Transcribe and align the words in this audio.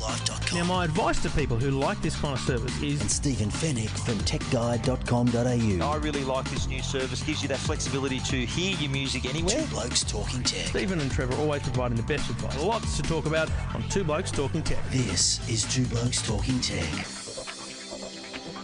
YourTechLife.com. 0.00 0.58
Now, 0.58 0.64
my 0.64 0.84
advice 0.84 1.22
to 1.22 1.30
people 1.30 1.56
who 1.56 1.70
like 1.70 2.00
this 2.02 2.18
kind 2.20 2.34
of 2.34 2.40
service 2.40 2.74
is. 2.82 3.00
and 3.00 3.10
is 3.10 3.14
Stephen 3.14 3.50
Fenech 3.50 3.88
from 4.04 4.14
TechGuide.com.au. 4.20 5.86
I 5.86 5.96
really 5.96 6.24
like 6.24 6.48
this 6.50 6.66
new 6.66 6.82
service. 6.82 7.22
Gives 7.22 7.42
you 7.42 7.48
that 7.48 7.58
flexibility 7.58 8.20
to 8.20 8.36
hear 8.46 8.76
your 8.76 8.90
music 8.90 9.26
anywhere. 9.26 9.60
Two 9.60 9.66
Blokes 9.66 10.04
Talking 10.04 10.42
Tech. 10.42 10.66
Stephen 10.66 11.00
and 11.00 11.10
Trevor 11.10 11.36
always 11.36 11.62
providing 11.62 11.96
the 11.96 12.02
best 12.04 12.28
advice. 12.30 12.58
Lots 12.62 12.96
to 12.96 13.02
talk 13.02 13.26
about 13.26 13.50
on 13.74 13.82
Two 13.88 14.04
Blokes 14.04 14.30
Talking 14.30 14.62
Tech. 14.62 14.78
This 14.90 15.46
is 15.48 15.64
Two 15.72 15.84
Blokes 15.86 16.22
Talking 16.26 16.60
Tech. 16.60 17.29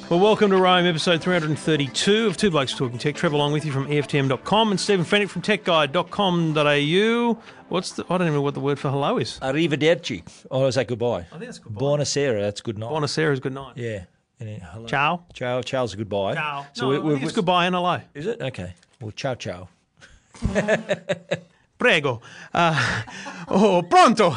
Well, 0.09 0.21
welcome 0.21 0.53
to 0.53 0.57
Rome, 0.57 0.87
episode 0.87 1.21
332 1.21 2.29
of 2.29 2.37
Two 2.37 2.53
Blokes 2.53 2.73
Talking 2.73 2.97
Tech. 2.97 3.17
Trevor 3.17 3.35
along 3.35 3.53
with 3.53 3.65
you 3.65 3.73
from 3.73 3.89
EFTM.com 3.89 4.71
and 4.71 4.79
Stephen 4.79 5.05
Fenech 5.05 5.29
from 5.29 5.43
TechGuide.com.au. 5.43 7.43
What's 7.69 7.91
the, 7.91 8.05
I 8.05 8.17
don't 8.17 8.29
even 8.29 8.35
know 8.35 8.43
what 8.43 8.55
the 8.55 8.61
word 8.61 8.79
for 8.79 8.89
hello 8.89 9.19
is. 9.19 9.41
Arrivederci. 9.41 10.23
Or 10.49 10.69
is 10.69 10.77
that 10.77 10.87
goodbye? 10.87 11.23
I 11.23 11.25
think 11.31 11.47
that's 11.47 11.59
goodbye. 11.59 11.81
Buonasera, 11.81 12.41
that's 12.41 12.61
good 12.61 12.79
night. 12.79 12.89
Buonasera 12.89 13.33
is 13.33 13.41
good 13.41 13.55
night. 13.55 13.73
Yeah. 13.77 14.05
And 14.39 14.49
then 14.49 14.61
hello. 14.61 14.87
Ciao. 14.87 15.25
Ciao. 15.35 15.61
Ciao's 15.61 15.95
a 15.95 15.97
goodbye. 15.97 16.35
Ciao. 16.35 16.67
So 16.73 16.85
no, 16.85 16.91
we, 16.91 16.97
I 16.97 17.01
we, 17.01 17.11
think 17.15 17.25
it's 17.25 17.33
goodbye 17.33 17.67
and 17.67 17.75
hello. 17.75 18.01
Is 18.15 18.27
it? 18.27 18.41
Okay. 18.41 18.75
Well, 19.01 19.11
ciao, 19.11 19.35
ciao. 19.35 19.69
Prego. 21.79 22.23
Uh, 22.55 23.03
oh, 23.49 23.83
pronto. 23.83 24.37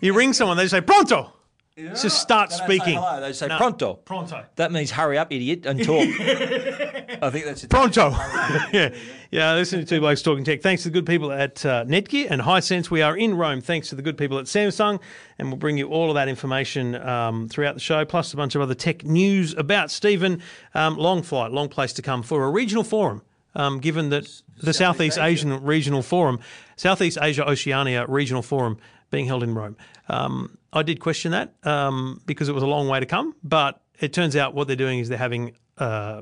You 0.00 0.12
ring 0.12 0.32
someone, 0.32 0.56
they 0.56 0.66
say 0.66 0.80
pronto. 0.80 1.32
Just 1.76 2.20
start 2.20 2.50
They 2.50 2.56
don't 2.56 2.68
say 2.68 2.76
speaking. 2.76 2.94
hello, 3.00 3.20
they 3.20 3.32
say 3.32 3.48
No. 3.48 3.56
pronto. 3.56 3.94
Pronto. 3.94 4.44
That 4.54 4.70
means 4.70 4.92
hurry 4.92 5.18
up, 5.18 5.32
idiot, 5.32 5.66
and 5.66 5.82
talk. 5.82 6.06
I 6.20 7.30
think 7.32 7.46
that's 7.46 7.64
it. 7.64 7.70
Pronto. 7.70 8.10
yeah. 8.72 8.94
Yeah, 9.32 9.54
listen 9.54 9.80
to 9.80 9.84
Two 9.84 9.98
Blokes 9.98 10.22
Talking 10.22 10.44
Tech. 10.44 10.62
Thanks 10.62 10.84
to 10.84 10.88
the 10.88 10.92
good 10.92 11.04
people 11.06 11.32
at 11.32 11.66
uh, 11.66 11.84
Netgear 11.84 12.28
and 12.30 12.40
Hisense. 12.42 12.90
We 12.90 13.02
are 13.02 13.16
in 13.16 13.34
Rome 13.34 13.60
thanks 13.60 13.88
to 13.88 13.96
the 13.96 14.02
good 14.02 14.16
people 14.16 14.38
at 14.38 14.44
Samsung, 14.44 15.00
and 15.36 15.48
we'll 15.48 15.56
bring 15.58 15.76
you 15.76 15.88
all 15.88 16.10
of 16.10 16.14
that 16.14 16.28
information 16.28 16.94
um, 16.94 17.48
throughout 17.48 17.74
the 17.74 17.80
show, 17.80 18.04
plus 18.04 18.32
a 18.32 18.36
bunch 18.36 18.54
of 18.54 18.60
other 18.62 18.74
tech 18.76 19.02
news 19.02 19.52
about 19.54 19.90
Stephen. 19.90 20.40
Um, 20.74 20.96
long 20.96 21.22
flight, 21.22 21.50
long 21.50 21.68
place 21.68 21.92
to 21.94 22.02
come 22.02 22.22
for 22.22 22.44
a 22.44 22.50
regional 22.50 22.84
forum. 22.84 23.22
Um, 23.56 23.80
given 23.80 24.10
that 24.10 24.28
the 24.62 24.72
Southeast 24.72 25.18
Asian 25.18 25.60
Regional 25.64 26.02
Forum, 26.02 26.38
Southeast 26.76 27.18
Asia 27.20 27.48
Oceania 27.48 28.04
Regional 28.08 28.42
Forum 28.42 28.78
being 29.10 29.26
held 29.26 29.42
in 29.42 29.54
Rome. 29.54 29.76
Um, 30.08 30.58
I 30.74 30.82
did 30.82 31.00
question 31.00 31.32
that 31.32 31.54
um, 31.62 32.20
because 32.26 32.48
it 32.48 32.52
was 32.52 32.62
a 32.62 32.66
long 32.66 32.88
way 32.88 33.00
to 33.00 33.06
come, 33.06 33.34
but 33.42 33.80
it 34.00 34.12
turns 34.12 34.36
out 34.36 34.54
what 34.54 34.66
they're 34.66 34.76
doing 34.76 34.98
is 34.98 35.08
they're 35.08 35.16
having 35.16 35.52
uh, 35.78 36.20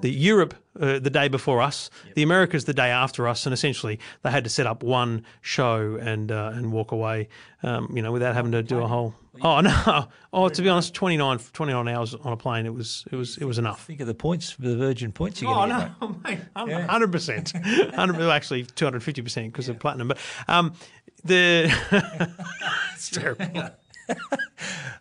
the 0.00 0.10
Europe 0.10 0.54
uh, 0.78 0.98
the 0.98 1.10
day 1.10 1.28
before 1.28 1.60
us, 1.62 1.90
the 2.14 2.22
Americas 2.22 2.64
the 2.64 2.74
day 2.74 2.90
after 2.90 3.26
us, 3.28 3.46
and 3.46 3.52
essentially 3.52 3.98
they 4.22 4.30
had 4.30 4.44
to 4.44 4.50
set 4.50 4.66
up 4.66 4.82
one 4.82 5.24
show 5.40 5.96
and 6.00 6.30
uh, 6.30 6.52
and 6.54 6.72
walk 6.72 6.92
away, 6.92 7.28
um, 7.62 7.90
you 7.94 8.02
know, 8.02 8.12
without 8.12 8.34
having 8.34 8.52
to 8.52 8.62
do 8.62 8.80
a 8.80 8.86
whole. 8.86 9.14
Oh 9.42 9.60
no! 9.60 10.06
Oh, 10.32 10.48
to 10.48 10.62
be 10.62 10.68
honest, 10.68 10.94
29, 10.94 11.38
29 11.38 11.88
hours 11.88 12.14
on 12.14 12.32
a 12.32 12.36
plane, 12.36 12.64
it 12.64 12.72
was 12.72 13.04
it 13.10 13.16
was 13.16 13.36
it 13.38 13.44
was 13.44 13.58
enough. 13.58 13.84
Think 13.84 14.00
of 14.00 14.06
the 14.06 14.14
points, 14.14 14.54
the 14.56 14.76
Virgin 14.76 15.10
points 15.10 15.42
you're 15.42 15.52
Oh 15.52 15.66
get. 15.66 15.90
no, 16.00 16.16
mate, 16.24 16.38
hundred 16.54 17.10
percent, 17.10 17.52
hundred 17.94 18.20
actually 18.30 18.62
two 18.64 18.84
hundred 18.84 19.02
fifty 19.02 19.22
percent 19.22 19.48
because 19.52 19.68
of 19.68 19.80
platinum. 19.80 20.06
But 20.08 20.18
um, 20.46 20.74
the 21.24 22.34
it's 22.94 23.10
terrible. 23.10 23.70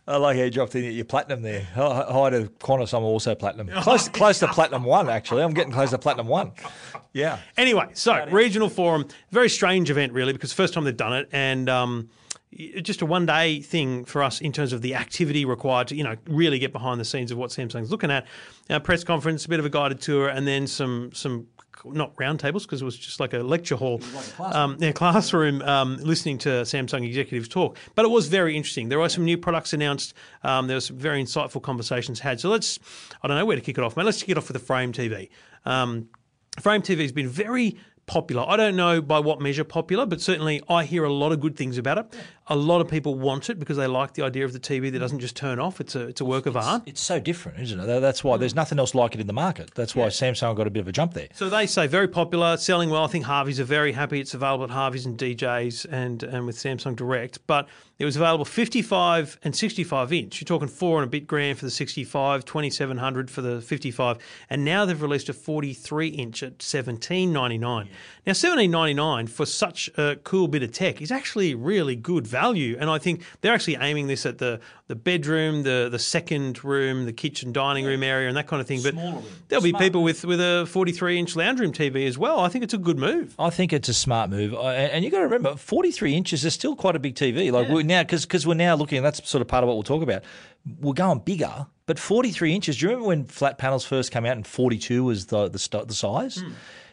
I 0.08 0.17
like 0.17 0.38
how 0.38 0.44
you 0.44 0.50
dropped 0.50 0.75
in 0.75 0.86
at 0.86 0.94
your 0.94 1.06
platinum 1.06 1.42
there. 1.42 1.67
Hi 1.75 2.06
hi 2.09 2.30
to 2.31 2.52
Qantas, 2.59 2.96
I'm 2.97 3.03
also 3.03 3.35
platinum. 3.35 3.68
Close, 3.81 4.09
close 4.09 4.40
to 4.40 4.47
platinum 4.47 4.84
one, 4.84 5.09
actually. 5.09 5.44
I'm 5.44 5.53
getting 5.53 5.72
close 5.72 5.91
to 5.91 5.97
platinum 5.97 6.28
one. 6.28 6.52
Yeah. 7.13 7.40
Anyway, 7.57 7.88
so 7.94 8.25
regional 8.31 8.69
forum, 8.69 9.07
very 9.31 9.50
strange 9.50 9.90
event 9.90 10.13
really 10.13 10.34
because 10.34 10.53
first 10.53 10.74
time 10.74 10.84
they've 10.84 10.96
done 10.96 11.13
it 11.13 11.30
and. 11.31 11.69
Um, 11.69 12.09
just 12.81 13.01
a 13.01 13.06
one 13.06 13.28
day 13.28 13.62
thing 13.62 14.06
for 14.06 14.24
us 14.24 14.41
in 14.41 14.51
terms 14.51 14.74
of 14.74 14.81
the 14.81 14.96
activity 14.96 15.46
required 15.46 15.88
to, 15.90 15.96
you 15.96 16.03
know, 16.03 16.16
really 16.28 16.57
get 16.57 16.74
behind 16.74 17.00
the 17.00 17.06
scenes 17.06 17.31
of 17.31 17.38
what 17.38 17.51
Samsung's 17.51 17.91
looking 17.91 18.09
at. 18.09 18.25
A 18.69 18.80
press 18.80 19.03
conference, 19.03 19.46
a 19.46 19.50
bit 19.50 19.59
of 19.59 19.66
a 19.66 19.69
guided 19.69 20.01
tour, 20.01 20.30
and 20.30 20.47
then 20.47 20.66
some 20.66 21.12
some 21.13 21.47
not 21.85 22.16
roundtables 22.16 22.63
because 22.63 22.81
it 22.81 22.85
was 22.85 22.97
just 22.97 23.19
like 23.19 23.34
a 23.34 23.40
lecture 23.40 23.75
hall, 23.75 24.01
um, 24.40 24.78
yeah, 24.79 24.91
classroom, 24.91 25.62
um, 25.62 25.97
listening 25.97 26.38
to 26.40 26.50
Samsung 26.50 27.06
executives 27.06 27.47
talk. 27.47 27.78
But 27.95 28.06
it 28.06 28.09
was 28.09 28.28
very 28.28 28.56
interesting. 28.56 28.90
There 28.90 29.00
were 29.00 29.09
some 29.09 29.25
new 29.25 29.38
products 29.38 29.73
announced. 29.73 30.13
Um, 30.44 30.68
there 30.68 30.78
were 30.78 30.81
some 30.81 30.97
very 30.97 31.23
insightful 31.23 31.62
conversations 31.62 32.19
had. 32.19 32.39
So 32.39 32.50
let's, 32.50 32.79
I 33.23 33.28
don't 33.28 33.38
know 33.38 33.45
where 33.45 33.56
to 33.56 33.62
kick 33.62 33.78
it 33.78 33.84
off, 33.84 33.95
man. 33.97 34.06
Let's 34.06 34.22
kick 34.22 34.29
it 34.29 34.38
off 34.38 34.47
with 34.47 34.59
the 34.59 34.66
Frame 34.66 34.91
TV. 34.94 35.29
Um, 35.66 36.09
Frame 36.59 36.81
TV 36.81 37.01
has 37.01 37.12
been 37.12 37.29
very 37.29 37.78
popular. 38.09 38.44
I 38.47 38.57
don't 38.57 38.75
know 38.75 39.01
by 39.01 39.19
what 39.19 39.39
measure 39.39 39.63
popular, 39.63 40.06
but 40.06 40.19
certainly 40.19 40.62
I 40.68 40.84
hear 40.84 41.03
a 41.03 41.13
lot 41.13 41.31
of 41.31 41.39
good 41.39 41.56
things 41.56 41.78
about 41.78 42.00
it. 42.00 42.16
A 42.52 42.56
lot 42.56 42.82
of 42.82 42.88
people 42.88 43.16
want 43.16 43.50
it 43.50 43.60
because 43.60 43.78
they 43.78 43.88
like 43.88 44.14
the 44.14 44.24
idea 44.24 44.44
of 44.44 44.54
the 44.54 44.60
TV 44.60 44.92
that 44.92 45.00
doesn't 45.00 45.20
just 45.20 45.36
turn 45.36 45.60
off. 45.60 45.80
It's 45.80 45.96
a 45.96 46.08
it's 46.08 46.20
a 46.20 46.26
work 46.26 46.46
of 46.46 46.58
art. 46.58 46.84
It's 46.86 47.02
so 47.02 47.20
different, 47.20 47.60
isn't 47.60 47.80
it? 47.80 48.00
That's 48.02 48.24
why 48.24 48.38
there's 48.38 48.56
nothing 48.56 48.80
else 48.80 48.96
like 48.96 49.14
it 49.14 49.22
in 49.22 49.28
the 49.28 49.34
market. 49.34 49.72
That's 49.76 49.96
why 49.96 50.08
Samsung 50.08 50.56
got 50.56 50.66
a 50.66 50.72
bit 50.72 50.80
of 50.82 50.88
a 50.88 50.92
jump 50.92 51.14
there. 51.14 51.28
So 51.34 51.50
they 51.50 51.68
say 51.68 51.88
very 51.88 52.08
popular, 52.08 52.58
selling 52.58 52.90
well. 52.90 53.04
I 53.04 53.08
think 53.08 53.26
Harveys 53.26 53.60
are 53.60 53.66
very 53.66 53.92
happy. 53.92 54.20
It's 54.20 54.34
available 54.34 54.64
at 54.66 54.72
Harveys 54.72 55.06
and 55.06 55.18
DJs 55.18 55.86
and 55.92 56.24
and 56.24 56.46
with 56.46 56.58
Samsung 56.58 56.96
Direct. 56.96 57.46
But 57.46 57.68
it 58.00 58.06
was 58.06 58.16
available 58.16 58.46
55 58.46 59.38
and 59.44 59.54
65 59.54 60.14
inch. 60.14 60.40
You're 60.40 60.46
talking 60.46 60.70
four 60.70 61.00
and 61.00 61.08
a 61.08 61.10
bit 61.10 61.28
grand 61.28 61.60
for 61.60 61.66
the 61.66 61.72
65, 61.72 62.46
2700 62.46 63.30
for 63.30 63.42
the 63.42 63.62
55, 63.62 64.18
and 64.50 64.64
now 64.64 64.86
they've 64.86 65.02
released 65.02 65.28
a 65.28 65.34
43 65.34 66.08
inch 66.08 66.42
at 66.42 66.60
17.99. 66.60 67.60
Now 68.26 68.31
17.99 68.31 69.28
for 69.30 69.46
such 69.46 69.90
a 69.98 70.16
cool 70.24 70.48
bit 70.48 70.64
of 70.64 70.72
tech 70.72 71.02
is 71.02 71.12
actually 71.12 71.54
really 71.54 71.98
good 71.98 72.26
value, 72.26 72.38
and 72.79 72.89
I 72.89 72.97
think 72.97 73.23
they're 73.41 73.53
actually 73.53 73.77
aiming 73.79 74.07
this 74.07 74.25
at 74.25 74.38
the 74.38 74.59
the 74.88 74.95
bedroom, 74.95 75.63
the 75.63 75.88
the 75.91 76.00
second 76.00 76.63
room, 76.63 77.05
the 77.05 77.13
kitchen 77.13 77.51
dining 77.51 77.85
room 77.85 78.01
area, 78.03 78.27
and 78.27 78.35
that 78.38 78.47
kind 78.47 78.61
of 78.61 78.67
thing. 78.67 78.81
But 78.81 78.95
there'll 79.47 79.63
be 79.63 79.72
people 79.73 80.03
with 80.03 80.25
with 80.25 80.39
a 80.41 80.66
43 80.69 81.19
inch 81.19 81.35
lounge 81.35 81.59
room 81.59 81.72
TV 81.72 82.07
as 82.07 82.17
well. 82.17 82.39
I 82.39 82.50
think 82.50 82.63
it's 82.63 82.73
a 82.73 82.77
good 82.77 82.97
move. 82.97 83.35
I 83.38 83.50
think 83.50 83.72
it's 83.73 83.89
a 83.89 83.94
smart 83.94 84.29
move, 84.29 84.53
I- 84.55 84.73
and 84.75 84.91
and 84.94 85.05
you 85.05 85.11
got 85.11 85.17
to 85.19 85.23
remember, 85.25 85.55
43 85.55 86.16
inches 86.16 86.44
is 86.45 86.53
still 86.53 86.75
quite 86.75 86.95
a 86.95 87.00
big 87.00 87.16
TV. 87.16 87.51
Like 87.51 87.69
we're 87.69 87.83
now, 87.83 88.03
because 88.03 88.45
we're 88.47 88.53
now 88.56 88.75
looking, 88.75 88.97
and 88.97 89.06
that's 89.06 89.27
sort 89.29 89.41
of 89.41 89.47
part 89.47 89.63
of 89.63 89.67
what 89.67 89.75
we'll 89.75 89.83
talk 89.83 90.01
about. 90.03 90.23
We're 90.81 90.94
going 90.94 91.19
bigger, 91.19 91.67
but 91.85 91.97
43 91.97 92.53
inches. 92.53 92.77
Do 92.77 92.85
you 92.85 92.89
remember 92.89 93.07
when 93.07 93.25
flat 93.25 93.57
panels 93.57 93.85
first 93.85 94.11
came 94.11 94.25
out 94.25 94.35
and 94.35 94.45
42 94.45 95.03
was 95.03 95.27
the 95.27 95.47
the, 95.50 95.57
st- 95.59 95.88
the 95.88 95.94
size? 95.94 96.44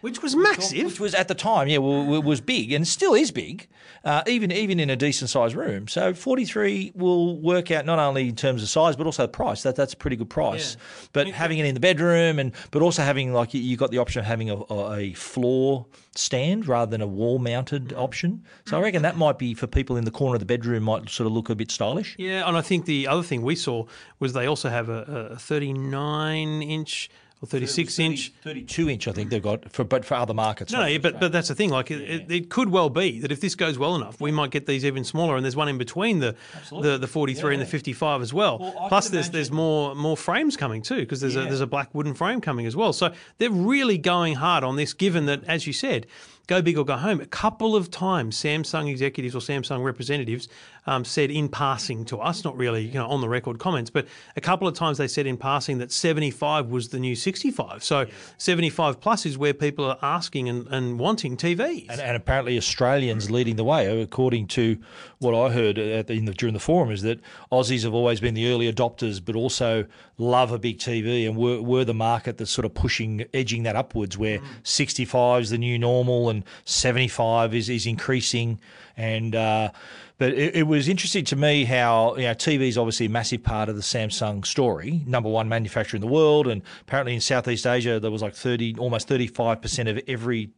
Which 0.07 0.23
was 0.23 0.37
massive. 0.37 0.87
Which 0.87 1.01
was 1.01 1.15
at 1.15 1.27
the 1.29 1.35
time, 1.35 1.67
yeah, 1.69 1.79
well, 1.79 2.23
was 2.23 2.41
big 2.41 2.73
and 2.73 2.87
still 2.87 3.15
is 3.15 3.31
big, 3.33 3.67
uh, 4.05 4.23
even 4.27 4.53
even 4.53 4.79
in 4.81 4.89
a 4.89 4.97
decent 4.97 5.31
sized 5.31 5.55
room. 5.57 5.89
So 5.89 6.15
43 6.15 6.93
will 6.95 7.41
work 7.41 7.71
out 7.71 7.85
not 7.87 7.99
only 7.99 8.29
in 8.29 8.37
terms 8.37 8.63
of 8.63 8.69
size 8.69 8.95
but 8.97 9.07
also 9.07 9.23
the 9.25 9.29
price. 9.29 9.63
That 9.65 9.75
that's 9.77 9.95
a 9.95 9.97
pretty 9.97 10.17
good 10.17 10.31
price. 10.31 10.77
But 11.13 11.27
having 11.29 11.59
it 11.59 11.67
in 11.67 11.75
the 11.75 11.81
bedroom 11.81 12.39
and 12.39 12.53
but 12.71 12.83
also 12.83 13.03
having 13.03 13.33
like 13.33 13.53
you- 13.55 13.61
you 13.63 13.77
got 13.77 13.91
the 13.91 13.99
option 13.99 14.21
of 14.21 14.27
having 14.27 14.49
a, 14.51 14.57
a 15.01 15.13
floor 15.15 15.87
stand 16.15 16.67
rather 16.69 16.91
than 16.91 17.01
a 17.03 17.07
wall 17.07 17.39
mounted 17.39 17.93
option. 17.95 18.45
So 18.67 18.79
I 18.79 18.81
reckon 18.83 19.03
that 19.03 19.17
might 19.17 19.39
be 19.39 19.55
for 19.55 19.67
people 19.67 19.97
in 19.97 20.05
the 20.05 20.11
corner 20.11 20.35
of 20.37 20.41
the 20.41 20.47
bedroom 20.47 20.85
might 20.85 21.11
sort 21.11 21.27
of 21.27 21.33
look 21.33 21.51
a 21.51 21.55
bit 21.55 21.71
stylish. 21.71 22.15
Yeah, 22.19 22.47
and 22.49 22.57
I 22.57 22.61
think 22.63 22.87
the 22.87 23.07
other 23.09 23.23
thing 23.23 23.43
we 23.43 23.57
saw 23.57 23.85
was 24.21 24.33
they 24.33 24.47
also 24.47 24.69
have 24.71 24.89
a, 24.89 25.31
a 25.33 25.37
39 25.37 26.63
inch 26.63 27.11
or 27.43 27.47
36 27.47 27.99
inch. 27.99 28.33
32 28.43 28.89
inch, 28.89 29.09
I 29.09 29.13
think 29.13 29.31
they've 29.31 29.43
got 29.43 29.71
for 29.71 29.85
but 29.85 30.05
for 30.05 30.15
other 30.15 30.33
markets. 30.33 30.73
No, 30.73 30.81
no, 30.81 30.87
yeah, 30.87 30.99
but 30.99 31.21
but 31.21 31.33
that's 31.33 31.49
the 31.49 31.55
thing. 31.55 31.71
Like 31.71 31.91
it, 31.91 32.01
it, 32.01 32.31
it 32.31 32.51
could 32.51 32.71
well 32.71 32.89
be 32.89 33.21
that 33.21 33.31
if 33.31 33.41
this 33.41 33.55
goes 33.55 33.79
well 33.79 33.95
enough, 33.95 34.21
we 34.21 34.31
might 34.31 34.51
get 34.51 34.67
these 34.67 34.85
even 34.85 35.05
smaller. 35.05 35.37
And 35.37 35.45
there's 35.45 35.57
one 35.57 35.69
in 35.69 35.79
between 35.79 36.21
the 36.21 36.35
the, 36.71 36.99
the 36.99 37.07
43 37.07 37.55
and 37.55 37.63
the 37.63 37.67
55 37.67 38.23
as 38.23 38.33
well. 38.33 38.75
I 38.81 38.89
Plus, 38.89 39.11
there's 39.11 39.31
there's 39.31 39.51
more 39.51 39.95
more 39.95 40.17
frames 40.17 40.57
coming 40.57 40.83
too 40.83 41.01
because 41.01 41.21
there's 41.21 41.37
a 41.37 41.43
there's 41.43 41.61
a 41.61 41.67
black 41.67 41.95
wooden 41.95 42.15
frame 42.15 42.41
coming 42.41 42.67
as 42.67 42.75
well. 42.75 42.93
So 42.93 43.13
they're 43.39 43.51
really 43.51 43.99
going 43.99 44.35
hard 44.35 44.65
on 44.65 44.77
this. 44.77 44.93
Given 44.95 45.27
that, 45.27 45.45
as 45.45 45.67
you 45.67 45.73
said, 45.73 46.07
go 46.47 46.63
big 46.63 46.79
or 46.79 46.85
go 46.85 46.97
home. 46.97 47.21
A 47.21 47.27
couple 47.27 47.77
of 47.77 47.91
times, 47.91 48.37
Samsung 48.37 48.89
executives 48.91 49.35
or 49.35 49.41
Samsung 49.41 49.85
representatives 49.85 50.49
um, 50.87 51.05
said 51.05 51.31
in 51.31 51.49
passing 51.49 52.05
to 52.07 52.19
us, 52.19 52.45
not 52.45 52.57
really 52.57 52.85
you 52.85 52.95
know 52.95 53.07
on 53.07 53.21
the 53.21 53.29
record 53.29 53.59
comments, 53.59 53.91
but 53.91 54.07
a 54.37 54.41
couple 54.41 54.69
of 54.69 54.75
times 54.75 54.99
they 54.99 55.09
said 55.09 55.27
in 55.27 55.37
passing 55.37 55.79
that 55.79 55.93
75 55.93 56.69
was 56.69 56.89
the 56.89 56.99
new 56.99 57.15
65. 57.15 57.83
So 57.83 58.07
75 58.39 59.01
plus 59.01 59.27
is 59.27 59.37
where 59.39 59.55
people 59.55 59.85
are 59.85 59.99
asking 60.03 60.49
and, 60.49 60.67
and 60.69 60.99
wanting 60.99 61.37
TVs. 61.37 61.87
And, 61.89 62.01
and 62.01 62.17
apparently 62.17 62.57
Australians 62.57 63.31
leading 63.31 63.57
the 63.57 63.65
way, 63.65 64.01
according 64.01 64.49
to 64.49 64.79
what 65.19 65.35
I 65.35 65.53
heard 65.53 65.79
at 65.79 66.07
the, 66.07 66.15
in 66.15 66.27
the, 66.27 66.33
during 66.33 66.55
the 66.55 66.61
forum, 66.61 66.91
is 66.91 67.03
that 67.03 67.21
Aussies 67.51 67.83
have 67.83 67.95
always 67.95 68.21
been 68.21 68.35
the 68.35 68.51
early 68.51 68.73
adopters, 68.73 69.25
but 69.25 69.35
also 69.35 69.87
love 70.19 70.53
a 70.53 70.59
big 70.59 70.79
TV 70.79 71.27
and 71.27 71.37
were, 71.37 71.61
were 71.61 71.85
the 71.85 71.95
market 71.95 72.39
that's 72.39 72.51
sort 72.51 72.65
of 72.65 72.75
pushing, 72.75 73.25
edging 73.35 73.65
that 73.65 73.77
upwards, 73.77 74.17
where 74.17 74.41
65 74.63 75.43
is 75.43 75.51
the 75.51 75.59
new 75.59 75.79
normal 75.79 76.31
and 76.31 76.45
75 76.65 77.55
is, 77.55 77.69
is 77.69 77.87
increasing. 77.87 78.61
And 78.97 79.35
uh, 79.35 79.73
but 80.19 80.33
it, 80.33 80.57
it 80.57 80.63
was 80.65 80.89
interesting 80.89 81.25
to 81.27 81.37
me 81.37 81.65
how 81.65 82.17
you 82.17 82.23
know 82.23 82.35
TV 82.35 82.69
is 82.69 82.79
obviously 82.79 83.07
a 83.07 83.11
massive 83.11 83.43
part 83.43 83.69
of 83.69 83.77
the 83.77 83.83
Samsung 83.83 84.47
story, 84.47 85.03
number 85.07 85.29
one 85.29 85.49
manufacturer 85.49 85.97
in 85.97 86.01
the 86.01 86.07
world, 86.07 86.47
and 86.47 86.63
apparently 86.83 87.15
in 87.15 87.21
Southeast 87.21 87.67
Asia 87.67 88.01
there 88.01 88.11
was 88.11 88.23
like 88.23 88.35
thirty, 88.35 88.75
almost 88.79 89.09
thirty 89.09 89.27
five 89.27 89.61
percent 89.61 89.89
of 89.89 90.01
every 90.09 90.51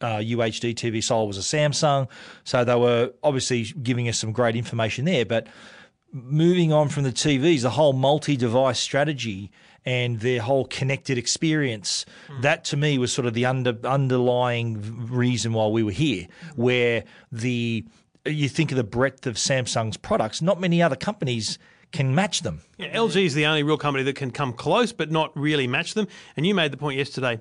uh, 0.00 0.18
UHD 0.18 0.74
TV 0.74 1.02
sold 1.02 1.28
was 1.28 1.38
a 1.38 1.40
Samsung. 1.40 2.08
So 2.44 2.64
they 2.64 2.76
were 2.76 3.12
obviously 3.22 3.64
giving 3.64 4.08
us 4.08 4.18
some 4.18 4.32
great 4.32 4.56
information 4.56 5.04
there, 5.04 5.24
but 5.24 5.46
moving 6.12 6.72
on 6.72 6.88
from 6.88 7.02
the 7.02 7.12
TVs, 7.12 7.62
the 7.62 7.70
whole 7.70 7.92
multi-device 7.92 8.78
strategy 8.78 9.50
and 9.84 10.20
their 10.20 10.40
whole 10.40 10.64
connected 10.64 11.18
experience, 11.18 12.06
that 12.40 12.64
to 12.64 12.76
me 12.76 12.96
was 12.96 13.12
sort 13.12 13.26
of 13.26 13.34
the 13.34 13.44
under, 13.44 13.76
underlying 13.84 15.08
reason 15.10 15.52
why 15.52 15.66
we 15.66 15.82
were 15.82 15.90
here, 15.90 16.26
where 16.56 17.04
the 17.30 17.84
you 18.24 18.48
think 18.48 18.70
of 18.70 18.76
the 18.76 18.84
breadth 18.84 19.26
of 19.26 19.36
Samsung's 19.36 19.96
products, 19.96 20.40
not 20.40 20.60
many 20.60 20.82
other 20.82 20.96
companies 20.96 21.58
can 21.92 22.14
match 22.14 22.42
them. 22.42 22.60
Yeah, 22.76 22.94
LG 22.94 23.24
is 23.24 23.34
the 23.34 23.46
only 23.46 23.62
real 23.62 23.78
company 23.78 24.02
that 24.04 24.16
can 24.16 24.30
come 24.30 24.52
close 24.52 24.92
but 24.92 25.10
not 25.10 25.36
really 25.36 25.66
match 25.66 25.94
them. 25.94 26.08
And 26.36 26.46
you 26.46 26.54
made 26.54 26.72
the 26.72 26.76
point 26.76 26.98
yesterday 26.98 27.40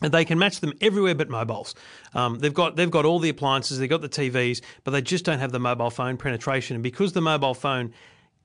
that 0.00 0.12
they 0.12 0.24
can 0.24 0.38
match 0.38 0.60
them 0.60 0.72
everywhere 0.80 1.14
but 1.14 1.28
mobiles. 1.28 1.74
Um, 2.14 2.38
they've 2.38 2.54
got 2.54 2.76
they've 2.76 2.90
got 2.90 3.04
all 3.04 3.18
the 3.18 3.28
appliances, 3.28 3.78
they've 3.78 3.90
got 3.90 4.00
the 4.00 4.08
TVs, 4.08 4.62
but 4.84 4.92
they 4.92 5.02
just 5.02 5.24
don't 5.24 5.40
have 5.40 5.50
the 5.52 5.58
mobile 5.58 5.90
phone 5.90 6.16
penetration. 6.16 6.76
And 6.76 6.82
because 6.82 7.12
the 7.12 7.20
mobile 7.20 7.54
phone 7.54 7.92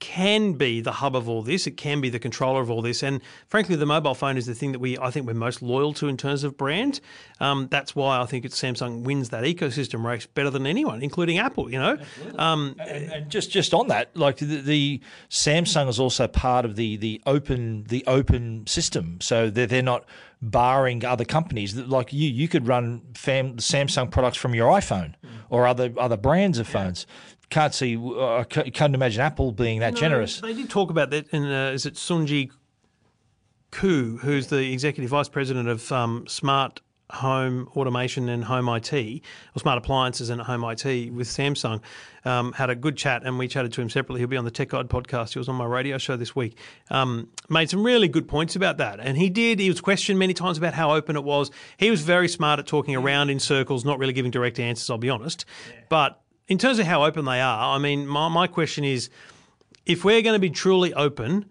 can 0.04 0.54
be 0.54 0.82
the 0.82 0.92
hub 0.92 1.16
of 1.16 1.30
all 1.30 1.42
this. 1.42 1.66
It 1.66 1.78
can 1.78 2.02
be 2.02 2.10
the 2.10 2.20
controller 2.20 2.60
of 2.60 2.70
all 2.70 2.82
this, 2.82 3.02
and 3.02 3.22
frankly, 3.48 3.78
the 3.78 3.86
mobile 3.86 4.14
phone 4.14 4.36
is 4.36 4.46
the 4.46 4.54
thing 4.54 4.74
that 4.74 4.80
we 4.80 4.98
I 4.98 5.12
think 5.12 5.26
we're 5.26 5.34
most 5.34 5.62
loyal 5.62 5.94
to 5.94 6.10
in 6.10 6.18
terms 6.18 6.44
of 6.44 6.58
brand. 6.58 7.00
Um, 7.40 7.70
that's 7.72 7.96
why 7.96 8.20
I 8.20 8.26
think 8.26 8.44
it's 8.44 8.62
Samsung 8.62 9.04
wins 9.04 9.30
that 9.30 9.46
ecosystem 9.46 10.04
race 10.04 10.26
better 10.26 10.50
than 10.50 10.68
anyone, 10.68 11.02
including 11.02 11.38
Apple. 11.38 11.72
You 11.72 11.80
know, 11.80 11.98
um, 12.38 12.76
And, 12.80 13.12
and 13.14 13.32
just 13.32 13.50
just 13.50 13.74
on 13.74 13.88
that, 13.88 14.16
like 14.16 14.38
the, 14.38 14.60
the 14.62 15.02
Samsung 15.30 15.88
is 15.88 16.02
also 16.02 16.28
part 16.28 16.66
of 16.66 16.76
the 16.76 16.98
the 16.98 17.22
open 17.26 17.86
the 17.86 18.04
open 18.06 18.68
system, 18.68 19.20
so 19.22 19.50
they're 19.50 19.68
they're 19.68 19.82
not 19.82 20.04
barring 20.42 21.06
other 21.06 21.24
companies. 21.24 21.74
Like 21.74 22.12
you, 22.12 22.30
you 22.30 22.50
could 22.50 22.68
run 22.68 23.02
fam, 23.16 23.56
Samsung 23.58 24.12
products 24.12 24.38
from 24.38 24.54
your 24.54 24.70
iPhone 24.70 25.14
or 25.50 25.66
other 25.66 25.94
other 25.98 26.18
brands 26.18 26.58
of 26.60 26.68
phones. 26.68 27.08
Can't 27.50 27.74
see, 27.74 27.96
uh, 27.98 28.38
I 28.38 28.44
ca- 28.46 28.70
can't 28.72 28.96
imagine 28.96 29.22
Apple 29.22 29.52
being 29.52 29.80
that 29.80 29.96
generous. 29.96 30.40
They 30.42 30.54
did 30.54 30.70
talk 30.70 30.90
about 30.90 31.12
that 31.12 31.28
in 31.30 31.44
uh, 31.46 31.72
is 31.72 31.86
it 31.86 31.96
Sunji 31.96 32.50
Ku, 33.72 34.18
who's 34.18 34.48
the 34.48 34.72
executive 34.72 35.10
vice 35.10 35.30
president 35.30 35.68
of 35.68 35.92
um, 35.92 36.26
smart 36.28 36.82
home 37.14 37.70
automation 37.76 38.28
and 38.30 38.44
home 38.44 38.68
IT, 38.68 38.94
or 38.94 39.60
smart 39.60 39.78
appliances 39.78 40.30
and 40.30 40.42
home 40.42 40.64
IT 40.64 41.12
with 41.14 41.28
Samsung. 41.28 41.80
Um, 42.26 42.54
had 42.54 42.70
a 42.70 42.76
good 42.76 42.98
chat, 42.98 43.24
and 43.24 43.38
we 43.38 43.48
chatted 43.48 43.74
to 43.74 43.82
him 43.82 43.90
separately. 43.90 44.22
He'll 44.22 44.30
be 44.30 44.38
on 44.38 44.46
the 44.46 44.52
Tech 44.52 44.70
Guide 44.70 44.90
podcast. 44.90 45.34
He 45.34 45.40
was 45.40 45.50
on 45.50 45.56
my 45.56 45.66
radio 45.66 45.98
show 45.98 46.16
this 46.16 46.36
week. 46.36 46.58
Um, 46.90 47.30
made 47.50 47.70
some 47.70 47.84
really 47.84 48.08
good 48.08 48.28
points 48.28 48.56
about 48.56 48.78
that, 48.78 49.00
and 49.00 49.18
he 49.18 49.30
did. 49.30 49.60
He 49.60 49.70
was 49.70 49.82
questioned 49.82 50.18
many 50.18 50.34
times 50.34 50.58
about 50.58 50.74
how 50.74 50.94
open 50.94 51.16
it 51.16 51.24
was. 51.24 51.52
He 51.78 51.92
was 51.92 52.02
very 52.02 52.28
smart 52.28 52.60
at 52.60 52.66
talking 52.68 52.96
around 52.96 53.30
in 53.30 53.40
circles, 53.40 53.84
not 53.86 54.00
really 54.00 54.14
giving 54.14 54.32
direct 54.32 54.60
answers. 54.60 54.90
I'll 54.90 54.98
be 54.98 55.10
honest, 55.10 55.46
but 55.90 56.23
in 56.48 56.58
terms 56.58 56.80
of 56.80 56.86
how 56.86 57.06
open 57.06 57.26
they 57.26 57.42
are, 57.42 57.76
I 57.76 57.78
mean, 57.78 58.08
my, 58.08 58.28
my 58.28 58.48
question 58.48 58.84
is 58.84 59.10
if 59.86 60.04
we're 60.04 60.22
going 60.22 60.36
to 60.36 60.40
be 60.40 60.50
truly 60.50 60.94
open, 60.94 61.46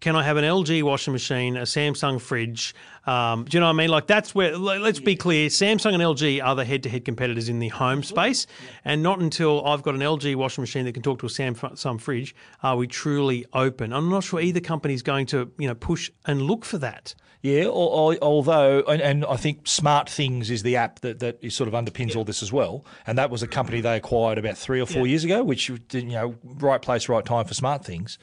can 0.00 0.16
I 0.16 0.22
have 0.22 0.36
an 0.36 0.44
LG 0.44 0.82
washing 0.82 1.12
machine, 1.12 1.56
a 1.56 1.62
Samsung 1.62 2.20
fridge? 2.20 2.74
Um, 3.06 3.44
do 3.44 3.56
you 3.56 3.60
know 3.60 3.66
what 3.66 3.72
I 3.72 3.76
mean? 3.76 3.90
Like 3.90 4.06
that's 4.06 4.34
where. 4.34 4.56
Let's 4.56 5.00
be 5.00 5.16
clear: 5.16 5.48
Samsung 5.48 5.94
and 5.94 6.02
LG 6.02 6.42
are 6.44 6.54
the 6.54 6.64
head-to-head 6.64 7.04
competitors 7.04 7.48
in 7.48 7.58
the 7.58 7.68
home 7.68 8.02
space, 8.02 8.46
and 8.84 9.02
not 9.02 9.18
until 9.18 9.66
I've 9.66 9.82
got 9.82 9.94
an 9.94 10.00
LG 10.00 10.36
washing 10.36 10.62
machine 10.62 10.84
that 10.84 10.92
can 10.92 11.02
talk 11.02 11.18
to 11.20 11.26
a 11.26 11.28
Samsung 11.28 12.00
fridge 12.00 12.34
are 12.62 12.76
we 12.76 12.86
truly 12.86 13.46
open. 13.52 13.92
I'm 13.92 14.08
not 14.08 14.24
sure 14.24 14.40
either 14.40 14.60
company 14.60 14.94
is 14.94 15.02
going 15.02 15.26
to, 15.26 15.50
you 15.58 15.66
know, 15.66 15.74
push 15.74 16.10
and 16.24 16.42
look 16.42 16.64
for 16.64 16.78
that. 16.78 17.14
Yeah, 17.42 17.64
al- 17.64 18.12
al- 18.12 18.18
although, 18.20 18.82
and, 18.82 19.00
and 19.00 19.24
I 19.24 19.36
think 19.36 19.66
Smart 19.66 20.10
Things 20.10 20.50
is 20.50 20.62
the 20.62 20.76
app 20.76 21.00
that, 21.00 21.20
that 21.20 21.38
is 21.40 21.54
sort 21.54 21.68
of 21.68 21.74
underpins 21.74 22.14
all 22.14 22.24
this 22.24 22.42
as 22.42 22.52
well. 22.52 22.84
And 23.06 23.16
that 23.16 23.30
was 23.30 23.42
a 23.42 23.46
company 23.46 23.80
they 23.80 23.96
acquired 23.96 24.36
about 24.36 24.58
three 24.58 24.80
or 24.80 24.86
four 24.86 25.06
years 25.06 25.24
ago, 25.24 25.42
which, 25.42 25.70
you 25.70 26.02
know, 26.02 26.34
right 26.44 26.82
place, 26.82 27.08
right 27.08 27.24
time 27.24 27.46
for 27.46 27.54
Smart 27.54 27.84
Things. 27.84 28.18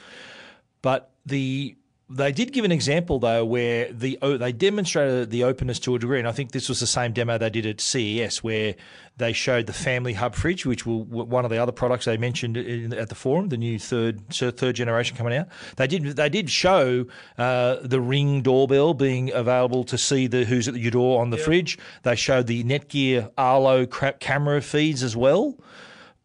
But 0.83 1.09
the 1.25 1.75
they 2.09 2.31
did 2.31 2.53
give 2.53 2.63
an 2.63 2.71
example 2.71 3.19
though 3.19 3.43
where 3.43 3.91
the 3.91 4.17
they 4.21 4.53
demonstrated 4.53 5.29
the 5.29 5.43
openness 5.43 5.77
to 5.79 5.95
a 5.95 5.99
degree, 5.99 6.19
and 6.19 6.27
I 6.27 6.31
think 6.31 6.51
this 6.51 6.69
was 6.69 6.79
the 6.79 6.87
same 6.87 7.11
demo 7.11 7.37
they 7.37 7.49
did 7.49 7.65
at 7.65 7.81
CES 7.81 8.41
where 8.41 8.75
they 9.17 9.33
showed 9.33 9.65
the 9.65 9.73
Family 9.73 10.13
Hub 10.13 10.33
fridge, 10.33 10.65
which 10.65 10.85
will 10.85 11.03
one 11.03 11.43
of 11.43 11.51
the 11.51 11.57
other 11.57 11.73
products 11.73 12.05
they 12.05 12.15
mentioned 12.15 12.55
in, 12.55 12.93
at 12.93 13.09
the 13.09 13.15
forum, 13.15 13.49
the 13.49 13.57
new 13.57 13.77
third 13.77 14.29
third 14.29 14.75
generation 14.75 15.17
coming 15.17 15.37
out. 15.37 15.47
They 15.75 15.87
did 15.87 16.03
they 16.15 16.29
did 16.29 16.49
show 16.49 17.07
uh, 17.37 17.77
the 17.81 17.99
Ring 17.99 18.41
doorbell 18.41 18.93
being 18.93 19.33
available 19.33 19.83
to 19.85 19.97
see 19.97 20.27
the 20.27 20.45
who's 20.45 20.69
at 20.69 20.75
your 20.75 20.91
door 20.91 21.21
on 21.21 21.29
the 21.29 21.37
fridge. 21.37 21.77
They 22.03 22.15
showed 22.15 22.47
the 22.47 22.63
Netgear 22.63 23.31
Arlo 23.37 23.85
camera 23.85 24.61
feeds 24.61 25.03
as 25.03 25.17
well. 25.17 25.57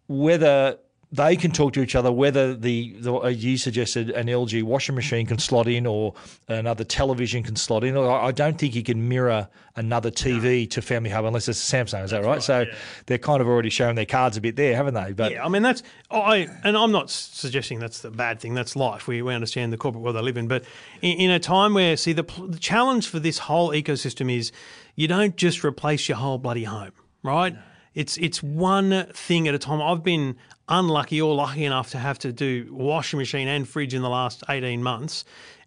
Whether 0.07 0.79
they 1.13 1.37
can 1.37 1.51
talk 1.51 1.75
to 1.75 1.83
each 1.83 1.95
other. 1.95 2.11
Whether 2.11 2.55
the, 2.55 2.95
the 2.99 3.15
as 3.17 3.45
you 3.45 3.59
suggested 3.59 4.11
an 4.11 4.29
LG 4.29 4.63
washing 4.63 4.95
machine 4.95 5.27
can 5.27 5.39
slot 5.39 5.69
in 5.69 5.87
or 5.87 6.15
another 6.49 6.85
television 6.85 7.43
can 7.43 7.55
slot 7.55 7.85
in. 7.85 7.97
I 7.97 8.23
I 8.29 8.33
don't 8.33 8.59
think 8.59 8.75
you 8.75 8.83
can 8.83 9.09
mirror 9.09 9.49
another 9.77 10.11
TV 10.11 10.69
to 10.71 10.81
Family 10.81 11.11
Hub 11.11 11.27
unless 11.27 11.49
it's 11.49 11.73
a 11.73 11.77
Samsung. 11.77 12.05
Is 12.05 12.13
that 12.13 12.25
right? 12.25 12.43
so 12.43 12.65
they're 13.07 13.19
kind 13.19 13.43
of 13.43 13.47
already 13.47 13.69
showing 13.69 13.95
their 13.95 14.07
cards 14.07 14.39
a 14.39 14.41
bit 14.41 14.57
there, 14.57 14.75
haven't 14.75 14.95
they? 14.95 15.13
But 15.13 15.33
Yeah, 15.33 15.45
I 15.45 15.49
mean 15.49 15.63
that's 15.63 15.83
I 16.11 16.49
and 16.65 16.77
I'm 16.79 16.93
not 16.93 17.11
suggesting 17.11 17.79
that's 17.79 18.01
the 18.01 18.11
bad 18.11 18.41
thing. 18.41 18.55
That's 18.55 18.75
life. 18.75 19.07
We, 19.07 19.21
we 19.21 19.35
understand 19.35 19.71
the 19.71 19.77
corporate 19.77 20.03
world 20.03 20.17
they 20.17 20.23
live 20.23 20.39
in, 20.39 20.49
but 20.49 20.65
in, 21.03 21.19
in 21.19 21.31
a 21.31 21.39
time 21.39 21.75
where 21.75 21.95
see 21.99 22.15
the, 22.15 22.25
the 22.49 22.59
challenge 22.59 23.07
for 23.07 23.19
this 23.19 23.39
whole 23.39 23.71
ecosystem 23.71 24.35
is 24.35 24.51
you 24.97 25.09
don't 25.09 25.37
just 25.37 25.63
replace 25.63 26.09
your 26.09 26.17
whole 26.17 26.39
bloody 26.39 26.65
home, 26.65 26.93
right? 27.23 27.55
It's 27.95 28.17
it's 28.17 28.43
one 28.43 29.09
thing 29.13 29.47
at 29.47 29.55
a 29.55 29.59
time. 29.59 29.83
I've 29.83 30.03
been 30.03 30.37
unlucky 30.73 31.21
or 31.21 31.35
lucky 31.35 31.65
enough 31.65 31.91
to 31.91 31.99
have 31.99 32.19
to 32.21 32.33
do 32.33 32.67
washing 32.71 33.19
machine 33.19 33.47
and 33.47 33.69
fridge 33.69 33.95
in 33.95 34.03
the 34.03 34.09
last 34.09 34.43
18 34.49 34.83
months. 34.83 35.25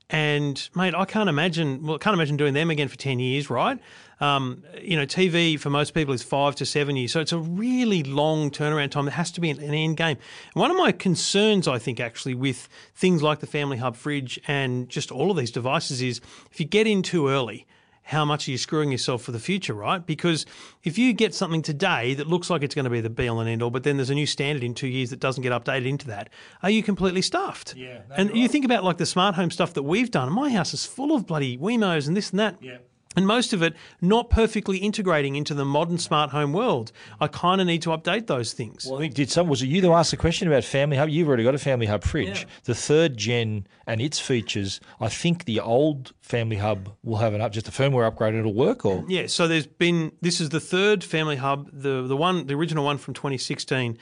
And 0.09 0.69
mate, 0.75 0.93
I 0.93 1.05
can't 1.05 1.29
imagine. 1.29 1.83
Well, 1.83 1.95
I 1.95 1.97
can't 1.97 2.13
imagine 2.13 2.37
doing 2.37 2.53
them 2.53 2.69
again 2.69 2.87
for 2.87 2.95
ten 2.97 3.17
years, 3.17 3.49
right? 3.49 3.79
Um, 4.19 4.63
you 4.79 4.95
know, 4.95 5.05
TV 5.05 5.59
for 5.59 5.71
most 5.71 5.95
people 5.95 6.13
is 6.13 6.21
five 6.21 6.55
to 6.57 6.65
seven 6.65 6.95
years, 6.95 7.11
so 7.11 7.21
it's 7.21 7.31
a 7.31 7.39
really 7.39 8.03
long 8.03 8.51
turnaround 8.51 8.91
time. 8.91 9.05
There 9.05 9.13
has 9.15 9.31
to 9.31 9.41
be 9.41 9.49
an, 9.49 9.59
an 9.59 9.73
end 9.73 9.97
game. 9.97 10.17
And 10.53 10.61
one 10.61 10.69
of 10.69 10.77
my 10.77 10.91
concerns, 10.91 11.67
I 11.67 11.79
think, 11.79 11.99
actually, 11.99 12.35
with 12.35 12.69
things 12.93 13.23
like 13.23 13.39
the 13.39 13.47
Family 13.47 13.77
Hub 13.77 13.95
fridge 13.95 14.39
and 14.47 14.87
just 14.89 15.11
all 15.11 15.31
of 15.31 15.37
these 15.37 15.51
devices 15.51 16.03
is 16.03 16.21
if 16.51 16.59
you 16.59 16.67
get 16.67 16.85
in 16.85 17.01
too 17.01 17.27
early, 17.27 17.65
how 18.05 18.23
much 18.23 18.47
are 18.47 18.51
you 18.51 18.57
screwing 18.57 18.91
yourself 18.91 19.23
for 19.23 19.31
the 19.31 19.39
future, 19.39 19.73
right? 19.73 20.05
Because 20.05 20.45
if 20.83 20.95
you 20.97 21.11
get 21.11 21.33
something 21.33 21.63
today 21.63 22.13
that 22.13 22.27
looks 22.27 22.51
like 22.51 22.61
it's 22.61 22.75
going 22.75 22.83
to 22.83 22.91
be 22.91 23.01
the 23.01 23.09
be 23.09 23.27
all 23.27 23.39
and 23.39 23.49
end 23.49 23.63
all, 23.63 23.71
but 23.71 23.83
then 23.83 23.97
there's 23.97 24.11
a 24.11 24.15
new 24.15 24.27
standard 24.27 24.63
in 24.63 24.75
two 24.75 24.87
years 24.87 25.09
that 25.09 25.19
doesn't 25.19 25.41
get 25.41 25.51
updated 25.51 25.87
into 25.87 26.05
that, 26.07 26.29
are 26.61 26.69
you 26.69 26.83
completely 26.83 27.23
stuffed? 27.23 27.73
Yeah, 27.75 28.01
and 28.15 28.29
you're 28.29 28.37
you 28.37 28.47
think 28.47 28.63
about 28.63 28.83
like 28.83 28.97
the 28.97 29.07
smart 29.07 29.33
home 29.33 29.49
stuff 29.49 29.73
that 29.73 29.83
we've 29.83 30.11
done. 30.11 30.31
My 30.31 30.51
house 30.51 30.71
is 30.73 30.85
full 30.85 31.15
of 31.15 31.25
bloody 31.25 31.57
Wemos 31.57 32.07
and 32.07 32.15
this 32.15 32.29
and 32.29 32.39
that. 32.39 32.57
Yeah. 32.61 32.77
And 33.15 33.25
most 33.27 33.53
of 33.53 33.61
it 33.63 33.73
not 34.01 34.29
perfectly 34.29 34.77
integrating 34.77 35.35
into 35.35 35.53
the 35.53 35.65
modern 35.65 35.97
smart 35.97 36.31
home 36.31 36.53
world. 36.53 36.91
I 37.19 37.27
kind 37.27 37.61
of 37.61 37.67
need 37.67 37.81
to 37.83 37.89
update 37.89 38.27
those 38.27 38.53
things. 38.53 38.85
Well, 38.85 38.97
I 38.97 39.01
think 39.01 39.13
did 39.13 39.29
some 39.29 39.47
was 39.47 39.61
it 39.61 39.67
you 39.67 39.81
that 39.81 39.91
asked 39.91 40.11
the 40.11 40.17
question 40.17 40.47
about 40.47 40.63
Family 40.63 40.97
Hub? 40.97 41.09
You've 41.09 41.27
already 41.27 41.43
got 41.43 41.55
a 41.55 41.59
Family 41.59 41.85
Hub 41.85 42.03
fridge. 42.03 42.47
The 42.65 42.75
third 42.75 43.17
gen 43.17 43.67
and 43.87 44.01
its 44.01 44.19
features. 44.19 44.79
I 44.99 45.09
think 45.09 45.45
the 45.45 45.59
old 45.59 46.13
Family 46.21 46.57
Hub 46.57 46.89
will 47.03 47.17
have 47.17 47.33
an 47.33 47.41
up 47.41 47.51
just 47.51 47.67
a 47.67 47.71
firmware 47.71 48.05
upgrade. 48.07 48.33
and 48.33 48.39
It'll 48.39 48.53
work 48.53 48.85
or 48.85 49.05
Yeah, 49.07 49.27
so 49.27 49.47
there's 49.47 49.67
been 49.67 50.11
this 50.21 50.41
is 50.41 50.49
the 50.49 50.59
third 50.59 51.03
family 51.03 51.35
hub. 51.35 51.69
The 51.71 52.01
the 52.07 52.17
one 52.17 52.47
the 52.47 52.53
original 52.55 52.83
one 52.83 52.97
from 52.97 53.13
2016 53.13 53.97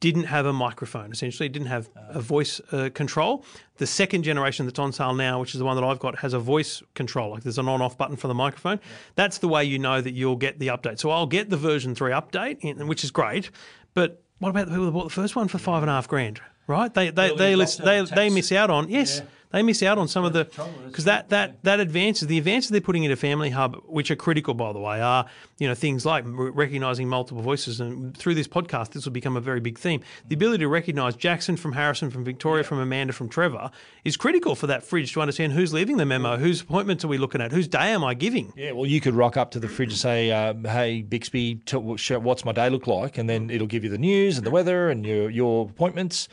didn't 0.00 0.24
have 0.24 0.46
a 0.46 0.52
microphone. 0.52 1.12
Essentially, 1.12 1.46
it 1.46 1.52
didn't 1.52 1.68
have 1.68 1.88
a 2.08 2.20
voice 2.20 2.60
uh, 2.72 2.88
control. 2.94 3.44
The 3.76 3.86
second 3.86 4.22
generation 4.22 4.66
that's 4.66 4.78
on 4.78 4.92
sale 4.92 5.14
now, 5.14 5.40
which 5.40 5.54
is 5.54 5.58
the 5.58 5.64
one 5.64 5.76
that 5.76 5.84
I've 5.84 5.98
got, 5.98 6.18
has 6.20 6.32
a 6.32 6.38
voice 6.38 6.82
control. 6.94 7.32
Like 7.32 7.42
there's 7.42 7.58
an 7.58 7.68
on-off 7.68 7.96
button 7.98 8.16
for 8.16 8.26
the 8.26 8.34
microphone. 8.34 8.80
That's 9.14 9.38
the 9.38 9.48
way 9.48 9.64
you 9.64 9.78
know 9.78 10.00
that 10.00 10.12
you'll 10.12 10.36
get 10.36 10.58
the 10.58 10.68
update. 10.68 10.98
So 10.98 11.10
I'll 11.10 11.26
get 11.26 11.50
the 11.50 11.56
version 11.56 11.94
three 11.94 12.12
update, 12.12 12.58
in- 12.60 12.86
which 12.88 13.04
is 13.04 13.10
great. 13.10 13.50
But 13.94 14.22
what 14.38 14.48
about 14.48 14.66
the 14.66 14.72
people 14.72 14.86
that 14.86 14.92
bought 14.92 15.04
the 15.04 15.10
first 15.10 15.36
one 15.36 15.48
for 15.48 15.58
five 15.58 15.82
and 15.82 15.90
a 15.90 15.94
half 15.94 16.08
grand? 16.08 16.40
Right? 16.66 16.92
They 16.92 17.10
they 17.10 17.34
they 17.34 17.56
list, 17.56 17.84
they, 17.84 18.02
they 18.02 18.30
miss 18.30 18.52
out 18.52 18.70
on 18.70 18.88
yes. 18.88 19.20
They 19.52 19.62
miss 19.62 19.82
out 19.82 19.98
on 19.98 20.08
some 20.08 20.24
of 20.24 20.32
the 20.32 20.44
because 20.86 21.04
that 21.04 21.28
that 21.30 21.62
that 21.64 21.80
advances 21.80 22.28
the 22.28 22.38
advances 22.38 22.70
they're 22.70 22.80
putting 22.80 23.04
into 23.04 23.16
Family 23.16 23.50
Hub, 23.50 23.76
which 23.86 24.10
are 24.10 24.16
critical 24.16 24.54
by 24.54 24.72
the 24.72 24.78
way, 24.78 25.00
are 25.00 25.26
you 25.58 25.66
know 25.66 25.74
things 25.74 26.06
like 26.06 26.24
recognizing 26.26 27.08
multiple 27.08 27.42
voices, 27.42 27.80
and 27.80 28.16
through 28.16 28.34
this 28.34 28.48
podcast, 28.48 28.90
this 28.90 29.04
will 29.04 29.12
become 29.12 29.36
a 29.36 29.40
very 29.40 29.60
big 29.60 29.78
theme. 29.78 30.02
The 30.28 30.34
ability 30.34 30.62
to 30.62 30.68
recognize 30.68 31.16
Jackson 31.16 31.56
from 31.56 31.72
Harrison, 31.72 32.10
from 32.10 32.24
Victoria, 32.24 32.64
from 32.64 32.78
Amanda, 32.78 33.12
from 33.12 33.28
Trevor 33.28 33.70
is 34.04 34.16
critical 34.16 34.54
for 34.54 34.66
that 34.68 34.82
fridge 34.82 35.12
to 35.12 35.20
understand 35.20 35.52
who's 35.52 35.72
leaving 35.72 35.96
the 35.96 36.06
memo, 36.06 36.36
whose 36.36 36.60
appointments 36.60 37.04
are 37.04 37.08
we 37.08 37.18
looking 37.18 37.40
at, 37.40 37.52
whose 37.52 37.68
day 37.68 37.92
am 37.92 38.04
I 38.04 38.14
giving. 38.14 38.52
Yeah, 38.56 38.72
well, 38.72 38.86
you 38.86 39.00
could 39.00 39.14
rock 39.14 39.36
up 39.36 39.50
to 39.52 39.60
the 39.60 39.68
fridge 39.68 39.90
and 39.90 39.98
say, 39.98 40.30
uh, 40.30 40.54
"Hey, 40.54 41.02
Bixby, 41.02 41.60
what's 41.72 42.44
my 42.44 42.52
day 42.52 42.70
look 42.70 42.86
like?" 42.86 43.18
And 43.18 43.28
then 43.28 43.50
it'll 43.50 43.66
give 43.66 43.84
you 43.84 43.90
the 43.90 43.98
news 43.98 44.38
and 44.38 44.46
the 44.46 44.50
weather 44.50 44.90
and 44.90 45.04
your 45.04 45.28
your 45.28 45.68
appointments. 45.68 46.28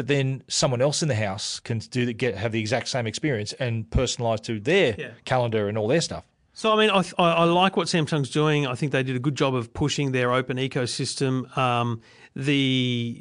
But 0.00 0.06
then 0.06 0.42
someone 0.48 0.80
else 0.80 1.02
in 1.02 1.08
the 1.08 1.14
house 1.14 1.60
can 1.60 1.78
do 1.78 2.06
the, 2.06 2.14
get 2.14 2.34
have 2.34 2.52
the 2.52 2.60
exact 2.60 2.88
same 2.88 3.06
experience 3.06 3.52
and 3.60 3.84
personalise 3.90 4.40
to 4.44 4.58
their 4.58 4.94
Yeah. 4.98 5.10
calendar 5.26 5.68
and 5.68 5.76
all 5.76 5.88
their 5.88 6.00
stuff. 6.00 6.24
So 6.54 6.72
I 6.72 6.76
mean, 6.80 6.88
I, 6.88 7.00
I, 7.22 7.32
I 7.32 7.44
like 7.44 7.76
what 7.76 7.86
Samsung's 7.86 8.30
doing. 8.30 8.66
I 8.66 8.74
think 8.74 8.92
they 8.92 9.02
did 9.02 9.14
a 9.14 9.18
good 9.18 9.34
job 9.34 9.54
of 9.54 9.74
pushing 9.74 10.12
their 10.12 10.32
open 10.32 10.56
ecosystem. 10.56 11.54
Um, 11.58 12.00
the 12.36 12.54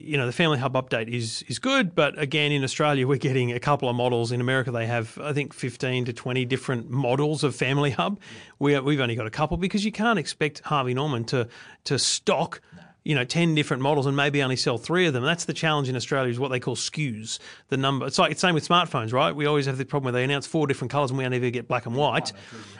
you 0.05 0.15
know 0.17 0.25
the 0.27 0.31
Family 0.31 0.57
Hub 0.59 0.73
update 0.73 1.09
is 1.09 1.43
is 1.47 1.59
good, 1.59 1.95
but 1.95 2.17
again 2.17 2.51
in 2.53 2.63
Australia 2.63 3.07
we're 3.11 3.17
getting 3.17 3.51
a 3.51 3.59
couple 3.59 3.89
of 3.89 3.95
models. 3.95 4.31
In 4.31 4.39
America 4.39 4.71
they 4.71 4.85
have 4.85 5.17
I 5.21 5.33
think 5.33 5.53
fifteen 5.53 6.05
to 6.05 6.13
twenty 6.13 6.45
different 6.45 6.89
models 6.89 7.43
of 7.43 7.55
Family 7.55 7.91
Hub. 7.91 8.19
We 8.59 8.79
we've 8.79 8.99
only 9.01 9.15
got 9.15 9.25
a 9.27 9.31
couple 9.31 9.57
because 9.57 9.83
you 9.83 9.91
can't 9.91 10.19
expect 10.19 10.61
Harvey 10.61 10.93
Norman 10.93 11.25
to 11.25 11.47
to 11.85 11.99
stock. 11.99 12.61
You 13.03 13.15
know, 13.15 13.23
ten 13.23 13.55
different 13.55 13.81
models 13.81 14.05
and 14.05 14.15
maybe 14.15 14.43
only 14.43 14.55
sell 14.55 14.77
three 14.77 15.07
of 15.07 15.13
them. 15.13 15.23
That's 15.23 15.45
the 15.45 15.53
challenge 15.53 15.89
in 15.89 15.95
Australia 15.95 16.29
is 16.29 16.39
what 16.39 16.49
they 16.49 16.59
call 16.59 16.75
SKUs. 16.75 17.39
The 17.69 17.77
number. 17.77 18.05
It's 18.05 18.19
like 18.19 18.31
it's 18.31 18.41
same 18.41 18.55
with 18.55 18.67
smartphones, 18.67 19.13
right? 19.13 19.35
We 19.35 19.45
always 19.45 19.65
have 19.65 19.77
the 19.77 19.85
problem 19.85 20.13
where 20.13 20.19
they 20.19 20.23
announce 20.23 20.45
four 20.45 20.67
different 20.67 20.91
colours 20.91 21.09
and 21.11 21.17
we 21.17 21.25
only 21.25 21.37
ever 21.37 21.49
get 21.49 21.67
black 21.67 21.85
and 21.85 21.95
white 21.95 22.33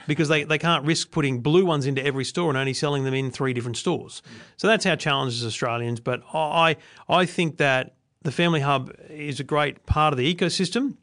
because 0.08 0.28
they, 0.28 0.44
they 0.44 0.58
can't 0.58 0.86
risk 0.86 1.12
putting 1.12 1.40
blue 1.40 1.66
ones 1.66 1.86
into 1.86 2.06
every 2.06 2.26
store 2.26 2.50
and 2.50 2.58
only 2.58 2.74
selling 2.74 3.06
them 3.06 3.14
in 3.14 3.32
three 3.32 3.54
different 3.54 3.78
stores. 3.78 4.22
So 4.58 4.68
that's 4.68 4.86
our 4.86 4.96
challenge 4.96 5.34
as 5.34 5.46
Australians. 5.46 6.00
But 6.00 6.22
I 6.34 6.76
I 7.08 7.26
think 7.26 7.58
that 7.58 7.96
the 8.22 8.32
Family 8.32 8.60
Hub 8.60 8.94
is 9.10 9.40
a 9.40 9.44
great 9.44 9.86
part 9.86 10.14
of 10.14 10.18
the 10.18 10.36
ecosystem. 10.36 10.98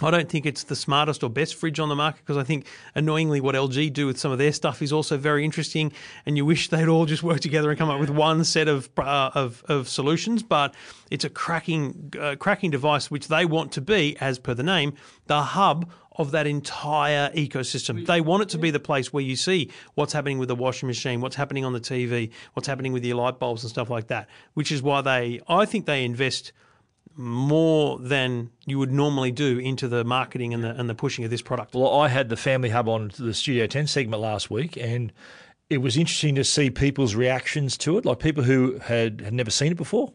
I 0.00 0.12
don't 0.12 0.28
think 0.28 0.46
it's 0.46 0.62
the 0.62 0.76
smartest 0.76 1.24
or 1.24 1.30
best 1.30 1.56
fridge 1.56 1.80
on 1.80 1.88
the 1.88 1.96
market 1.96 2.20
because 2.20 2.36
I 2.36 2.44
think 2.44 2.66
annoyingly 2.94 3.40
what 3.40 3.56
LG 3.56 3.92
do 3.92 4.06
with 4.06 4.16
some 4.16 4.30
of 4.30 4.38
their 4.38 4.52
stuff 4.52 4.80
is 4.80 4.92
also 4.92 5.16
very 5.16 5.44
interesting, 5.44 5.92
and 6.24 6.36
you 6.36 6.44
wish 6.44 6.68
they'd 6.68 6.86
all 6.86 7.04
just 7.04 7.24
work 7.24 7.40
together 7.40 7.70
and 7.70 7.78
come 7.78 7.90
up 7.90 7.98
with 7.98 8.10
one 8.10 8.44
set 8.44 8.68
of 8.68 8.88
uh, 8.96 9.30
of, 9.34 9.64
of 9.66 9.88
solutions. 9.88 10.44
But 10.44 10.74
it's 11.10 11.24
a 11.24 11.28
cracking 11.30 12.12
uh, 12.18 12.36
cracking 12.36 12.70
device 12.70 13.10
which 13.10 13.26
they 13.26 13.44
want 13.44 13.72
to 13.72 13.80
be, 13.80 14.16
as 14.20 14.38
per 14.38 14.54
the 14.54 14.62
name, 14.62 14.94
the 15.26 15.42
hub 15.42 15.90
of 16.14 16.30
that 16.30 16.46
entire 16.46 17.30
ecosystem. 17.30 18.06
They 18.06 18.20
want 18.20 18.44
it 18.44 18.48
to 18.50 18.58
be 18.58 18.70
the 18.70 18.80
place 18.80 19.12
where 19.12 19.22
you 19.22 19.34
see 19.34 19.70
what's 19.94 20.12
happening 20.12 20.38
with 20.38 20.48
the 20.48 20.54
washing 20.54 20.86
machine, 20.86 21.20
what's 21.20 21.36
happening 21.36 21.64
on 21.64 21.72
the 21.72 21.80
TV, 21.80 22.30
what's 22.54 22.68
happening 22.68 22.92
with 22.92 23.04
your 23.04 23.16
light 23.16 23.40
bulbs 23.40 23.64
and 23.64 23.70
stuff 23.70 23.90
like 23.90 24.08
that. 24.08 24.28
Which 24.54 24.70
is 24.70 24.80
why 24.80 25.00
they, 25.00 25.40
I 25.48 25.64
think, 25.64 25.86
they 25.86 26.04
invest 26.04 26.52
more 27.18 27.98
than 27.98 28.50
you 28.64 28.78
would 28.78 28.92
normally 28.92 29.32
do 29.32 29.58
into 29.58 29.88
the 29.88 30.04
marketing 30.04 30.54
and 30.54 30.62
the 30.62 30.70
and 30.70 30.88
the 30.88 30.94
pushing 30.94 31.24
of 31.24 31.30
this 31.30 31.42
product. 31.42 31.74
Well, 31.74 31.92
I 32.00 32.08
had 32.08 32.28
the 32.28 32.36
Family 32.36 32.70
Hub 32.70 32.88
on 32.88 33.10
the 33.18 33.34
Studio 33.34 33.66
10 33.66 33.88
segment 33.88 34.22
last 34.22 34.50
week, 34.50 34.76
and 34.76 35.12
it 35.68 35.78
was 35.78 35.96
interesting 35.96 36.34
to 36.36 36.44
see 36.44 36.70
people's 36.70 37.14
reactions 37.14 37.76
to 37.78 37.98
it, 37.98 38.06
like 38.06 38.20
people 38.20 38.44
who 38.44 38.78
had, 38.78 39.20
had 39.20 39.34
never 39.34 39.50
seen 39.50 39.72
it 39.72 39.76
before. 39.76 40.12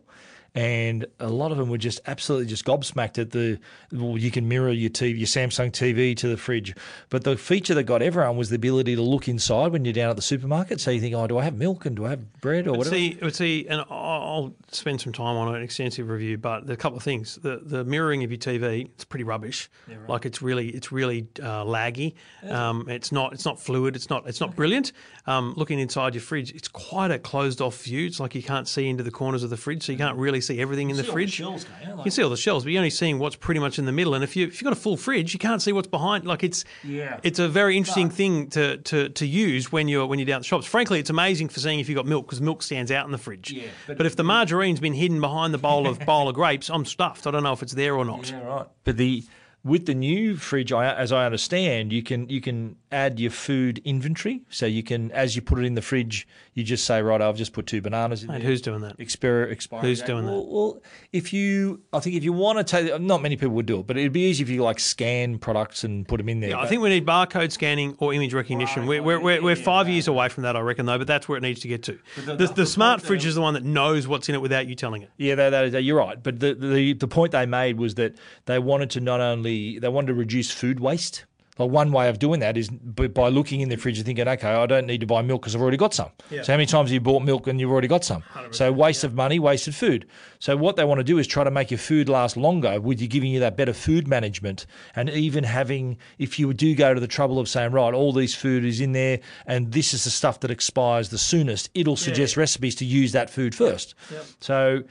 And 0.56 1.08
a 1.20 1.30
lot 1.30 1.52
of 1.52 1.58
them 1.58 1.70
were 1.70 1.80
just 1.80 2.00
absolutely 2.06 2.46
just 2.46 2.64
gobsmacked 2.64 3.18
at 3.18 3.32
the. 3.32 3.60
Well, 3.92 4.18
you 4.20 4.30
can 4.30 4.48
mirror 4.48 4.72
your 4.72 4.92
TV, 4.92 5.18
your 5.18 5.28
Samsung 5.28 5.72
TV 5.72 6.16
to 6.18 6.28
the 6.28 6.38
fridge, 6.38 6.76
but 7.10 7.24
the 7.24 7.36
feature 7.38 7.74
that 7.74 7.84
got 7.84 8.04
everyone 8.04 8.38
was 8.38 8.50
the 8.50 8.58
ability 8.58 8.96
to 8.96 9.02
look 9.02 9.28
inside 9.28 9.72
when 9.72 9.84
you're 9.84 9.94
down 9.94 10.12
at 10.12 10.16
the 10.16 10.22
supermarket. 10.22 10.80
So 10.80 10.92
you 10.92 11.02
think, 11.02 11.16
oh, 11.16 11.26
do 11.26 11.40
I 11.40 11.44
have 11.44 11.56
milk 11.56 11.88
and 11.88 11.96
do 11.96 12.06
I 12.06 12.12
have 12.12 12.34
bread 12.42 12.68
or 12.68 12.74
whatever? 12.74 12.96
See, 12.96 13.18
but 13.20 13.36
see, 13.36 13.66
and 13.68 13.82
I'll 13.90 14.24
I'll 14.24 14.54
spend 14.72 15.02
some 15.02 15.12
time 15.12 15.36
on 15.38 15.56
an 15.56 15.64
extensive 15.64 16.08
review. 16.08 16.38
But 16.38 16.68
there 16.68 16.74
are 16.74 16.76
a 16.76 16.78
couple 16.78 16.98
of 16.98 17.04
things. 17.04 17.36
The 17.42 17.62
the 17.64 17.84
mirroring 17.84 18.24
of 18.24 18.30
your 18.30 18.38
TV, 18.38 18.86
it's 18.86 19.06
pretty 19.06 19.24
rubbish. 19.24 19.70
Like 20.08 20.26
it's 20.28 20.42
really 20.44 20.70
it's 20.70 20.92
really 20.92 21.28
uh, 21.42 21.64
laggy. 21.64 22.14
Um, 22.48 22.88
it's 22.90 23.12
not 23.12 23.34
it's 23.34 23.46
not 23.46 23.60
fluid. 23.60 23.96
It's 23.96 24.10
not 24.10 24.28
it's 24.28 24.40
not 24.40 24.56
brilliant. 24.56 24.92
Um, 25.26 25.54
looking 25.58 25.80
inside 25.80 26.14
your 26.14 26.22
fridge, 26.22 26.52
it's 26.52 26.68
quite 26.68 27.10
a 27.10 27.18
closed 27.18 27.62
off 27.62 27.82
view. 27.82 28.06
It's 28.06 28.20
like 28.20 28.36
you 28.36 28.44
can't 28.44 28.68
see 28.68 28.88
into 28.88 29.04
the 29.04 29.12
corners 29.12 29.44
of 29.44 29.50
the 29.50 29.58
fridge, 29.58 29.84
so 29.84 29.92
you 29.92 29.98
can't 29.98 30.18
really 30.18 30.42
see 30.44 30.60
everything 30.62 30.90
in 30.90 30.98
the 30.98 31.04
fridge. 31.04 31.40
You 31.40 31.58
can 32.04 32.12
see 32.12 32.22
all 32.24 32.30
the 32.30 32.38
shelves, 32.38 32.64
but 32.66 32.72
you're 32.72 32.80
only 32.80 32.90
seeing 32.90 33.18
what's 33.20 33.36
pretty 33.36 33.60
much 33.60 33.80
in 33.80 33.86
the 33.86 33.92
middle. 33.92 34.14
And 34.16 34.24
if 34.24 34.36
you 34.36 34.46
if 34.48 34.54
you've 34.62 34.64
got 34.66 34.74
a 34.74 34.80
full 34.80 34.98
fridge, 34.98 35.34
you 35.34 35.40
can't 35.40 35.62
see 35.62 35.72
what's 35.72 35.88
behind. 35.88 36.26
Like 36.26 36.44
it's 36.44 36.66
Yeah. 36.84 37.20
it's 37.24 37.40
a 37.40 37.48
very 37.48 37.78
interesting 37.78 38.10
thing 38.10 38.50
to, 38.52 38.78
to, 38.78 39.10
to 39.10 39.26
use 39.26 39.72
when 39.72 39.88
you're 39.88 40.06
when 40.06 40.20
you're 40.20 40.26
down 40.26 40.36
at 40.38 40.42
the 40.42 40.48
shops. 40.48 40.66
Frankly, 40.66 41.00
it's 41.00 41.10
amazing 41.10 41.50
for 41.50 41.60
seeing 41.60 41.80
if 41.80 41.90
you've 41.90 41.96
got 41.96 42.06
milk 42.06 42.26
because 42.28 42.42
milk 42.42 42.62
stands 42.62 42.92
out 42.92 43.06
in 43.06 43.12
the 43.12 43.18
fridge. 43.18 43.52
Yeah, 43.52 43.64
but, 43.88 43.98
but- 43.98 44.06
if 44.06 44.16
the 44.16 44.24
margarine's 44.24 44.80
been 44.80 44.94
hidden 44.94 45.20
behind 45.22 45.54
the 45.54 45.58
bowl 45.58 45.88
of 45.88 46.00
bowl 46.06 46.28
of 46.30 46.36
grapes, 46.36 46.70
I'm 46.70 46.86
stuffed. 46.86 47.26
I 47.26 47.32
don't 47.32 47.44
know 47.44 47.54
if 47.54 47.64
it's 47.64 47.74
there 47.74 47.96
or 47.96 48.06
not. 48.06 48.30
Yeah, 48.30 48.42
right. 48.44 48.66
But 48.84 48.98
the 48.98 49.24
with 49.66 49.86
the 49.86 49.94
new 49.96 50.36
fridge, 50.36 50.74
I, 50.74 50.94
as 50.94 51.12
I 51.14 51.26
understand, 51.26 51.94
you 51.94 52.04
can 52.04 52.28
you 52.28 52.42
can 52.42 52.76
add 52.92 53.20
your 53.20 53.32
food 53.32 53.82
inventory. 53.86 54.42
So 54.50 54.66
you 54.66 54.84
can, 54.84 55.10
as 55.12 55.36
you 55.36 55.42
put 55.42 55.58
it 55.60 55.64
in 55.66 55.74
the 55.76 55.82
fridge, 55.82 56.28
you 56.54 56.64
just 56.64 56.86
say, 56.86 57.02
right, 57.02 57.20
I've 57.22 57.38
just 57.38 57.54
put 57.54 57.66
two 57.66 57.82
bananas 57.82 58.22
in 58.24 58.28
Mate, 58.30 58.40
there. 58.42 58.48
who's 58.50 58.62
doing 58.62 58.82
that? 58.82 59.00
Expire, 59.00 59.44
expiry 59.50 59.82
Who's 59.82 60.00
date. 60.02 60.08
doing 60.08 60.26
that? 60.26 60.32
well, 60.32 60.46
Well, 60.46 60.82
if 61.12 61.34
you, 61.34 61.82
I 61.92 62.00
think 62.02 62.16
if 62.16 62.24
you 62.24 62.34
want 62.34 62.60
to 62.60 62.64
take, 62.64 63.02
not 63.02 63.22
many 63.24 63.36
people 63.36 63.56
would 63.56 63.66
do 63.66 63.80
it, 63.80 63.88
but 63.88 63.98
it'd 63.98 64.14
be 64.14 64.30
easy 64.30 64.44
if 64.44 64.50
you 64.50 64.62
like 64.62 64.80
scan 64.80 65.40
products 65.40 65.84
and 65.84 66.08
put 66.08 66.18
them 66.18 66.30
in 66.30 66.40
there. 66.42 66.52
Yeah, 66.52 66.60
I 66.60 66.68
think 66.68 66.82
we 66.84 66.90
need 66.90 67.06
barcode 67.06 67.52
scanning 67.52 67.96
or 67.98 68.14
image 68.14 68.34
recognition. 68.36 68.86
We're, 68.86 69.02
we're, 69.02 69.20
we're, 69.20 69.42
we're 69.42 69.56
five 69.56 69.90
years 69.90 70.08
away 70.08 70.30
from 70.30 70.44
that, 70.44 70.56
I 70.56 70.60
reckon, 70.60 70.86
though, 70.86 71.00
but 71.00 71.08
that's 71.08 71.28
where 71.28 71.38
it 71.38 71.42
needs 71.42 71.62
to 71.62 71.68
get 71.68 71.82
to. 71.84 71.98
The, 72.26 72.46
the, 72.48 72.66
smart 72.68 73.02
fridge 73.02 73.26
is 73.26 73.34
the 73.34 73.42
one 73.42 73.56
that 73.56 73.64
knows 73.64 74.08
what's 74.08 74.30
in 74.30 74.36
it 74.36 74.42
without 74.42 74.68
you 74.68 74.76
telling 74.76 75.02
it. 75.02 75.10
Yeah, 75.18 75.34
that, 75.36 75.50
that, 75.50 75.72
that- 75.72 75.82
you're 75.84 75.98
right. 75.98 76.22
But 76.22 76.40
the, 76.40 76.54
the 76.54 76.94
the 76.94 77.08
point 77.08 77.32
they 77.32 77.46
made 77.48 77.78
was 77.80 77.96
that 77.96 78.16
they 78.46 78.60
wanted 78.60 78.92
to 78.92 79.00
not 79.02 79.20
only 79.20 79.53
they 79.80 79.90
wanted 79.90 80.08
to 80.08 80.14
reduce 80.16 80.52
food 80.52 80.80
waste. 80.80 81.26
Like 81.60 81.70
one 81.70 81.92
way 81.92 82.10
of 82.10 82.18
doing 82.18 82.40
that 82.40 82.58
is 82.58 82.68
by 82.70 83.28
looking 83.30 83.62
in 83.62 83.70
the 83.70 83.76
fridge 83.78 84.00
and 84.00 84.08
thinking, 84.08 84.28
okay, 84.28 84.50
I 84.50 84.66
don't 84.66 84.88
need 84.88 85.02
to 85.02 85.06
buy 85.06 85.22
milk 85.22 85.44
because 85.44 85.54
I've 85.54 85.62
already 85.62 85.78
got 85.78 85.94
some. 85.94 86.10
So 86.32 86.52
how 86.52 86.58
many 86.58 86.66
times 86.66 86.90
have 86.90 86.94
you 86.96 87.00
bought 87.00 87.22
milk 87.22 87.46
and 87.46 87.60
you've 87.60 87.70
already 87.70 87.88
got 87.88 88.04
some? 88.04 88.24
So 88.50 88.72
waste 88.72 89.04
of 89.04 89.14
money, 89.14 89.38
wasted 89.38 89.76
food. 89.76 90.08
So 90.40 90.58
what 90.58 90.78
they 90.78 90.84
want 90.84 90.98
to 90.98 91.04
do 91.04 91.20
is 91.20 91.28
try 91.28 91.44
to 91.44 91.52
make 91.52 91.70
your 91.70 91.78
food 91.78 92.10
last 92.10 92.38
longer 92.38 92.82
with 92.82 93.00
you 93.00 93.08
giving 93.08 93.30
you 93.32 93.40
that 93.42 93.56
better 93.56 93.72
food 93.72 94.08
management 94.08 94.66
and 94.96 95.12
even 95.12 95.44
having, 95.44 96.00
if 96.18 96.40
you 96.40 96.52
do 96.56 96.74
go 96.74 96.96
to 96.96 97.00
the 97.00 97.06
trouble 97.06 97.38
of 97.38 97.48
saying, 97.48 97.72
right, 97.72 97.94
all 97.94 98.14
these 98.14 98.34
food 98.34 98.66
is 98.66 98.82
in 98.82 98.94
there 98.94 99.20
and 99.46 99.74
this 99.74 99.94
is 99.94 100.06
the 100.06 100.10
stuff 100.10 100.40
that 100.40 100.50
expires 100.50 101.10
the 101.10 101.20
soonest, 101.20 101.70
it'll 101.76 101.96
suggest 101.96 102.36
recipes 102.36 102.74
to 102.78 102.86
use 102.86 103.12
that 103.12 103.30
food 103.30 103.54
first. 103.54 103.94
So 104.40 104.82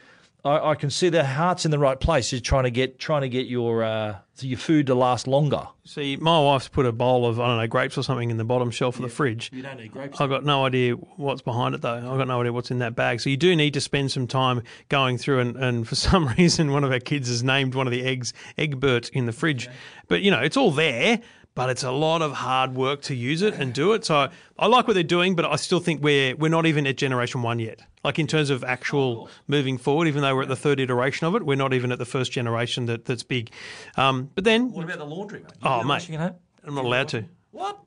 I, 0.44 0.70
I 0.70 0.74
can 0.74 0.90
see 0.90 1.08
their 1.08 1.24
heart's 1.24 1.64
in 1.64 1.70
the 1.70 1.78
right 1.78 1.98
place. 1.98 2.32
Is 2.32 2.40
trying 2.40 2.64
to 2.64 2.70
get 2.70 2.98
trying 2.98 3.22
to 3.22 3.28
get 3.28 3.46
your 3.46 3.84
uh, 3.84 4.16
your 4.40 4.58
food 4.58 4.86
to 4.86 4.94
last 4.94 5.26
longer. 5.26 5.68
See, 5.84 6.16
my 6.16 6.40
wife's 6.40 6.68
put 6.68 6.86
a 6.86 6.92
bowl 6.92 7.26
of, 7.26 7.40
I 7.40 7.46
don't 7.48 7.58
know, 7.58 7.66
grapes 7.66 7.98
or 7.98 8.02
something 8.02 8.30
in 8.30 8.36
the 8.36 8.44
bottom 8.44 8.70
shelf 8.70 8.96
of 8.96 9.02
the 9.02 9.08
fridge. 9.08 9.50
You 9.52 9.62
don't 9.62 9.76
need 9.76 9.92
grapes. 9.92 10.20
I've 10.20 10.30
got 10.30 10.44
no 10.44 10.64
idea 10.64 10.94
what's 10.94 11.42
behind 11.42 11.74
it 11.74 11.82
though. 11.82 11.96
I've 11.96 12.18
got 12.18 12.28
no 12.28 12.40
idea 12.40 12.52
what's 12.52 12.70
in 12.70 12.78
that 12.78 12.94
bag. 12.94 13.20
So 13.20 13.30
you 13.30 13.36
do 13.36 13.54
need 13.54 13.74
to 13.74 13.80
spend 13.80 14.10
some 14.10 14.26
time 14.26 14.62
going 14.88 15.18
through 15.18 15.40
and, 15.40 15.56
and 15.56 15.88
for 15.88 15.94
some 15.96 16.28
reason 16.38 16.72
one 16.72 16.84
of 16.84 16.92
our 16.92 17.00
kids 17.00 17.28
has 17.28 17.42
named 17.42 17.74
one 17.74 17.86
of 17.86 17.92
the 17.92 18.04
eggs 18.04 18.32
Egbert 18.58 19.10
in 19.10 19.26
the 19.26 19.32
fridge. 19.32 19.68
But 20.08 20.22
you 20.22 20.30
know, 20.30 20.40
it's 20.40 20.56
all 20.56 20.70
there, 20.70 21.20
but 21.54 21.68
it's 21.70 21.82
a 21.82 21.90
lot 21.90 22.22
of 22.22 22.32
hard 22.32 22.74
work 22.74 23.02
to 23.02 23.14
use 23.14 23.42
it 23.42 23.54
and 23.54 23.72
do 23.74 23.92
it. 23.92 24.04
So 24.04 24.28
I 24.58 24.66
like 24.66 24.86
what 24.86 24.94
they're 24.94 25.02
doing, 25.02 25.34
but 25.34 25.44
I 25.44 25.56
still 25.56 25.80
think 25.80 26.02
we're 26.02 26.34
we're 26.36 26.48
not 26.48 26.66
even 26.66 26.86
at 26.86 26.96
generation 26.96 27.42
one 27.42 27.58
yet. 27.58 27.80
Like 28.04 28.18
in 28.18 28.26
terms 28.26 28.50
of 28.50 28.64
actual 28.64 29.28
moving 29.46 29.78
forward, 29.78 30.08
even 30.08 30.22
though 30.22 30.34
we're 30.34 30.42
at 30.42 30.48
the 30.48 30.56
third 30.56 30.80
iteration 30.80 31.26
of 31.26 31.34
it, 31.36 31.44
we're 31.44 31.56
not 31.56 31.72
even 31.72 31.92
at 31.92 31.98
the 31.98 32.04
first 32.04 32.32
generation 32.32 32.86
that, 32.86 33.04
that's 33.04 33.22
big. 33.22 33.50
Um, 33.96 34.30
but 34.34 34.44
then 34.44 34.72
What 34.72 34.84
about 34.84 34.98
the 34.98 35.04
laundry, 35.06 35.40
mate? 35.40 35.52
Oh, 35.62 35.84
mate. 35.84 36.04
home? 36.08 36.34
I'm 36.64 36.74
not 36.74 36.84
allowed 36.84 37.08
to. 37.08 37.24
What? 37.50 37.78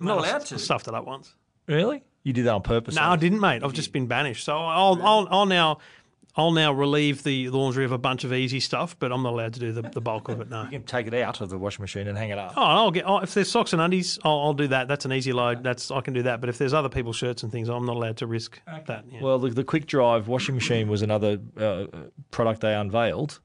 I'm 0.00 0.06
not 0.06 0.18
allowed 0.18 0.44
to. 0.46 0.54
I 0.54 0.58
to. 0.58 0.58
stuffed 0.58 0.88
it 0.88 0.94
up 0.94 1.06
once. 1.06 1.34
Really? 1.66 2.02
You 2.24 2.32
did 2.32 2.46
that 2.46 2.54
on 2.54 2.62
purpose? 2.62 2.94
No, 2.96 3.02
I 3.02 3.16
didn't, 3.16 3.40
mate. 3.40 3.62
I've 3.62 3.72
just 3.74 3.92
been 3.92 4.06
banished. 4.06 4.44
So 4.44 4.56
I'll, 4.56 5.00
I'll, 5.02 5.28
I'll 5.30 5.46
now, 5.46 5.78
I'll 6.36 6.50
now 6.50 6.72
relieve 6.72 7.22
the 7.22 7.48
laundry 7.50 7.84
of 7.84 7.92
a 7.92 7.98
bunch 7.98 8.24
of 8.24 8.32
easy 8.32 8.58
stuff, 8.58 8.96
but 8.98 9.12
I'm 9.12 9.22
not 9.22 9.34
allowed 9.34 9.54
to 9.54 9.60
do 9.60 9.70
the, 9.70 9.82
the 9.82 10.00
bulk 10.00 10.28
of 10.28 10.40
it. 10.40 10.50
No. 10.50 10.62
You 10.74 10.80
can 10.80 10.82
take 10.82 11.06
it 11.06 11.14
out 11.14 11.40
of 11.40 11.48
the 11.50 11.58
washing 11.58 11.82
machine 11.82 12.08
and 12.08 12.18
hang 12.18 12.30
it 12.30 12.38
up. 12.38 12.54
Oh, 12.56 12.62
I'll 12.62 12.90
get. 12.90 13.04
Oh, 13.06 13.18
if 13.18 13.34
there's 13.34 13.50
socks 13.50 13.72
and 13.72 13.80
undies, 13.80 14.18
I'll, 14.24 14.40
I'll 14.40 14.54
do 14.54 14.66
that. 14.68 14.88
That's 14.88 15.04
an 15.04 15.12
easy 15.12 15.32
load. 15.32 15.62
That's 15.62 15.90
I 15.92 16.00
can 16.00 16.12
do 16.14 16.22
that. 16.22 16.40
But 16.40 16.48
if 16.48 16.58
there's 16.58 16.74
other 16.74 16.88
people's 16.88 17.16
shirts 17.16 17.44
and 17.44 17.52
things, 17.52 17.68
I'm 17.68 17.86
not 17.86 17.96
allowed 17.96 18.16
to 18.16 18.26
risk 18.26 18.60
that. 18.66 19.04
Yeah. 19.10 19.20
Well, 19.22 19.38
the, 19.38 19.50
the 19.50 19.62
quick 19.64 19.86
drive 19.86 20.26
washing 20.26 20.54
machine 20.56 20.88
was 20.88 21.02
another 21.02 21.38
uh, 21.56 21.84
product 22.32 22.62
they 22.62 22.74
unveiled. 22.74 23.38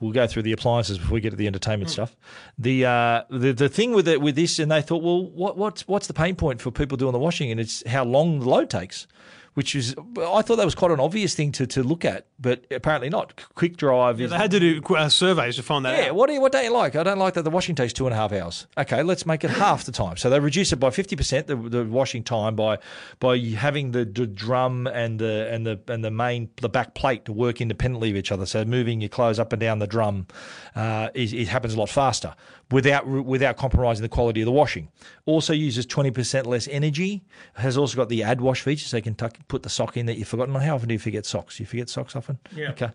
We'll 0.00 0.12
go 0.12 0.26
through 0.26 0.42
the 0.42 0.52
appliances 0.52 0.98
before 0.98 1.14
we 1.14 1.20
get 1.20 1.30
to 1.30 1.36
the 1.36 1.46
entertainment 1.46 1.90
stuff. 1.90 2.16
The, 2.58 2.86
uh, 2.86 3.22
the 3.30 3.52
the 3.52 3.68
thing 3.68 3.92
with 3.92 4.08
it 4.08 4.20
with 4.20 4.34
this, 4.34 4.58
and 4.58 4.70
they 4.70 4.82
thought, 4.82 5.02
well, 5.02 5.24
what 5.30 5.56
what's 5.56 5.86
what's 5.86 6.06
the 6.08 6.14
pain 6.14 6.34
point 6.34 6.60
for 6.60 6.70
people 6.72 6.96
doing 6.96 7.12
the 7.12 7.20
washing, 7.20 7.50
and 7.52 7.60
it's 7.60 7.86
how 7.86 8.04
long 8.04 8.40
the 8.40 8.48
load 8.48 8.68
takes. 8.70 9.06
Which 9.54 9.74
is 9.74 9.94
I 10.18 10.42
thought 10.42 10.56
that 10.56 10.64
was 10.64 10.74
quite 10.74 10.90
an 10.90 11.00
obvious 11.00 11.34
thing 11.34 11.52
to, 11.52 11.66
to 11.66 11.82
look 11.82 12.04
at, 12.04 12.26
but 12.38 12.64
apparently 12.70 13.10
not. 13.10 13.40
Quick 13.54 13.76
Drive 13.76 14.20
is 14.20 14.30
They 14.30 14.36
had 14.36 14.50
to 14.52 14.60
do 14.60 14.82
uh, 14.94 15.08
surveys 15.08 15.56
to 15.56 15.62
find 15.62 15.84
that 15.84 15.98
yeah, 15.98 16.10
out. 16.10 16.14
what 16.14 16.28
do 16.28 16.32
you, 16.32 16.40
what 16.40 16.52
don't 16.52 16.64
you 16.64 16.72
like? 16.72 16.96
I 16.96 17.02
don't 17.02 17.18
like 17.18 17.34
that 17.34 17.42
the 17.42 17.50
washing 17.50 17.74
takes 17.74 17.92
two 17.92 18.06
and 18.06 18.14
a 18.14 18.16
half 18.16 18.32
hours. 18.32 18.66
Okay, 18.78 19.02
let's 19.02 19.26
make 19.26 19.44
it 19.44 19.50
half 19.50 19.84
the 19.84 19.92
time. 19.92 20.16
So 20.16 20.30
they 20.30 20.40
reduce 20.40 20.72
it 20.72 20.76
by 20.76 20.90
fifty 20.90 21.16
percent 21.16 21.46
the, 21.46 21.56
the 21.56 21.84
washing 21.84 22.22
time 22.24 22.56
by 22.56 22.78
by 23.20 23.38
having 23.38 23.90
the, 23.92 24.04
d 24.04 24.26
drum 24.26 24.86
and 24.86 25.18
the 25.18 25.48
and 25.50 25.66
the 25.66 25.80
and 25.88 26.04
the 26.04 26.10
main 26.10 26.48
the 26.60 26.68
back 26.68 26.94
plate 26.94 27.24
to 27.26 27.32
work 27.32 27.60
independently 27.60 28.10
of 28.10 28.16
each 28.16 28.32
other. 28.32 28.46
So 28.46 28.64
moving 28.64 29.00
your 29.00 29.08
clothes 29.08 29.38
up 29.38 29.52
and 29.52 29.60
down 29.60 29.78
the 29.78 29.86
drum, 29.86 30.26
uh, 30.74 31.08
is, 31.14 31.32
it 31.32 31.48
happens 31.48 31.74
a 31.74 31.78
lot 31.78 31.88
faster 31.90 32.34
without 32.72 33.06
without 33.06 33.56
compromising 33.56 34.02
the 34.02 34.08
quality 34.08 34.40
of 34.40 34.46
the 34.46 34.52
washing. 34.52 34.88
Also 35.26 35.52
uses 35.52 35.86
twenty 35.86 36.10
percent 36.10 36.46
less 36.46 36.66
energy. 36.66 37.22
Has 37.54 37.76
also 37.76 37.96
got 37.96 38.08
the 38.08 38.22
add 38.22 38.40
wash 38.40 38.62
feature, 38.62 38.86
so 38.86 38.96
you 38.96 39.02
can 39.02 39.14
tuck, 39.14 39.36
put 39.46 39.62
the 39.62 39.68
sock 39.68 39.96
in 39.96 40.06
that 40.06 40.16
you've 40.18 40.28
forgotten. 40.28 40.54
How 40.54 40.74
often 40.74 40.88
do 40.88 40.94
you 40.94 40.98
forget 40.98 41.26
socks? 41.26 41.60
You 41.60 41.66
forget 41.66 41.88
socks 41.88 42.16
often. 42.16 42.38
Yeah. 42.56 42.70
Okay. 42.70 42.90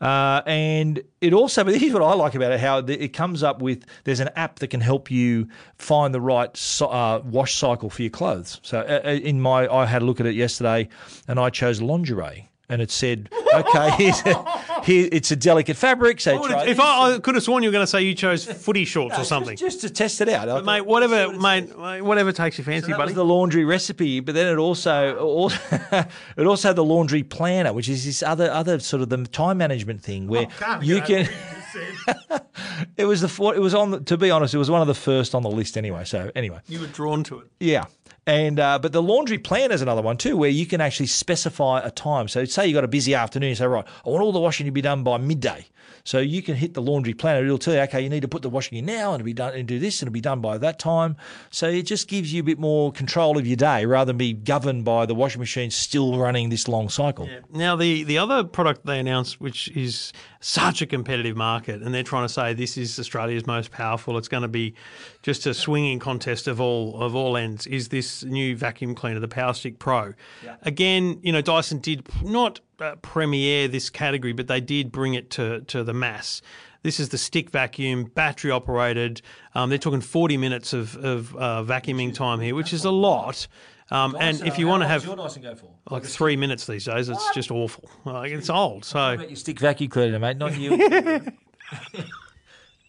Uh, 0.00 0.42
and 0.46 1.02
it 1.20 1.32
also, 1.32 1.64
but 1.64 1.76
here's 1.76 1.92
what 1.92 2.02
I 2.02 2.14
like 2.14 2.34
about 2.34 2.52
it: 2.52 2.60
how 2.60 2.78
it 2.78 3.12
comes 3.12 3.42
up 3.42 3.60
with. 3.60 3.84
There's 4.04 4.20
an 4.20 4.30
app 4.36 4.60
that 4.60 4.68
can 4.68 4.80
help 4.80 5.10
you 5.10 5.48
find 5.78 6.14
the 6.14 6.20
right 6.20 6.54
so- 6.56 6.88
uh, 6.88 7.22
wash 7.24 7.54
cycle 7.54 7.90
for 7.90 8.02
your 8.02 8.10
clothes. 8.10 8.60
So 8.62 8.80
uh, 8.80 9.00
uh, 9.04 9.10
in 9.10 9.40
my, 9.40 9.66
I 9.66 9.86
had 9.86 10.02
a 10.02 10.04
look 10.04 10.20
at 10.20 10.26
it 10.26 10.34
yesterday, 10.34 10.88
and 11.26 11.40
I 11.40 11.50
chose 11.50 11.80
lingerie, 11.80 12.48
and 12.68 12.80
it 12.80 12.90
said, 12.90 13.28
okay, 13.54 13.90
here's 13.98 14.20
a, 14.22 14.82
here 14.84 15.08
it's 15.12 15.30
a 15.30 15.36
delicate 15.36 15.76
fabric. 15.76 16.20
So 16.20 16.46
try 16.46 16.66
if. 16.66 16.80
I, 16.80 17.14
I 17.14 17.18
could 17.18 17.34
have 17.34 17.44
sworn 17.44 17.62
you 17.62 17.68
were 17.68 17.72
going 17.72 17.82
to 17.82 17.86
say 17.86 18.02
you 18.02 18.14
chose 18.14 18.44
footy 18.44 18.84
shorts 18.84 19.18
or 19.18 19.24
something. 19.24 19.56
just, 19.56 19.80
just 19.80 19.86
to 19.86 19.90
test 19.90 20.20
it 20.20 20.28
out, 20.28 20.46
But 20.46 20.64
mate, 20.64 20.86
whatever, 20.86 21.32
mate, 21.32 21.74
whatever 22.02 22.32
takes 22.32 22.58
your 22.58 22.64
fancy, 22.64 22.88
that 22.88 22.96
buddy. 22.96 23.08
was 23.08 23.14
the 23.14 23.24
laundry 23.24 23.64
recipe, 23.64 24.20
but 24.20 24.34
then 24.34 24.46
it 24.46 24.58
also, 24.58 25.16
also 25.16 25.58
it 26.36 26.46
also 26.46 26.68
had 26.68 26.76
the 26.76 26.84
laundry 26.84 27.22
planner, 27.22 27.72
which 27.72 27.88
is 27.88 28.04
this 28.04 28.22
other 28.22 28.50
other 28.50 28.78
sort 28.78 29.02
of 29.02 29.08
the 29.08 29.24
time 29.24 29.58
management 29.58 30.02
thing 30.02 30.24
oh, 30.28 30.32
where 30.32 30.48
you 30.82 31.00
can. 31.02 31.28
it 32.96 33.04
was 33.04 33.20
the 33.20 33.52
it 33.54 33.60
was 33.60 33.74
on 33.74 33.90
the, 33.90 34.00
to 34.00 34.16
be 34.16 34.30
honest, 34.30 34.54
it 34.54 34.58
was 34.58 34.70
one 34.70 34.80
of 34.80 34.86
the 34.86 34.94
first 34.94 35.34
on 35.34 35.42
the 35.42 35.50
list 35.50 35.76
anyway. 35.76 36.04
So 36.04 36.30
anyway, 36.34 36.60
you 36.68 36.80
were 36.80 36.86
drawn 36.86 37.24
to 37.24 37.40
it. 37.40 37.48
yeah. 37.60 37.84
And 38.26 38.58
uh, 38.58 38.78
but 38.78 38.92
the 38.92 39.02
laundry 39.02 39.38
planner 39.38 39.74
is 39.74 39.82
another 39.82 40.00
one 40.00 40.16
too, 40.16 40.36
where 40.36 40.50
you 40.50 40.64
can 40.66 40.80
actually 40.80 41.06
specify 41.06 41.80
a 41.80 41.90
time. 41.90 42.28
So 42.28 42.44
say 42.46 42.66
you've 42.66 42.74
got 42.74 42.84
a 42.84 42.88
busy 42.88 43.14
afternoon, 43.14 43.50
you 43.50 43.54
say 43.54 43.66
right, 43.66 43.84
I 44.04 44.08
want 44.08 44.22
all 44.22 44.32
the 44.32 44.40
washing 44.40 44.66
to 44.66 44.72
be 44.72 44.80
done 44.80 45.02
by 45.02 45.18
midday. 45.18 45.66
So 46.04 46.18
you 46.18 46.42
can 46.42 46.54
hit 46.54 46.74
the 46.74 46.82
laundry 46.82 47.14
planner. 47.14 47.44
It'll 47.44 47.56
tell 47.56 47.72
you, 47.72 47.80
okay, 47.80 48.02
you 48.02 48.10
need 48.10 48.20
to 48.20 48.28
put 48.28 48.42
the 48.42 48.50
washing 48.50 48.76
in 48.76 48.84
now, 48.84 49.12
and 49.12 49.20
it'll 49.20 49.24
be 49.24 49.32
done, 49.32 49.54
and 49.54 49.66
do 49.66 49.78
this, 49.78 50.02
and 50.02 50.08
it'll 50.08 50.12
be 50.12 50.20
done 50.20 50.40
by 50.42 50.58
that 50.58 50.78
time. 50.78 51.16
So 51.50 51.68
it 51.68 51.82
just 51.82 52.08
gives 52.08 52.32
you 52.32 52.40
a 52.40 52.44
bit 52.44 52.58
more 52.58 52.92
control 52.92 53.38
of 53.38 53.46
your 53.46 53.56
day, 53.56 53.86
rather 53.86 54.10
than 54.10 54.18
be 54.18 54.34
governed 54.34 54.84
by 54.84 55.06
the 55.06 55.14
washing 55.14 55.40
machine 55.40 55.70
still 55.70 56.18
running 56.18 56.50
this 56.50 56.68
long 56.68 56.90
cycle. 56.90 57.28
Now, 57.50 57.74
the, 57.74 58.04
the 58.04 58.18
other 58.18 58.44
product 58.44 58.84
they 58.84 58.98
announced, 58.98 59.40
which 59.40 59.68
is 59.68 60.12
such 60.40 60.82
a 60.82 60.86
competitive 60.86 61.38
market, 61.38 61.80
and 61.80 61.94
they're 61.94 62.02
trying 62.02 62.26
to 62.26 62.32
say 62.32 62.52
this 62.52 62.76
is 62.76 62.98
Australia's 62.98 63.46
most 63.46 63.70
powerful. 63.70 64.18
It's 64.18 64.28
going 64.28 64.42
to 64.42 64.48
be 64.48 64.74
just 65.22 65.46
a 65.46 65.54
swinging 65.54 66.00
contest 66.00 66.46
of 66.48 66.60
all 66.60 67.00
of 67.00 67.14
all 67.14 67.38
ends. 67.38 67.66
Is 67.66 67.88
this 67.88 68.22
new 68.24 68.54
vacuum 68.54 68.94
cleaner, 68.94 69.20
the 69.20 69.28
Power 69.28 69.54
Stick 69.54 69.78
Pro? 69.78 70.12
Again, 70.60 71.18
you 71.22 71.32
know, 71.32 71.40
Dyson 71.40 71.78
did 71.78 72.06
not 72.22 72.60
uh, 72.80 72.96
premiere 72.96 73.68
this 73.68 73.90
category, 73.90 74.32
but 74.32 74.48
they 74.48 74.60
did 74.60 74.92
bring 74.92 75.14
it 75.14 75.30
to 75.30 75.60
to 75.62 75.84
the 75.84 75.94
mass. 75.94 76.42
This 76.82 77.00
is 77.00 77.08
the 77.08 77.18
stick 77.18 77.50
vacuum, 77.50 78.04
battery 78.04 78.50
operated. 78.50 79.22
Um, 79.54 79.70
they're 79.70 79.78
talking 79.78 80.02
40 80.02 80.36
minutes 80.36 80.74
of, 80.74 80.96
of 80.96 81.34
uh, 81.34 81.62
vacuuming 81.62 82.12
time 82.12 82.40
here, 82.40 82.54
which 82.54 82.74
is 82.74 82.84
a 82.84 82.90
lot. 82.90 83.48
Um, 83.90 84.14
and 84.20 84.46
if 84.46 84.58
you 84.58 84.66
want 84.66 84.82
to 84.82 84.88
have 84.88 85.04
Dyson 85.04 85.42
go 85.42 85.54
for? 85.54 85.70
like 85.90 86.04
three 86.04 86.36
minutes 86.36 86.66
these 86.66 86.84
days, 86.84 87.08
it's 87.08 87.34
just 87.34 87.50
awful. 87.50 87.88
Like, 88.04 88.32
it's 88.32 88.50
old. 88.50 88.84
So 88.84 89.12
Your 89.12 89.34
stick 89.36 89.60
vacuum 89.60 89.88
cleaner, 89.88 90.18
mate, 90.18 90.36
not 90.36 90.58
you. 90.58 90.74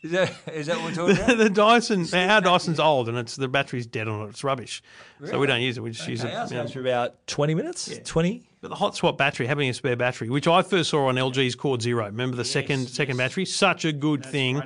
is 0.03 0.11
that 0.11 0.33
is 0.53 0.67
that 0.67 0.77
what 0.77 0.85
we're 0.85 0.93
talking 0.93 1.23
about? 1.23 1.37
the 1.37 1.49
Dyson, 1.49 2.05
our 2.13 2.41
Dyson's 2.41 2.79
old 2.79 3.07
and 3.09 3.17
it's 3.17 3.35
the 3.35 3.47
battery's 3.47 3.85
dead 3.85 4.07
on 4.07 4.25
it. 4.25 4.29
It's 4.29 4.43
rubbish. 4.43 4.83
So 5.23 5.39
we 5.39 5.47
don't 5.47 5.61
use 5.61 5.77
it. 5.77 5.81
We 5.81 5.91
just 5.91 6.07
use 6.07 6.23
it. 6.23 6.33
Ours 6.33 6.51
you 6.51 6.57
know. 6.57 6.67
for 6.67 6.81
about 6.81 7.27
twenty 7.27 7.55
minutes. 7.55 7.97
Twenty. 8.03 8.43
But 8.65 8.69
the 8.69 8.75
hot 8.77 8.95
swap 8.95 9.15
battery, 9.15 9.45
having 9.45 9.69
a 9.69 9.73
spare 9.75 9.95
battery, 9.95 10.27
which 10.27 10.47
I 10.47 10.63
first 10.63 10.89
saw 10.89 11.05
on 11.05 11.17
LG's 11.17 11.53
Cord 11.53 11.83
Zero. 11.83 12.05
Remember 12.05 12.35
the 12.35 12.43
second 12.43 12.89
second 12.89 13.15
battery? 13.15 13.45
Such 13.45 13.85
a 13.85 13.91
good 13.91 14.25
thing. 14.25 14.59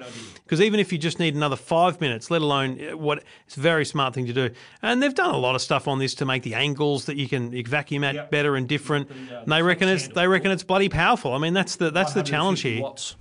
Because 0.46 0.62
even 0.62 0.79
if 0.79 0.94
you 0.94 0.98
just 0.98 1.20
need 1.20 1.36
another 1.36 1.58
five 1.58 2.00
minutes, 2.00 2.32
let 2.32 2.41
alone 2.41 2.79
uh, 2.79 2.96
what, 2.96 3.22
it's 3.46 3.58
a 3.58 3.60
very 3.60 3.84
smart 3.84 4.13
thing 4.13 4.25
to 4.27 4.32
do. 4.32 4.51
And 4.82 5.03
they've 5.03 5.13
done 5.13 5.36
a 5.36 5.38
lot 5.38 5.53
of 5.56 5.62
stuff 5.62 5.86
on 5.89 6.00
this 6.00 6.15
to 6.15 6.25
make 6.25 6.44
the 6.44 6.53
angles 6.56 7.08
that 7.08 7.18
you 7.18 7.27
can 7.27 7.51
vacuum 7.65 8.06
at 8.06 8.32
better 8.32 8.56
and 8.56 8.70
different. 8.70 9.10
and 9.12 9.51
they 9.51 9.62
reckon 9.62 9.89
it's 9.89 10.08
they 10.08 10.29
reckon 10.29 10.51
it's 10.51 10.63
bloody 10.63 10.88
powerful. 10.88 11.34
I 11.34 11.38
mean, 11.38 11.53
that's 11.53 11.75
the 11.75 11.91
that's 11.91 12.13
the 12.13 12.24
challenge 12.24 12.62
here. 12.62 12.82
Watts. 12.82 13.18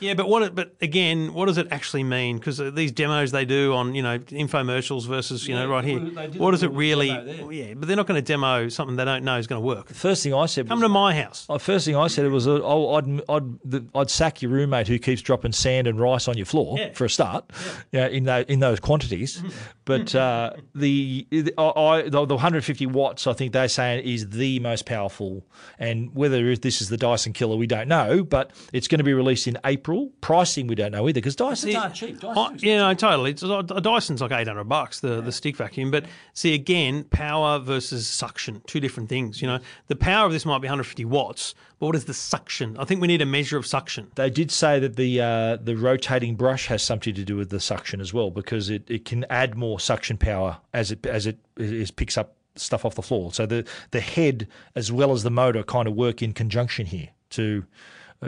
Yeah, 0.00 0.14
but 0.14 0.28
what? 0.28 0.54
But 0.54 0.74
again, 0.80 1.32
what 1.34 1.46
does 1.46 1.58
it 1.58 1.68
actually 1.70 2.04
mean? 2.04 2.38
Because 2.38 2.58
these 2.74 2.92
demos 2.92 3.32
they 3.32 3.44
do 3.44 3.74
on 3.74 3.94
you 3.94 4.02
know 4.02 4.18
infomercials 4.18 5.06
versus 5.06 5.46
you 5.48 5.54
know 5.54 5.68
right 5.68 5.84
here. 5.84 6.00
well, 6.00 6.28
What 6.36 6.50
does 6.52 6.62
it 6.62 6.70
really? 6.72 7.10
well, 7.10 7.52
yeah, 7.52 7.74
but 7.74 7.88
they're 7.88 7.96
not 7.96 8.06
going 8.06 8.22
to 8.22 8.26
demo 8.26 8.68
something 8.68 8.96
they 8.96 9.04
don't 9.04 9.24
know 9.24 9.38
is 9.38 9.46
going 9.46 9.60
to 9.60 9.66
work. 9.66 9.88
First 9.88 10.22
thing 10.22 10.34
I 10.34 10.46
said 10.46 10.68
Come 10.68 10.78
was, 10.80 10.84
to 10.84 10.88
my 10.88 11.14
house. 11.14 11.46
uh, 11.48 11.58
first 11.58 11.84
thing 11.86 11.96
I 11.96 12.06
said 12.08 12.24
it 12.24 12.28
was, 12.30 12.46
uh, 12.46 12.60
oh, 12.62 12.94
I'd, 12.94 13.20
I'd, 13.28 13.58
the, 13.64 13.84
I'd 13.94 14.10
sack 14.10 14.42
your 14.42 14.50
roommate 14.50 14.88
who 14.88 14.98
keeps 14.98 15.22
dropping 15.22 15.52
sand 15.52 15.86
and 15.86 15.98
rice 16.00 16.28
on 16.28 16.36
your 16.36 16.46
floor 16.46 16.78
Yeah. 16.78 16.92
for 16.92 17.04
a 17.04 17.10
start, 17.10 17.50
yeah. 17.92 18.06
in 18.08 18.24
those 18.24 18.44
in 18.48 18.60
those 18.60 18.80
quantities. 18.80 19.42
but 19.84 20.14
uh, 20.14 20.52
the 20.74 21.26
the- 21.30 21.54
I, 21.58 22.02
the, 22.02 22.24
the 22.26 22.34
150 22.34 22.86
watts, 22.86 23.26
I 23.26 23.32
think 23.32 23.52
they're 23.52 23.68
saying 23.68 24.04
is 24.06 24.30
the 24.30 24.60
most 24.60 24.86
powerful. 24.86 25.44
And 25.78 26.14
whether 26.14 26.54
this 26.56 26.80
is 26.80 26.88
the 26.88 26.96
Dyson 26.96 27.32
killer, 27.32 27.56
we 27.56 27.66
don't 27.66 27.88
know. 27.88 28.22
But 28.22 28.52
it's 28.72 28.86
going 28.88 28.98
to 28.98 29.04
be 29.04 29.14
released 29.14 29.46
in 29.48 29.58
April. 29.64 29.87
Pricing, 30.20 30.66
we 30.66 30.74
don't 30.74 30.92
know 30.92 31.08
either 31.08 31.14
because 31.14 31.36
Dysons 31.36 31.74
aren't 31.78 31.94
cheap. 31.94 32.20
Dysons 32.20 32.62
yeah, 32.62 32.78
no, 32.78 32.94
totally. 32.94 33.32
It's, 33.32 33.42
a 33.42 33.46
Dyson's 33.46 34.20
like 34.20 34.32
eight 34.32 34.46
hundred 34.46 34.64
bucks 34.64 35.00
the 35.00 35.20
the 35.20 35.32
stick 35.32 35.56
vacuum, 35.56 35.90
but 35.90 36.04
see 36.34 36.54
again, 36.54 37.04
power 37.04 37.58
versus 37.58 38.06
suction, 38.06 38.62
two 38.66 38.80
different 38.80 39.08
things. 39.08 39.40
You 39.40 39.48
know, 39.48 39.58
the 39.86 39.96
power 39.96 40.26
of 40.26 40.32
this 40.32 40.44
might 40.44 40.58
be 40.58 40.66
150 40.66 41.04
watts, 41.04 41.54
but 41.78 41.86
what 41.86 41.96
is 41.96 42.04
the 42.04 42.14
suction? 42.14 42.76
I 42.78 42.84
think 42.84 43.00
we 43.00 43.06
need 43.06 43.22
a 43.22 43.26
measure 43.26 43.56
of 43.56 43.66
suction. 43.66 44.10
They 44.14 44.30
did 44.30 44.50
say 44.50 44.78
that 44.80 44.96
the 44.96 45.20
uh, 45.20 45.56
the 45.56 45.76
rotating 45.76 46.36
brush 46.36 46.66
has 46.66 46.82
something 46.82 47.14
to 47.14 47.24
do 47.24 47.36
with 47.36 47.50
the 47.50 47.60
suction 47.60 48.00
as 48.00 48.12
well 48.12 48.30
because 48.30 48.70
it, 48.70 48.88
it 48.88 49.04
can 49.04 49.24
add 49.30 49.56
more 49.56 49.80
suction 49.80 50.16
power 50.16 50.58
as 50.72 50.90
it 50.90 51.06
as 51.06 51.26
it 51.26 51.38
is 51.56 51.90
picks 51.90 52.18
up 52.18 52.34
stuff 52.56 52.84
off 52.84 52.94
the 52.94 53.02
floor. 53.02 53.32
So 53.32 53.46
the 53.46 53.66
the 53.90 54.00
head 54.00 54.48
as 54.74 54.90
well 54.92 55.12
as 55.12 55.22
the 55.22 55.30
motor 55.30 55.62
kind 55.62 55.88
of 55.88 55.94
work 55.94 56.22
in 56.22 56.32
conjunction 56.32 56.86
here 56.86 57.08
to 57.30 57.64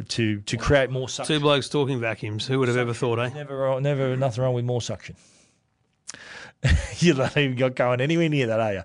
to 0.09 0.40
to 0.40 0.57
create 0.57 0.90
more 0.90 1.09
suction. 1.09 1.37
Two 1.37 1.40
blokes 1.40 1.68
talking 1.68 2.00
vacuums. 2.00 2.46
Who 2.46 2.59
would 2.59 2.68
have 2.68 2.76
ever 2.76 2.94
thought, 2.94 3.18
eh? 3.18 3.31
Never 3.31 3.81
never 3.81 4.16
nothing 4.16 4.44
wrong 4.44 4.55
with 4.55 4.64
more 4.64 4.81
suction. 4.83 5.16
You're 6.98 7.16
not 7.16 7.37
even 7.37 7.57
got 7.57 7.74
going 7.74 8.00
anywhere 8.00 8.29
near 8.29 8.46
that, 8.46 8.61
are 8.61 8.72
you? 8.72 8.83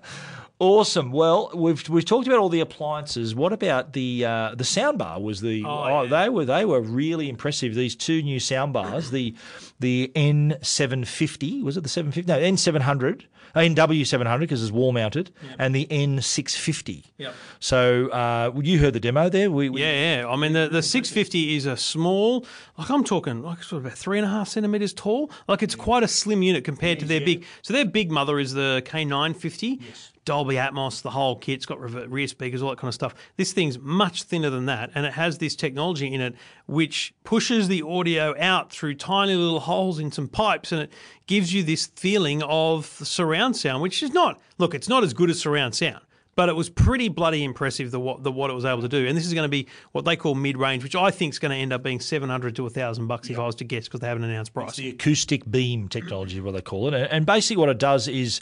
Awesome. 0.58 1.12
Well, 1.12 1.50
we've 1.54 1.86
we've 1.88 2.04
talked 2.04 2.26
about 2.26 2.38
all 2.38 2.48
the 2.48 2.60
appliances. 2.60 3.34
What 3.34 3.52
about 3.52 3.92
the 3.92 4.24
uh, 4.24 4.54
the 4.54 4.64
soundbar? 4.64 5.20
Was 5.20 5.42
the 5.42 5.62
oh, 5.66 6.06
they 6.06 6.30
were 6.30 6.46
they 6.46 6.64
were 6.64 6.80
really 6.80 7.28
impressive. 7.28 7.74
These 7.74 7.94
two 7.94 8.22
new 8.22 8.40
soundbars, 8.40 9.10
the 9.10 9.34
the 9.80 10.10
N 10.14 10.56
seven 10.62 11.04
fifty 11.04 11.62
was 11.62 11.76
it 11.76 11.82
the 11.82 11.88
seven 11.88 12.12
fifty? 12.12 12.30
No, 12.30 12.38
N 12.38 12.56
seven 12.56 12.82
hundred, 12.82 13.26
NW 13.54 14.06
seven 14.06 14.26
hundred 14.26 14.46
because 14.46 14.62
it's 14.62 14.72
wall 14.72 14.92
mounted, 14.92 15.30
and 15.58 15.74
the 15.74 15.86
N 15.90 16.20
six 16.22 16.54
fifty. 16.54 17.04
Yep. 17.18 17.34
So 17.60 18.08
uh, 18.08 18.52
you 18.62 18.78
heard 18.78 18.92
the 18.92 19.00
demo 19.00 19.28
there. 19.28 19.50
We, 19.50 19.68
we 19.68 19.80
Yeah, 19.80 20.20
yeah. 20.20 20.28
I 20.28 20.36
mean, 20.36 20.52
the, 20.52 20.68
the 20.68 20.82
650 20.82 21.56
is 21.56 21.66
a 21.66 21.76
small, 21.76 22.46
like 22.78 22.90
I'm 22.90 23.04
talking, 23.04 23.42
like 23.42 23.62
sort 23.62 23.80
of 23.80 23.86
about 23.86 23.98
three 23.98 24.18
and 24.18 24.26
a 24.26 24.30
half 24.30 24.48
centimeters 24.48 24.92
tall. 24.92 25.30
Like 25.48 25.62
it's 25.62 25.74
quite 25.74 26.02
a 26.02 26.08
slim 26.08 26.42
unit 26.42 26.64
compared 26.64 26.98
to 27.00 27.04
their 27.06 27.20
big. 27.20 27.44
So 27.62 27.72
their 27.72 27.86
big 27.86 28.10
mother 28.10 28.38
is 28.38 28.52
the 28.52 28.82
K950. 28.86 29.80
Dolby 30.26 30.56
Atmos, 30.56 31.00
the 31.00 31.10
whole 31.10 31.36
kit. 31.36 31.54
It's 31.54 31.66
got 31.66 31.80
rear 31.80 32.28
speakers, 32.28 32.60
all 32.60 32.68
that 32.70 32.78
kind 32.78 32.88
of 32.88 32.94
stuff. 32.94 33.14
This 33.36 33.54
thing's 33.54 33.78
much 33.78 34.24
thinner 34.24 34.50
than 34.50 34.66
that, 34.66 34.90
and 34.94 35.06
it 35.06 35.14
has 35.14 35.38
this 35.38 35.56
technology 35.56 36.12
in 36.12 36.20
it 36.20 36.34
which 36.66 37.14
pushes 37.24 37.68
the 37.68 37.80
audio 37.82 38.34
out 38.38 38.70
through 38.70 38.96
tiny 38.96 39.34
little 39.34 39.60
holes 39.60 39.98
in 39.98 40.12
some 40.12 40.28
pipes, 40.28 40.72
and 40.72 40.82
it 40.82 40.92
gives 41.26 41.54
you 41.54 41.62
this 41.62 41.86
feeling 41.86 42.42
of 42.42 42.86
surround 42.86 43.56
sound, 43.56 43.82
which 43.82 44.02
is 44.02 44.12
not. 44.12 44.38
Look, 44.58 44.74
it's 44.74 44.88
not 44.88 45.02
as 45.02 45.14
good 45.14 45.30
as 45.30 45.40
surround 45.40 45.74
sound. 45.74 46.00
But 46.36 46.48
it 46.50 46.54
was 46.54 46.68
pretty 46.68 47.08
bloody 47.08 47.42
impressive 47.42 47.90
the 47.90 47.98
what 47.98 48.22
the 48.22 48.30
what 48.30 48.50
it 48.50 48.52
was 48.52 48.64
able 48.64 48.82
to 48.82 48.88
do, 48.88 49.06
and 49.06 49.16
this 49.16 49.26
is 49.26 49.34
going 49.34 49.46
to 49.46 49.50
be 49.50 49.66
what 49.92 50.04
they 50.04 50.16
call 50.16 50.34
mid 50.34 50.56
range, 50.56 50.82
which 50.82 50.94
I 50.94 51.10
think 51.10 51.32
is 51.32 51.38
going 51.38 51.50
to 51.50 51.56
end 51.56 51.72
up 51.72 51.82
being 51.82 51.98
seven 51.98 52.28
hundred 52.28 52.54
to 52.56 52.68
thousand 52.68 53.06
bucks 53.06 53.30
if 53.30 53.38
I 53.38 53.46
was 53.46 53.54
to 53.56 53.64
guess 53.64 53.84
because 53.84 54.00
they 54.00 54.06
haven't 54.08 54.24
announced 54.24 54.52
price. 54.52 54.76
the 54.76 54.90
acoustic 54.90 55.50
beam 55.50 55.88
technology, 55.88 56.36
is 56.36 56.42
what 56.42 56.52
they 56.52 56.60
call 56.60 56.88
it. 56.88 56.94
And, 56.94 57.10
and 57.10 57.26
basically, 57.26 57.56
what 57.56 57.70
it 57.70 57.78
does 57.78 58.06
is, 58.06 58.40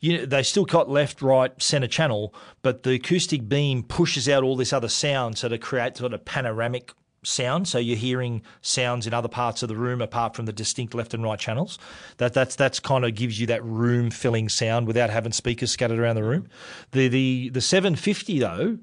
you 0.00 0.18
know, 0.18 0.26
they 0.26 0.42
still 0.42 0.64
got 0.64 0.90
left, 0.90 1.22
right, 1.22 1.50
center 1.62 1.86
channel, 1.86 2.34
but 2.62 2.82
the 2.82 2.94
acoustic 2.94 3.48
beam 3.48 3.84
pushes 3.84 4.28
out 4.28 4.42
all 4.42 4.56
this 4.56 4.72
other 4.72 4.88
sound, 4.88 5.38
so 5.38 5.48
to 5.48 5.56
create 5.56 5.96
sort 5.96 6.12
of 6.12 6.24
panoramic 6.24 6.92
sound, 7.26 7.68
so 7.68 7.78
you're 7.78 7.96
hearing 7.96 8.42
sounds 8.62 9.06
in 9.06 9.12
other 9.14 9.28
parts 9.28 9.62
of 9.62 9.68
the 9.68 9.76
room 9.76 10.00
apart 10.00 10.36
from 10.36 10.46
the 10.46 10.52
distinct 10.52 10.94
left 10.94 11.14
and 11.14 11.22
right 11.22 11.38
channels. 11.38 11.78
That 12.18 12.32
that's 12.32 12.56
that's 12.56 12.80
kind 12.80 13.04
of 13.04 13.14
gives 13.14 13.40
you 13.40 13.46
that 13.48 13.64
room 13.64 14.10
filling 14.10 14.48
sound 14.48 14.86
without 14.86 15.10
having 15.10 15.32
speakers 15.32 15.70
scattered 15.70 15.98
around 15.98 16.16
the 16.16 16.24
room. 16.24 16.48
The 16.92 17.08
the 17.08 17.48
the 17.50 17.60
750 17.60 18.38
though, 18.38 18.78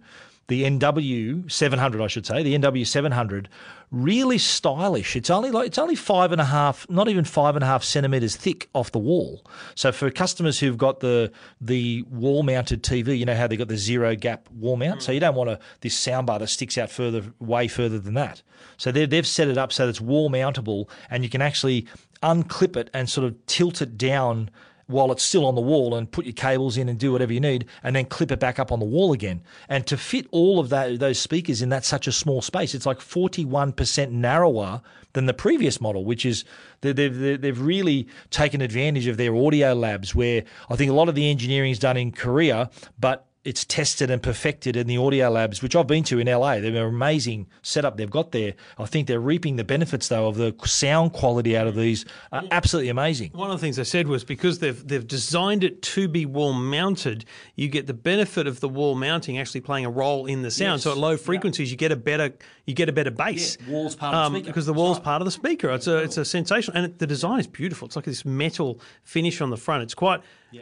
the 0.47 0.63
NW 0.63 1.49
700 1.51 2.01
I 2.01 2.07
should 2.07 2.25
say, 2.25 2.43
the 2.43 2.57
NW 2.57 2.85
700, 2.85 3.49
really 3.91 4.37
stylish. 4.37 5.15
It's 5.15 5.29
only 5.29 5.51
like 5.51 5.67
it's 5.67 5.77
only 5.77 5.95
five 5.95 6.31
and 6.31 6.41
a 6.41 6.45
half, 6.45 6.89
not 6.89 7.07
even 7.07 7.23
five 7.23 7.55
and 7.55 7.63
a 7.63 7.67
half 7.67 7.83
centimeters 7.83 8.35
thick 8.35 8.69
off 8.73 8.91
the 8.91 8.99
wall. 8.99 9.45
So 9.75 9.91
for 9.91 10.09
customers 10.09 10.59
who've 10.59 10.77
got 10.77 10.99
the 10.99 11.31
the 11.61 12.03
wall 12.09 12.43
mounted 12.43 12.83
TV, 12.83 13.17
you 13.17 13.25
know 13.25 13.35
how 13.35 13.47
they've 13.47 13.57
got 13.57 13.67
the 13.69 13.77
zero 13.77 14.15
gap 14.15 14.49
wall 14.51 14.75
mount. 14.75 15.01
So 15.03 15.11
you 15.11 15.19
don't 15.19 15.35
want 15.35 15.49
a 15.49 15.59
this 15.81 15.95
soundbar 15.95 16.39
that 16.39 16.47
sticks 16.47 16.77
out 16.77 16.89
further, 16.89 17.23
way 17.39 17.67
further 17.67 17.99
than 17.99 18.15
that. 18.15 18.41
So 18.77 18.91
they've 18.91 19.27
set 19.27 19.47
it 19.47 19.57
up 19.57 19.71
so 19.71 19.85
that 19.85 19.89
it's 19.89 20.01
wall 20.01 20.29
mountable, 20.29 20.89
and 21.09 21.23
you 21.23 21.29
can 21.29 21.41
actually 21.41 21.87
unclip 22.21 22.75
it 22.75 22.89
and 22.93 23.09
sort 23.09 23.27
of 23.27 23.45
tilt 23.45 23.81
it 23.81 23.97
down 23.97 24.49
while 24.87 25.11
it's 25.11 25.23
still 25.23 25.45
on 25.45 25.55
the 25.55 25.61
wall 25.61 25.95
and 25.95 26.11
put 26.11 26.25
your 26.25 26.33
cables 26.33 26.77
in 26.77 26.89
and 26.89 26.99
do 26.99 27.11
whatever 27.11 27.31
you 27.33 27.39
need 27.39 27.65
and 27.83 27.95
then 27.95 28.05
clip 28.05 28.31
it 28.31 28.39
back 28.39 28.59
up 28.59 28.71
on 28.71 28.79
the 28.79 28.85
wall 28.85 29.13
again. 29.13 29.41
And 29.69 29.87
to 29.87 29.97
fit 29.97 30.27
all 30.31 30.59
of 30.59 30.69
that, 30.69 30.99
those 30.99 31.19
speakers 31.19 31.61
in 31.61 31.69
that 31.69 31.85
such 31.85 32.07
a 32.07 32.11
small 32.11 32.41
space, 32.41 32.73
it's 32.75 32.85
like 32.85 32.99
41% 32.99 34.11
narrower 34.11 34.81
than 35.13 35.25
the 35.25 35.33
previous 35.33 35.79
model, 35.79 36.03
which 36.05 36.25
is 36.25 36.43
they- 36.81 36.91
they've, 36.91 37.17
they've, 37.17 37.39
they've 37.41 37.61
really 37.61 38.07
taken 38.29 38.61
advantage 38.61 39.07
of 39.07 39.17
their 39.17 39.35
audio 39.35 39.73
labs 39.73 40.13
where 40.13 40.43
I 40.69 40.75
think 40.75 40.91
a 40.91 40.95
lot 40.95 41.09
of 41.09 41.15
the 41.15 41.29
engineering 41.29 41.71
is 41.71 41.79
done 41.79 41.97
in 41.97 42.11
Korea, 42.11 42.69
but 42.99 43.27
it's 43.45 43.65
tested 43.65 44.09
and 44.09 44.23
perfected 44.23 44.77
in 44.77 44.87
the 44.87 44.97
audio 44.97 45.29
labs, 45.29 45.61
which 45.61 45.75
I've 45.75 45.87
been 45.87 46.03
to 46.05 46.19
in 46.19 46.27
LA. 46.27 46.59
They're 46.59 46.87
an 46.87 46.95
amazing 46.95 47.47
setup 47.61 47.97
they've 47.97 48.09
got 48.09 48.31
there. 48.31 48.53
I 48.77 48.85
think 48.85 49.07
they're 49.07 49.19
reaping 49.19 49.57
the 49.57 49.65
benefits 49.65 50.07
though 50.07 50.27
of 50.27 50.35
the 50.35 50.55
sound 50.65 51.11
quality 51.11 51.57
out 51.57 51.67
of 51.67 51.75
these. 51.75 52.05
Are 52.31 52.43
absolutely 52.51 52.89
amazing. 52.89 53.31
One 53.33 53.51
of 53.51 53.59
the 53.59 53.61
things 53.65 53.79
I 53.79 53.83
said 53.83 54.07
was 54.07 54.23
because 54.23 54.59
they've 54.59 54.87
they've 54.87 55.05
designed 55.05 55.63
it 55.63 55.81
to 55.81 56.07
be 56.07 56.25
wall 56.25 56.53
mounted, 56.53 57.25
you 57.55 57.67
get 57.67 57.85
the 57.87 57.93
benefit 57.93 58.47
of 58.47 58.61
the 58.61 58.69
wall 58.69 58.95
mounting 58.95 59.37
actually 59.37 59.61
playing 59.61 59.85
a 59.85 59.91
role 59.91 60.25
in 60.25 60.41
the 60.41 60.51
sound. 60.51 60.81
so 60.81 60.91
at 60.91 60.97
low 60.97 61.17
frequencies, 61.17 61.69
you 61.69 61.77
get 61.77 61.91
a 61.91 61.97
better 61.97 62.33
you 62.65 62.73
get 62.73 62.87
a 62.87 62.93
better 62.93 63.11
bass. 63.11 63.57
Yeah, 63.59 63.73
wall's 63.73 63.95
part 63.95 64.15
of 64.15 64.19
the 64.19 64.25
um, 64.25 64.33
speaker. 64.35 64.47
because 64.47 64.65
the 64.65 64.73
wall's 64.73 64.99
part 64.99 65.21
of 65.21 65.25
the 65.25 65.31
speaker. 65.31 65.69
It's 65.71 65.87
a 65.87 65.97
it's 65.97 66.17
a 66.17 66.23
sensational, 66.23 66.77
and 66.77 66.85
it, 66.85 66.99
the 66.99 67.07
design 67.07 67.41
is 67.41 67.47
beautiful. 67.47 67.87
It's 67.87 67.97
like 67.97 68.05
this 68.05 68.23
metal 68.23 68.79
finish 69.03 69.41
on 69.41 69.49
the 69.49 69.57
front. 69.57 69.83
It's 69.83 69.93
quite 69.93 70.21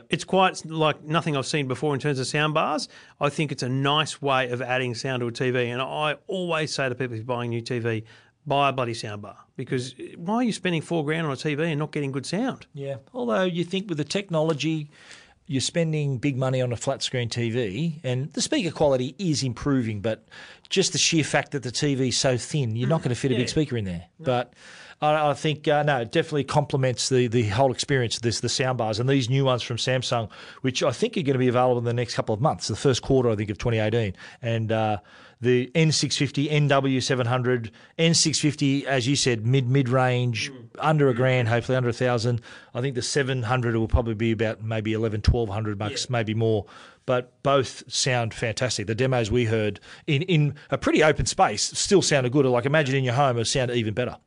it's 0.09 0.23
quite 0.23 0.65
like 0.65 1.03
nothing 1.03 1.35
I've 1.35 1.45
seen 1.45 1.67
before 1.67 1.93
in 1.93 1.99
terms 1.99 2.19
of 2.19 2.27
sound 2.27 2.53
bars. 2.53 2.89
I 3.19 3.29
think 3.29 3.51
it's 3.51 3.63
a 3.63 3.69
nice 3.69 4.21
way 4.21 4.49
of 4.49 4.61
adding 4.61 4.95
sound 4.95 5.21
to 5.21 5.27
a 5.27 5.31
TV, 5.31 5.67
and 5.67 5.81
I 5.81 6.15
always 6.27 6.73
say 6.73 6.89
to 6.89 6.95
people 6.95 7.15
who 7.15 7.21
are 7.21 7.25
buying 7.25 7.53
a 7.53 7.57
new 7.57 7.61
TV. 7.61 8.03
Buy 8.47 8.69
a 8.69 8.73
bloody 8.73 8.93
soundbar 8.93 9.35
because 9.55 9.93
why 10.15 10.37
are 10.37 10.43
you 10.43 10.51
spending 10.51 10.81
four 10.81 11.05
grand 11.05 11.27
on 11.27 11.33
a 11.33 11.35
TV 11.35 11.67
and 11.67 11.77
not 11.77 11.91
getting 11.91 12.11
good 12.11 12.25
sound? 12.25 12.65
Yeah. 12.73 12.95
Although 13.13 13.43
you 13.43 13.63
think 13.63 13.87
with 13.87 13.99
the 13.99 14.03
technology, 14.03 14.89
you're 15.45 15.61
spending 15.61 16.17
big 16.17 16.37
money 16.37 16.59
on 16.59 16.71
a 16.71 16.75
flat 16.75 17.03
screen 17.03 17.29
TV, 17.29 17.99
and 18.03 18.33
the 18.33 18.41
speaker 18.41 18.71
quality 18.71 19.15
is 19.19 19.43
improving, 19.43 20.01
but 20.01 20.27
just 20.69 20.93
the 20.93 20.97
sheer 20.97 21.23
fact 21.23 21.51
that 21.51 21.61
the 21.61 21.71
TV's 21.71 22.17
so 22.17 22.37
thin, 22.37 22.75
you're 22.75 22.89
not 22.89 23.01
going 23.01 23.09
to 23.09 23.15
fit 23.15 23.31
a 23.31 23.35
big 23.35 23.49
speaker 23.49 23.77
in 23.77 23.85
there. 23.85 24.05
But 24.19 24.53
I, 25.01 25.31
I 25.31 25.33
think 25.33 25.67
uh, 25.67 25.83
no, 25.83 26.01
it 26.01 26.11
definitely 26.11 26.43
complements 26.43 27.09
the 27.09 27.27
the 27.27 27.47
whole 27.49 27.71
experience. 27.71 28.19
This 28.19 28.39
the 28.39 28.47
soundbars 28.47 28.99
and 28.99 29.09
these 29.09 29.29
new 29.29 29.45
ones 29.45 29.63
from 29.63 29.77
Samsung, 29.77 30.29
which 30.61 30.83
I 30.83 30.91
think 30.91 31.17
are 31.17 31.21
going 31.21 31.33
to 31.33 31.39
be 31.39 31.47
available 31.47 31.79
in 31.79 31.85
the 31.85 31.93
next 31.93 32.15
couple 32.15 32.33
of 32.33 32.41
months, 32.41 32.67
the 32.67 32.75
first 32.75 33.01
quarter 33.01 33.29
I 33.29 33.35
think 33.35 33.49
of 33.49 33.57
2018, 33.57 34.15
and. 34.41 34.71
Uh, 34.71 34.97
the 35.41 35.71
N650, 35.73 36.51
NW700, 36.51 37.71
N650, 37.97 38.83
as 38.83 39.07
you 39.07 39.15
said, 39.15 39.43
mid 39.43 39.67
mid 39.67 39.89
range, 39.89 40.51
under 40.77 41.09
a 41.09 41.15
grand, 41.15 41.47
hopefully 41.47 41.75
under 41.75 41.89
a 41.89 41.93
thousand. 41.93 42.41
I 42.75 42.81
think 42.81 42.93
the 42.93 43.01
700 43.01 43.75
will 43.75 43.87
probably 43.87 44.13
be 44.13 44.31
about 44.31 44.61
maybe 44.61 44.93
11, 44.93 45.21
1200 45.27 45.79
bucks, 45.79 46.11
maybe 46.11 46.35
more. 46.35 46.67
But 47.07 47.41
both 47.41 47.91
sound 47.91 48.35
fantastic. 48.35 48.85
The 48.85 48.93
demos 48.93 49.31
we 49.31 49.45
heard 49.45 49.79
in, 50.05 50.21
in 50.21 50.53
a 50.69 50.77
pretty 50.77 51.01
open 51.01 51.25
space 51.25 51.63
still 51.77 52.03
sounded 52.03 52.31
good. 52.31 52.45
Like 52.45 52.67
imagine 52.67 52.95
in 52.95 53.03
your 53.03 53.15
home, 53.15 53.39
it 53.39 53.45
sounded 53.45 53.75
even 53.75 53.95
better. 53.95 54.17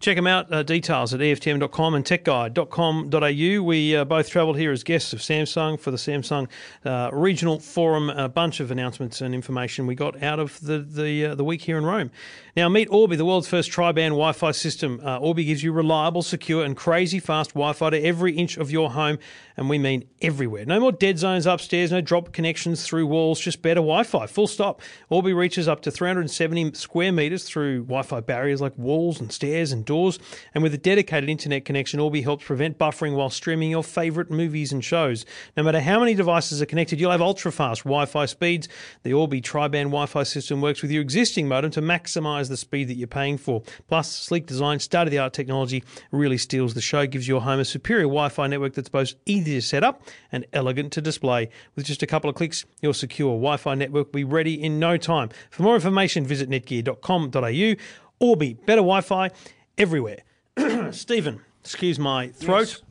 Check 0.00 0.16
them 0.16 0.26
out. 0.26 0.52
Uh, 0.52 0.62
details 0.62 1.14
at 1.14 1.20
EFTM.com 1.20 1.94
and 1.94 2.04
techguide.com.au. 2.04 3.62
We 3.62 3.96
uh, 3.96 4.04
both 4.04 4.28
travelled 4.28 4.58
here 4.58 4.70
as 4.70 4.84
guests 4.84 5.14
of 5.14 5.20
Samsung 5.20 5.80
for 5.80 5.90
the 5.90 5.96
Samsung 5.96 6.48
uh, 6.84 7.08
Regional 7.12 7.58
Forum. 7.58 8.10
A 8.10 8.28
bunch 8.28 8.60
of 8.60 8.70
announcements 8.70 9.22
and 9.22 9.34
information 9.34 9.86
we 9.86 9.94
got 9.94 10.22
out 10.22 10.38
of 10.38 10.60
the 10.60 10.78
the, 10.80 11.26
uh, 11.26 11.34
the 11.34 11.44
week 11.44 11.62
here 11.62 11.78
in 11.78 11.86
Rome. 11.86 12.10
Now, 12.56 12.68
meet 12.68 12.88
Orbi, 12.90 13.16
the 13.16 13.24
world's 13.24 13.48
first 13.48 13.72
tri-band 13.72 14.12
Wi-Fi 14.12 14.52
system. 14.52 15.00
Uh, 15.02 15.18
Orbi 15.18 15.44
gives 15.44 15.64
you 15.64 15.72
reliable, 15.72 16.22
secure, 16.22 16.64
and 16.64 16.76
crazy 16.76 17.18
fast 17.18 17.50
Wi-Fi 17.54 17.90
to 17.90 18.00
every 18.00 18.36
inch 18.36 18.56
of 18.56 18.70
your 18.70 18.92
home, 18.92 19.18
and 19.56 19.68
we 19.68 19.76
mean 19.76 20.04
everywhere. 20.22 20.64
No 20.64 20.78
more 20.78 20.92
dead 20.92 21.18
zones 21.18 21.46
upstairs, 21.46 21.90
no 21.90 22.00
drop 22.00 22.32
connections 22.32 22.86
through 22.86 23.06
walls, 23.08 23.40
just 23.40 23.60
better 23.60 23.80
Wi-Fi. 23.80 24.26
Full 24.26 24.46
stop. 24.46 24.82
Orbi 25.08 25.32
reaches 25.32 25.66
up 25.66 25.80
to 25.82 25.90
370 25.90 26.74
square 26.74 27.10
meters 27.10 27.42
through 27.42 27.82
Wi-Fi 27.84 28.20
barriers 28.20 28.60
like 28.60 28.78
walls 28.78 29.20
and 29.20 29.32
stairs 29.32 29.72
and 29.72 29.83
doors. 29.84 30.18
And 30.54 30.62
with 30.62 30.74
a 30.74 30.78
dedicated 30.78 31.28
internet 31.28 31.64
connection, 31.64 32.00
Orbi 32.00 32.22
helps 32.22 32.44
prevent 32.44 32.78
buffering 32.78 33.14
while 33.14 33.30
streaming 33.30 33.70
your 33.70 33.84
favorite 33.84 34.30
movies 34.30 34.72
and 34.72 34.84
shows. 34.84 35.24
No 35.56 35.62
matter 35.62 35.80
how 35.80 36.00
many 36.00 36.14
devices 36.14 36.60
are 36.62 36.66
connected, 36.66 37.00
you'll 37.00 37.10
have 37.10 37.22
ultra-fast 37.22 37.84
Wi-Fi 37.84 38.26
speeds. 38.26 38.68
The 39.02 39.12
Orbi 39.12 39.40
tri-band 39.40 39.90
Wi-Fi 39.90 40.22
system 40.22 40.60
works 40.60 40.82
with 40.82 40.90
your 40.90 41.02
existing 41.02 41.48
modem 41.48 41.70
to 41.72 41.82
maximize 41.82 42.48
the 42.48 42.56
speed 42.56 42.88
that 42.88 42.94
you're 42.94 43.06
paying 43.06 43.38
for. 43.38 43.62
Plus, 43.88 44.10
sleek 44.10 44.46
design, 44.46 44.78
state-of-the-art 44.78 45.32
technology 45.32 45.84
really 46.10 46.38
steals 46.38 46.74
the 46.74 46.80
show, 46.80 47.06
gives 47.06 47.28
your 47.28 47.42
home 47.42 47.60
a 47.60 47.64
superior 47.64 48.04
Wi-Fi 48.04 48.46
network 48.46 48.74
that's 48.74 48.88
both 48.88 49.14
easy 49.26 49.54
to 49.54 49.62
set 49.62 49.84
up 49.84 50.02
and 50.32 50.46
elegant 50.52 50.92
to 50.92 51.00
display. 51.00 51.48
With 51.76 51.86
just 51.86 52.02
a 52.02 52.06
couple 52.06 52.30
of 52.30 52.36
clicks, 52.36 52.64
your 52.80 52.94
secure 52.94 53.32
Wi-Fi 53.32 53.74
network 53.74 54.08
will 54.08 54.20
be 54.20 54.24
ready 54.24 54.62
in 54.62 54.78
no 54.78 54.96
time. 54.96 55.30
For 55.50 55.62
more 55.62 55.74
information, 55.74 56.24
visit 56.26 56.48
netgear.com.au. 56.48 57.74
Orbi, 58.20 58.54
better 58.54 58.80
Wi-Fi 58.80 59.30
everywhere. 59.78 60.22
Stephen, 60.90 61.40
excuse 61.60 61.98
my 61.98 62.28
throat. 62.28 62.82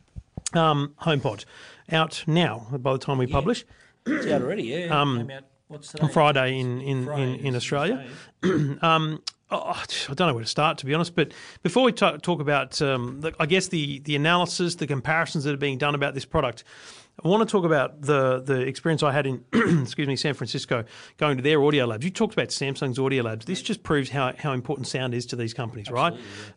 Um, 0.53 0.93
HomePod 1.01 1.45
out 1.91 2.23
now. 2.27 2.67
By 2.71 2.93
the 2.93 2.99
time 2.99 3.17
we 3.17 3.27
publish 3.27 3.65
It's 4.05 4.27
out 4.27 4.41
already, 4.41 4.63
yeah. 4.63 5.01
Um, 5.01 5.31
what's 5.67 5.95
on 5.95 6.09
Friday 6.09 6.59
in 6.59 6.81
in, 6.81 7.09
in, 7.09 7.35
in 7.35 7.55
Australia. 7.55 8.05
um, 8.81 9.21
oh, 9.53 9.83
I 10.09 10.13
don't 10.13 10.27
know 10.27 10.33
where 10.33 10.43
to 10.43 10.49
start, 10.49 10.77
to 10.79 10.85
be 10.85 10.93
honest. 10.93 11.15
But 11.15 11.31
before 11.61 11.83
we 11.83 11.91
ta- 11.91 12.17
talk 12.17 12.39
about, 12.39 12.81
um, 12.81 13.21
the, 13.21 13.33
I 13.39 13.45
guess 13.45 13.67
the 13.67 13.99
the 13.99 14.15
analysis, 14.15 14.75
the 14.75 14.87
comparisons 14.87 15.43
that 15.43 15.53
are 15.53 15.57
being 15.57 15.77
done 15.77 15.95
about 15.95 16.13
this 16.13 16.25
product. 16.25 16.63
I 17.23 17.27
want 17.27 17.47
to 17.47 17.51
talk 17.51 17.63
about 17.63 18.01
the 18.01 18.41
the 18.41 18.61
experience 18.61 19.03
I 19.03 19.11
had 19.11 19.27
in, 19.27 19.45
excuse 19.83 20.07
me, 20.07 20.15
San 20.15 20.33
Francisco, 20.33 20.83
going 21.17 21.37
to 21.37 21.43
their 21.43 21.63
audio 21.63 21.85
labs. 21.85 22.03
You 22.03 22.09
talked 22.09 22.33
about 22.33 22.47
Samsung's 22.47 22.97
audio 22.97 23.23
labs. 23.23 23.45
This 23.45 23.61
just 23.61 23.83
proves 23.83 24.09
how, 24.09 24.33
how 24.37 24.53
important 24.53 24.87
sound 24.87 25.13
is 25.13 25.27
to 25.27 25.35
these 25.35 25.53
companies, 25.53 25.91
right? 25.91 26.13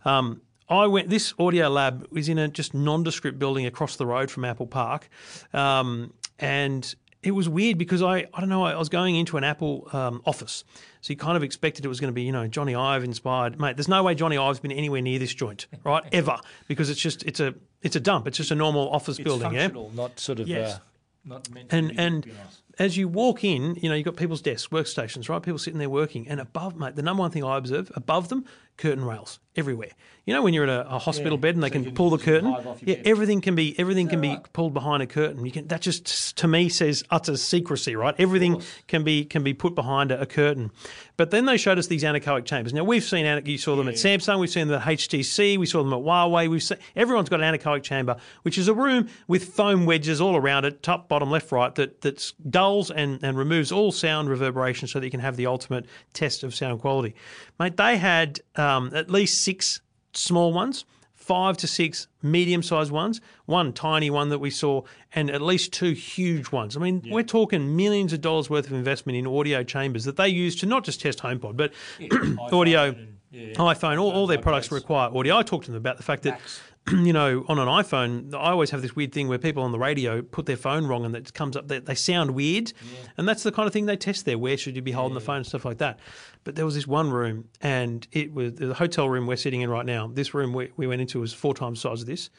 Um, 0.06 0.40
I 0.68 0.86
went. 0.86 1.10
This 1.10 1.34
audio 1.38 1.68
lab 1.68 2.06
was 2.10 2.28
in 2.28 2.38
a 2.38 2.48
just 2.48 2.74
nondescript 2.74 3.38
building 3.38 3.66
across 3.66 3.96
the 3.96 4.06
road 4.06 4.30
from 4.30 4.44
Apple 4.44 4.66
Park, 4.66 5.08
um, 5.52 6.12
and 6.38 6.94
it 7.22 7.30
was 7.32 7.48
weird 7.48 7.78
because 7.78 8.02
I 8.02 8.26
I 8.34 8.40
don't 8.40 8.48
know. 8.48 8.64
I 8.64 8.76
was 8.76 8.88
going 8.88 9.16
into 9.16 9.36
an 9.36 9.44
Apple 9.44 9.88
um, 9.92 10.22
office, 10.24 10.64
so 11.00 11.12
you 11.12 11.16
kind 11.16 11.36
of 11.36 11.42
expected 11.42 11.84
it 11.84 11.88
was 11.88 12.00
going 12.00 12.10
to 12.12 12.14
be 12.14 12.22
you 12.22 12.32
know 12.32 12.46
Jony 12.48 12.78
Ive 12.78 13.04
inspired. 13.04 13.58
Mate, 13.58 13.76
there's 13.76 13.88
no 13.88 14.02
way 14.02 14.14
Jony 14.14 14.38
Ive's 14.38 14.60
been 14.60 14.72
anywhere 14.72 15.02
near 15.02 15.18
this 15.18 15.34
joint, 15.34 15.66
right? 15.84 16.04
Ever 16.12 16.38
because 16.68 16.90
it's 16.90 17.00
just 17.00 17.22
it's 17.24 17.40
a 17.40 17.54
it's 17.82 17.96
a 17.96 18.00
dump. 18.00 18.26
It's 18.26 18.36
just 18.36 18.50
a 18.50 18.54
normal 18.54 18.88
office 18.90 19.18
building, 19.18 19.52
yeah. 19.52 19.68
not 19.94 20.18
sort 20.20 20.40
of 20.40 20.48
Yes. 20.48 20.74
uh, 20.76 20.78
not 21.24 21.50
meant 21.50 21.72
And 21.72 21.88
be- 21.90 21.98
and 21.98 22.24
be 22.24 22.30
nice. 22.32 22.62
as 22.78 22.96
you 22.96 23.08
walk 23.08 23.42
in, 23.44 23.74
you 23.76 23.88
know 23.88 23.94
you've 23.96 24.04
got 24.04 24.16
people's 24.16 24.42
desks, 24.42 24.68
workstations, 24.68 25.28
right? 25.28 25.42
People 25.42 25.58
sitting 25.58 25.78
there 25.78 25.90
working, 25.90 26.28
and 26.28 26.38
above, 26.40 26.76
mate, 26.76 26.94
the 26.96 27.02
number 27.02 27.20
one 27.22 27.30
thing 27.32 27.42
I 27.44 27.56
observe 27.56 27.90
above 27.96 28.28
them, 28.28 28.44
curtain 28.76 29.04
rails 29.04 29.38
everywhere. 29.56 29.90
You 30.26 30.34
know 30.34 30.42
when 30.42 30.54
you're 30.54 30.64
at 30.64 30.86
a, 30.86 30.96
a 30.96 30.98
hospital 30.98 31.38
bed 31.38 31.54
and 31.54 31.62
they 31.62 31.68
so 31.68 31.74
can, 31.74 31.84
can 31.84 31.94
pull 31.94 32.10
the 32.10 32.18
curtain, 32.18 32.50
hive 32.50 32.66
off 32.66 32.82
your 32.82 32.96
yeah, 32.96 33.02
bed. 33.02 33.06
everything 33.06 33.40
can 33.40 33.54
be 33.54 33.78
everything 33.78 34.08
can 34.08 34.20
be 34.20 34.36
pulled 34.52 34.74
behind 34.74 35.00
a 35.00 35.06
curtain. 35.06 35.46
You 35.46 35.52
can 35.52 35.68
that 35.68 35.82
just 35.82 36.36
to 36.38 36.48
me 36.48 36.68
says 36.68 37.04
utter 37.10 37.36
secrecy, 37.36 37.94
right? 37.94 38.12
Everything 38.18 38.60
can 38.88 39.04
be 39.04 39.24
can 39.24 39.44
be 39.44 39.54
put 39.54 39.76
behind 39.76 40.10
a, 40.10 40.20
a 40.20 40.26
curtain. 40.26 40.72
But 41.16 41.30
then 41.30 41.44
they 41.44 41.56
showed 41.56 41.78
us 41.78 41.86
these 41.86 42.02
anechoic 42.02 42.44
chambers. 42.44 42.74
Now 42.74 42.82
we've 42.82 43.04
seen 43.04 43.24
you 43.46 43.56
saw 43.56 43.76
them 43.76 43.86
at 43.86 43.94
Samsung, 43.94 44.40
we've 44.40 44.50
seen 44.50 44.66
them 44.66 44.80
at 44.80 44.88
HTC, 44.88 45.58
we 45.58 45.66
saw 45.66 45.84
them 45.84 45.92
at 45.92 46.00
Huawei. 46.00 46.50
We've 46.50 46.62
seen, 46.62 46.78
everyone's 46.96 47.28
got 47.28 47.40
an 47.40 47.54
anechoic 47.54 47.84
chamber, 47.84 48.16
which 48.42 48.58
is 48.58 48.66
a 48.66 48.74
room 48.74 49.08
with 49.28 49.44
foam 49.44 49.86
wedges 49.86 50.20
all 50.20 50.34
around 50.34 50.64
it, 50.64 50.82
top, 50.82 51.08
bottom, 51.08 51.30
left, 51.30 51.52
right, 51.52 51.72
that 51.76 52.00
that 52.00 52.32
dulls 52.50 52.90
and 52.90 53.22
and 53.22 53.38
removes 53.38 53.70
all 53.70 53.92
sound 53.92 54.28
reverberation, 54.28 54.88
so 54.88 54.98
that 54.98 55.06
you 55.06 55.10
can 55.12 55.20
have 55.20 55.36
the 55.36 55.46
ultimate 55.46 55.86
test 56.14 56.42
of 56.42 56.52
sound 56.52 56.80
quality. 56.80 57.14
Mate, 57.60 57.76
they 57.76 57.96
had 57.96 58.40
uh, 58.56 58.62
um, 58.66 58.90
at 58.94 59.10
least 59.10 59.42
six 59.44 59.80
small 60.12 60.52
ones. 60.52 60.84
Five 61.14 61.56
to 61.56 61.66
six 61.66 62.06
medium 62.22 62.62
sized 62.62 62.92
ones, 62.92 63.20
one 63.46 63.72
tiny 63.72 64.10
one 64.10 64.28
that 64.28 64.38
we 64.38 64.48
saw, 64.50 64.82
and 65.12 65.28
at 65.28 65.42
least 65.42 65.72
two 65.72 65.90
huge 65.90 66.52
ones. 66.52 66.76
I 66.76 66.80
mean, 66.80 67.02
we're 67.10 67.24
talking 67.24 67.74
millions 67.74 68.12
of 68.12 68.20
dollars 68.20 68.48
worth 68.48 68.66
of 68.66 68.72
investment 68.74 69.18
in 69.18 69.26
audio 69.26 69.64
chambers 69.64 70.04
that 70.04 70.16
they 70.16 70.28
use 70.28 70.54
to 70.60 70.66
not 70.66 70.84
just 70.84 71.00
test 71.00 71.18
HomePod, 71.18 71.56
but 71.56 71.72
audio 72.52 72.94
iPhone, 73.32 74.00
all, 74.00 74.12
all 74.12 74.26
their 74.28 74.38
products 74.38 74.70
require 74.70 75.10
audio. 75.12 75.36
I 75.36 75.42
talked 75.42 75.64
to 75.64 75.72
them 75.72 75.78
about 75.78 75.96
the 75.96 76.04
fact 76.04 76.22
that, 76.22 76.40
you 76.92 77.12
know, 77.12 77.44
on 77.48 77.58
an 77.58 77.66
iPhone, 77.66 78.32
I 78.34 78.50
always 78.50 78.70
have 78.70 78.82
this 78.82 78.94
weird 78.94 79.12
thing 79.12 79.28
where 79.28 79.38
people 79.38 79.62
on 79.62 79.72
the 79.72 79.78
radio 79.78 80.22
put 80.22 80.46
their 80.46 80.56
phone 80.56 80.86
wrong 80.86 81.04
and 81.04 81.16
it 81.16 81.34
comes 81.34 81.56
up, 81.56 81.66
they, 81.68 81.80
they 81.80 81.94
sound 81.94 82.32
weird. 82.32 82.72
And 83.16 83.28
that's 83.28 83.42
the 83.42 83.50
kind 83.50 83.66
of 83.66 83.72
thing 83.72 83.86
they 83.86 83.96
test 83.96 84.24
there. 84.24 84.38
Where 84.38 84.56
should 84.56 84.76
you 84.76 84.82
be 84.82 84.92
holding 84.92 85.14
the 85.14 85.20
phone 85.20 85.38
and 85.38 85.46
stuff 85.46 85.64
like 85.64 85.78
that? 85.78 85.98
But 86.44 86.54
there 86.54 86.64
was 86.64 86.76
this 86.76 86.86
one 86.86 87.10
room, 87.10 87.48
and 87.60 88.06
it 88.12 88.32
was 88.32 88.54
the 88.54 88.72
hotel 88.74 89.08
room 89.08 89.26
we're 89.26 89.36
sitting 89.36 89.62
in 89.62 89.70
right 89.70 89.84
now. 89.84 90.06
This 90.06 90.32
room 90.32 90.52
we, 90.52 90.70
we 90.76 90.86
went 90.86 91.00
into 91.00 91.20
was 91.20 91.32
four 91.32 91.54
times 91.54 91.82
the 91.82 91.88
size 91.88 92.02
of 92.02 92.06
this. 92.06 92.30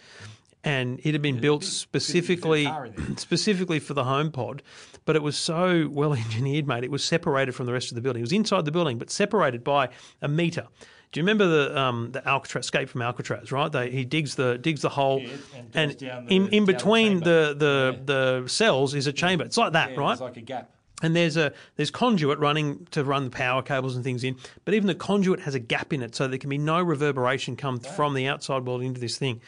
And 0.63 0.99
it 1.03 1.13
had 1.13 1.21
been 1.21 1.39
built 1.39 1.63
specifically 1.63 2.69
specifically 3.17 3.79
for 3.79 3.93
the 3.93 4.03
HomePod, 4.03 4.61
but 5.05 5.15
it 5.15 5.23
was 5.23 5.37
so 5.37 5.89
well 5.91 6.13
engineered, 6.25 6.67
mate. 6.67 6.83
It 6.83 6.91
was 6.91 7.03
separated 7.03 7.53
from 7.53 7.65
the 7.65 7.73
rest 7.73 7.91
of 7.91 7.95
the 7.95 8.01
building. 8.01 8.21
It 8.21 8.23
was 8.23 8.31
inside 8.31 8.65
the 8.65 8.71
building, 8.71 8.97
but 8.97 9.09
separated 9.09 9.63
by 9.63 9.89
a 10.21 10.27
meter. 10.27 10.67
Do 11.11 11.19
you 11.19 11.23
remember 11.23 11.47
the 11.47 11.79
um, 11.79 12.11
the 12.11 12.27
Alcatraz 12.27 12.65
escape 12.65 12.89
from 12.89 13.01
Alcatraz? 13.01 13.51
Right, 13.51 13.71
they, 13.71 13.89
he 13.91 14.03
digs 14.05 14.35
the 14.35 14.57
digs 14.57 14.81
the 14.81 14.89
hole, 14.89 15.23
and 15.55 15.69
and, 15.73 15.97
down 15.97 16.25
the- 16.25 16.35
in, 16.35 16.47
in 16.49 16.65
the 16.65 16.73
between 16.73 17.19
the 17.21 17.55
the, 17.57 17.99
the 18.43 18.47
cells 18.49 18.93
is 18.93 19.07
a 19.07 19.13
chamber. 19.13 19.45
It's 19.45 19.57
like 19.57 19.73
that, 19.73 19.97
right? 19.97 20.11
It's 20.13 20.21
like 20.21 20.37
a 20.37 20.41
gap. 20.41 20.69
and 21.01 21.15
there's 21.15 21.37
a 21.37 21.53
there's 21.77 21.91
conduit 21.91 22.39
running 22.39 22.85
to 22.91 23.03
run 23.05 23.23
the 23.23 23.29
power 23.29 23.61
cables 23.61 23.95
and 23.95 24.03
things 24.03 24.23
in, 24.23 24.35
but 24.65 24.73
even 24.73 24.87
the 24.87 24.95
conduit 24.95 25.39
has 25.41 25.55
a 25.55 25.59
gap 25.59 25.93
in 25.93 26.01
it, 26.03 26.13
so 26.13 26.27
there 26.27 26.37
can 26.39 26.49
be 26.49 26.57
no 26.57 26.81
reverberation 26.83 27.55
come 27.55 27.79
from 27.79 28.13
the 28.13 28.27
outside 28.27 28.65
world 28.65 28.81
into 28.81 28.99
this 28.99 29.17
thing. 29.17 29.39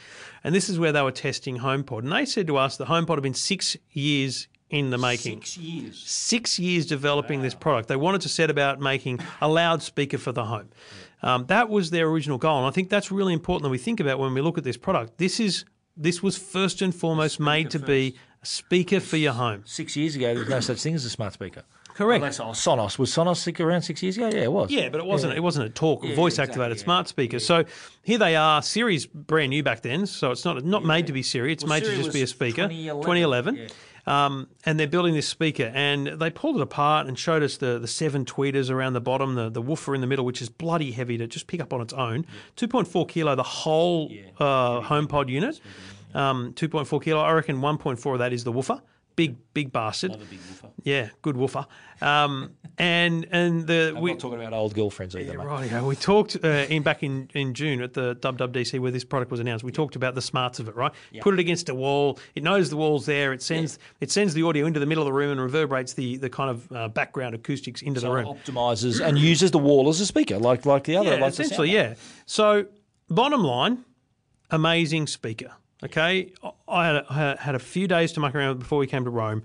And 0.43 0.55
this 0.55 0.69
is 0.69 0.79
where 0.79 0.93
they 0.93 1.01
were 1.01 1.11
testing 1.11 1.57
HomePod, 1.57 1.99
and 1.99 2.11
they 2.13 2.23
said 2.25 2.47
to 2.47 2.55
us 2.55 2.77
the 2.77 2.85
HomePod 2.85 3.15
had 3.15 3.23
been 3.23 3.33
six 3.33 3.75
years 3.91 4.47
in 4.69 4.91
the 4.91 4.97
making. 4.99 5.39
Six 5.41 5.57
years. 5.57 6.03
Six 6.05 6.59
years 6.59 6.85
developing 6.85 7.41
this 7.41 7.55
product. 7.55 7.87
They 7.89 7.95
wanted 7.95 8.21
to 8.21 8.29
set 8.29 8.49
about 8.51 8.79
making 8.79 9.19
a 9.41 9.47
loudspeaker 9.49 10.19
for 10.19 10.31
the 10.31 10.45
home. 10.45 10.69
Um, 11.21 11.45
that 11.47 11.69
was 11.69 11.89
their 11.89 12.07
original 12.07 12.37
goal, 12.37 12.59
and 12.59 12.67
I 12.67 12.71
think 12.71 12.89
that's 12.89 13.11
really 13.11 13.33
important 13.33 13.63
that 13.63 13.69
we 13.69 13.77
think 13.77 13.99
about 13.99 14.19
when 14.19 14.33
we 14.33 14.41
look 14.41 14.57
at 14.57 14.63
this 14.63 14.77
product. 14.77 15.17
This 15.17 15.39
is 15.39 15.65
this 15.97 16.23
was 16.23 16.37
first 16.37 16.81
and 16.81 16.95
foremost 16.95 17.39
made 17.39 17.69
to 17.71 17.79
be 17.79 18.15
a 18.41 18.45
speaker 18.45 18.99
for 19.01 19.17
your 19.17 19.33
home. 19.33 19.63
Six 19.65 19.97
years 19.97 20.15
ago, 20.15 20.27
there 20.27 20.39
was 20.39 20.49
no 20.49 20.59
such 20.61 20.81
thing 20.81 20.95
as 20.95 21.03
a 21.03 21.09
smart 21.09 21.33
speaker. 21.33 21.63
Correct. 21.93 22.21
Unless, 22.21 22.39
oh, 22.39 22.45
Sonos. 22.51 22.97
Was 22.97 23.11
Sonos 23.11 23.37
sick 23.37 23.59
around 23.59 23.81
six 23.81 24.01
years 24.01 24.15
ago? 24.15 24.29
Yeah, 24.29 24.43
it 24.43 24.51
was. 24.53 24.71
Yeah, 24.71 24.87
but 24.87 25.01
it 25.01 25.05
wasn't. 25.05 25.33
It 25.33 25.41
wasn't 25.41 25.65
a 25.65 25.69
talk, 25.69 26.05
Yeah, 26.05 26.15
voice 26.15 26.33
exactly, 26.33 26.51
activated 26.53 26.77
yeah. 26.77 26.83
smart 26.85 27.07
speaker. 27.09 27.39
So 27.39 27.65
here 28.03 28.17
they 28.17 28.37
are. 28.37 28.61
Siri's 28.61 29.05
brand 29.05 29.49
new 29.49 29.63
back 29.63 29.81
then, 29.81 30.05
so 30.05 30.31
it's 30.31 30.45
not 30.45 30.63
not 30.63 30.85
made 30.85 31.07
to 31.07 31.13
be 31.13 31.21
Siri. 31.21 31.51
It's 31.51 31.65
Well, 31.65 31.73
made 31.73 31.83
Siri 31.83 31.97
to 31.97 32.03
just 32.03 32.13
be 32.13 32.21
a 32.21 32.27
speaker. 32.27 32.69
2011, 32.69 33.55
2011. 33.55 33.67
Um, 34.09 34.47
and 34.65 34.79
they're 34.79 34.87
building 34.87 35.13
this 35.13 35.27
speaker, 35.27 35.71
and 35.75 36.07
they 36.07 36.31
pulled 36.31 36.55
it 36.55 36.61
apart 36.63 37.05
and 37.05 37.17
showed 37.17 37.43
us 37.43 37.57
the, 37.57 37.77
the 37.77 37.87
seven 37.87 38.25
tweeters 38.25 38.71
around 38.71 38.93
the 38.93 39.01
bottom, 39.01 39.35
the, 39.35 39.49
the 39.51 39.61
woofer 39.61 39.93
in 39.93 40.01
the 40.01 40.07
middle, 40.07 40.25
which 40.25 40.41
is 40.41 40.49
bloody 40.49 40.91
heavy 40.91 41.15
to 41.19 41.27
just 41.27 41.45
pick 41.45 41.61
up 41.61 41.71
on 41.71 41.79
its 41.79 41.93
own. 41.93 42.25
2.4 42.57 43.07
kilo, 43.07 43.35
the 43.35 43.43
whole 43.43 44.11
uh, 44.39 44.81
HomePod 44.81 45.29
unit. 45.29 45.61
Um, 46.15 46.53
2.4 46.53 47.03
kilo. 47.03 47.21
I 47.21 47.31
reckon 47.33 47.57
1.4 47.57 48.13
of 48.13 48.17
that 48.17 48.33
is 48.33 48.43
the 48.43 48.51
woofer. 48.51 48.81
Big, 49.15 49.37
big 49.53 49.71
bastard. 49.71 50.13
Big 50.13 50.39
Yeah, 50.81 51.09
good 51.21 51.37
woofer. 51.37 51.67
Um, 52.01 52.53
and 52.79 53.27
and 53.31 53.67
the 53.67 53.93
I'm 53.95 54.01
we, 54.01 54.11
not 54.11 54.19
talking 54.21 54.39
about 54.39 54.53
old 54.53 54.73
girlfriends 54.73 55.15
either, 55.15 55.37
mate. 55.37 55.45
Right, 55.45 55.69
yeah. 55.69 55.83
We 55.83 55.95
talked 55.97 56.37
uh, 56.43 56.47
in 56.47 56.81
back 56.81 57.03
in, 57.03 57.29
in 57.33 57.53
June 57.53 57.81
at 57.81 57.93
the 57.93 58.15
WWDC 58.15 58.79
where 58.79 58.89
this 58.91 59.03
product 59.03 59.29
was 59.31 59.41
announced. 59.41 59.65
We 59.65 59.71
talked 59.73 59.97
about 59.97 60.15
the 60.15 60.21
smarts 60.21 60.59
of 60.59 60.69
it, 60.69 60.75
right? 60.75 60.91
Put 61.19 61.33
it 61.33 61.39
against 61.41 61.67
a 61.67 61.75
wall. 61.75 62.17
It 62.35 62.43
knows 62.43 62.69
the 62.69 62.77
wall's 62.77 63.05
there. 63.05 63.33
It 63.33 63.41
sends 63.41 63.77
it 63.99 64.09
sends 64.11 64.33
the 64.33 64.43
audio 64.43 64.65
into 64.65 64.79
the 64.79 64.85
middle 64.85 65.03
of 65.03 65.07
the 65.07 65.13
room 65.13 65.31
and 65.31 65.41
reverberates 65.41 65.93
the 65.93 66.15
the 66.17 66.29
kind 66.29 66.49
of 66.49 66.71
uh, 66.71 66.87
background 66.87 67.35
acoustics 67.35 67.81
into 67.81 67.99
the 67.99 68.07
So 68.07 68.13
room. 68.13 68.25
optimizes 68.25 69.05
and 69.05 69.17
uses 69.17 69.51
the 69.51 69.59
wall 69.59 69.89
as 69.89 69.99
a 69.99 70.05
speaker, 70.05 70.37
like 70.39 70.65
like 70.65 70.85
the 70.85 70.95
other. 70.95 71.15
Yeah, 71.15 71.21
like 71.21 71.33
essentially, 71.33 71.71
yeah. 71.71 71.95
So, 72.25 72.65
bottom 73.09 73.43
line, 73.43 73.83
amazing 74.51 75.07
speaker. 75.07 75.51
Okay, 75.83 76.31
I 76.67 76.85
had 76.85 76.95
a, 76.95 77.05
I 77.09 77.35
had 77.41 77.55
a 77.55 77.59
few 77.59 77.87
days 77.87 78.11
to 78.13 78.19
muck 78.19 78.35
around 78.35 78.49
with 78.49 78.59
before 78.59 78.79
we 78.79 78.87
came 78.87 79.03
to 79.05 79.09
Rome. 79.09 79.43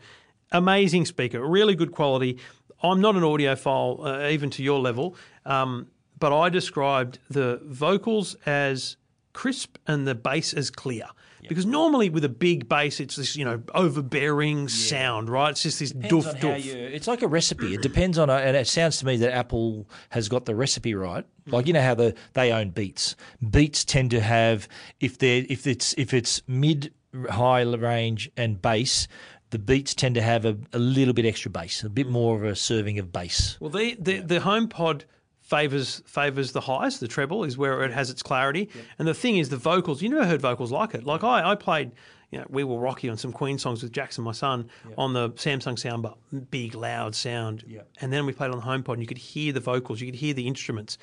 Amazing 0.53 1.07
speaker, 1.07 1.45
really 1.45 1.75
good 1.75 1.91
quality. 1.93 2.39
I'm 2.83 3.01
not 3.01 3.17
an 3.17 3.23
audiophile, 3.23 4.25
uh, 4.27 4.29
even 4.29 4.51
to 4.51 4.63
your 4.63 4.81
level, 4.81 5.17
um, 5.47 5.89
but 6.19 6.37
I 6.39 6.49
described 6.49 7.19
the 7.29 7.61
vocals 7.65 8.37
as 8.47 8.97
crisp 9.33 9.79
and 9.87 10.07
the 10.07 10.15
bass 10.15 10.55
as 10.55 10.71
clear. 10.71 11.07
Because 11.49 11.67
normally 11.67 12.09
with 12.09 12.25
a 12.25 12.29
big 12.31 12.69
bass, 12.69 13.01
it's 13.01 13.17
this 13.17 13.37
you 13.37 13.45
know 13.45 13.63
overbearing 13.75 14.69
sound, 14.69 15.29
right? 15.29 15.51
It's 15.51 15.63
just 15.63 15.79
this 15.79 15.93
doof 15.93 16.41
doof. 16.41 16.65
you, 16.65 16.73
it's 16.73 17.07
like 17.07 17.23
a 17.23 17.29
recipe. 17.29 17.75
It 17.75 17.83
depends 17.83 18.19
on, 18.19 18.31
and 18.31 18.57
it 18.57 18.67
sounds 18.67 18.97
to 18.99 19.07
me 19.07 19.19
that 19.19 19.33
Apple 19.33 19.87
has 20.09 20.29
got 20.29 20.47
the 20.47 20.55
recipe 20.55 20.95
right. 20.95 21.25
Like 21.47 21.67
you 21.67 21.75
know 21.75 21.83
how 21.83 21.95
the 21.95 22.15
they 22.33 22.51
own 22.51 22.71
Beats. 22.71 23.15
Beats 23.51 23.85
tend 23.85 24.11
to 24.13 24.21
have 24.21 24.69
if 25.01 25.19
they 25.19 25.41
if 25.41 25.67
it's 25.67 25.95
if 25.99 26.15
it's 26.15 26.43
mid 26.49 26.93
high 27.31 27.63
range 27.63 28.31
and 28.37 28.61
bass, 28.61 29.07
the 29.55 29.59
Beats 29.61 29.95
tend 29.95 30.17
to 30.17 30.21
have 30.21 30.45
a, 30.45 30.57
a 30.73 30.81
little 30.81 31.15
bit 31.15 31.25
extra 31.25 31.49
bass, 31.49 31.85
a 31.85 31.89
bit 31.89 32.09
mm. 32.09 32.11
more 32.11 32.35
of 32.35 32.43
a 32.43 32.57
serving 32.57 32.99
of 32.99 33.13
bass. 33.13 33.57
Well, 33.61 33.71
the 33.71 33.97
the, 34.01 34.19
the 34.19 34.39
HomePod 34.41 35.03
favors 35.41 36.03
favors 36.07 36.51
the 36.51 36.63
highs. 36.63 36.99
The 36.99 37.07
treble 37.07 37.45
is 37.45 37.57
where 37.57 37.85
it 37.85 37.93
has 37.93 38.11
its 38.11 38.21
clarity, 38.21 38.69
and 38.99 39.07
the 39.07 39.15
thing 39.15 39.37
is, 39.37 39.51
the 39.51 39.57
vocals. 39.57 40.03
You 40.03 40.09
never 40.09 40.27
heard 40.27 40.41
vocals 40.41 40.73
like 40.73 40.93
it. 40.93 41.05
Like 41.05 41.23
I, 41.23 41.53
I 41.53 41.55
played, 41.55 41.93
you 42.33 42.41
know, 42.41 42.47
"We 42.49 42.65
Will 42.65 42.81
Rock 42.81 43.05
You" 43.05 43.13
on 43.13 43.17
some 43.17 43.31
Queen 43.31 43.57
songs 43.57 43.81
with 43.81 43.93
Jackson, 43.93 44.25
my 44.25 44.33
son, 44.33 44.69
on 44.99 45.13
the 45.13 45.31
Samsung 45.31 45.77
soundbar, 45.77 46.17
big 46.51 46.75
loud 46.75 47.15
sound. 47.15 47.63
And 48.01 48.13
then 48.13 48.27
we 48.27 48.33
played 48.33 48.51
on 48.51 48.59
the 48.59 48.65
HomePod, 48.65 48.95
and 48.95 49.03
you 49.03 49.07
could 49.07 49.19
hear 49.19 49.53
the 49.53 49.61
vocals, 49.61 50.01
you 50.01 50.09
could 50.09 50.19
hear 50.19 50.35
the 50.35 50.49
instruments, 50.49 50.99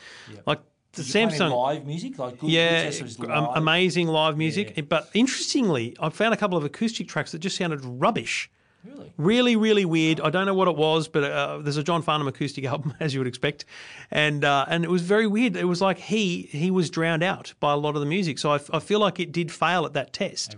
like 0.45 0.59
the 0.93 1.03
Samsung. 1.03 1.55
live 1.55 1.85
music, 1.85 2.19
like 2.19 2.37
good, 2.39 2.49
Yeah, 2.49 2.91
um, 3.29 3.49
amazing 3.55 4.07
live 4.07 4.37
music. 4.37 4.87
But 4.89 5.09
interestingly, 5.13 5.95
I 5.99 6.09
found 6.09 6.33
a 6.33 6.37
couple 6.37 6.57
of 6.57 6.63
acoustic 6.65 7.07
tracks 7.07 7.31
that 7.31 7.39
just 7.39 7.55
sounded 7.57 7.79
rubbish. 7.83 8.49
Really? 8.83 9.13
Really, 9.17 9.55
really 9.55 9.85
weird. 9.85 10.19
I 10.21 10.31
don't 10.31 10.47
know 10.47 10.55
what 10.55 10.67
it 10.67 10.75
was, 10.75 11.07
but 11.07 11.23
uh, 11.23 11.59
there's 11.59 11.77
a 11.77 11.83
John 11.83 12.01
Farnham 12.01 12.27
acoustic 12.27 12.65
album, 12.73 12.95
as 12.99 13.13
you 13.13 13.19
would 13.19 13.27
expect, 13.27 13.63
and 14.09 14.43
uh, 14.43 14.65
and 14.67 14.83
it 14.83 14.89
was 14.89 15.03
very 15.03 15.27
weird. 15.27 15.55
It 15.55 15.65
was 15.65 15.81
like 15.81 15.99
he 15.99 16.43
he 16.51 16.71
was 16.71 16.89
drowned 16.89 17.21
out 17.21 17.53
by 17.59 17.73
a 17.73 17.77
lot 17.77 17.93
of 17.95 17.99
the 18.01 18.07
music. 18.07 18.39
So 18.39 18.51
I, 18.51 18.55
f- 18.55 18.71
I 18.73 18.79
feel 18.79 18.99
like 18.99 19.19
it 19.19 19.31
did 19.31 19.51
fail 19.51 19.85
at 19.85 19.93
that 19.93 20.13
test. 20.13 20.55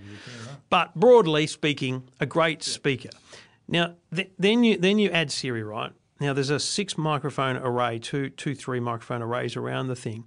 But 0.70 0.96
broadly 0.96 1.48
speaking, 1.48 2.04
a 2.22 2.26
great 2.26 2.64
speaker. 2.64 3.10
Now 3.68 3.96
th- 4.16 4.32
then 4.40 4.64
you 4.64 4.78
then 4.78 5.00
you 5.00 5.10
add 5.12 5.30
Siri, 5.30 5.62
right? 5.64 5.92
Now 6.24 6.32
there's 6.32 6.50
a 6.50 6.60
six 6.60 6.98
microphone 6.98 7.58
array, 7.58 8.00
two 8.00 8.30
two 8.30 8.56
three 8.56 8.80
microphone 8.80 9.22
arrays 9.22 9.58
around 9.58 9.88
the 9.90 9.96
thing. 9.96 10.24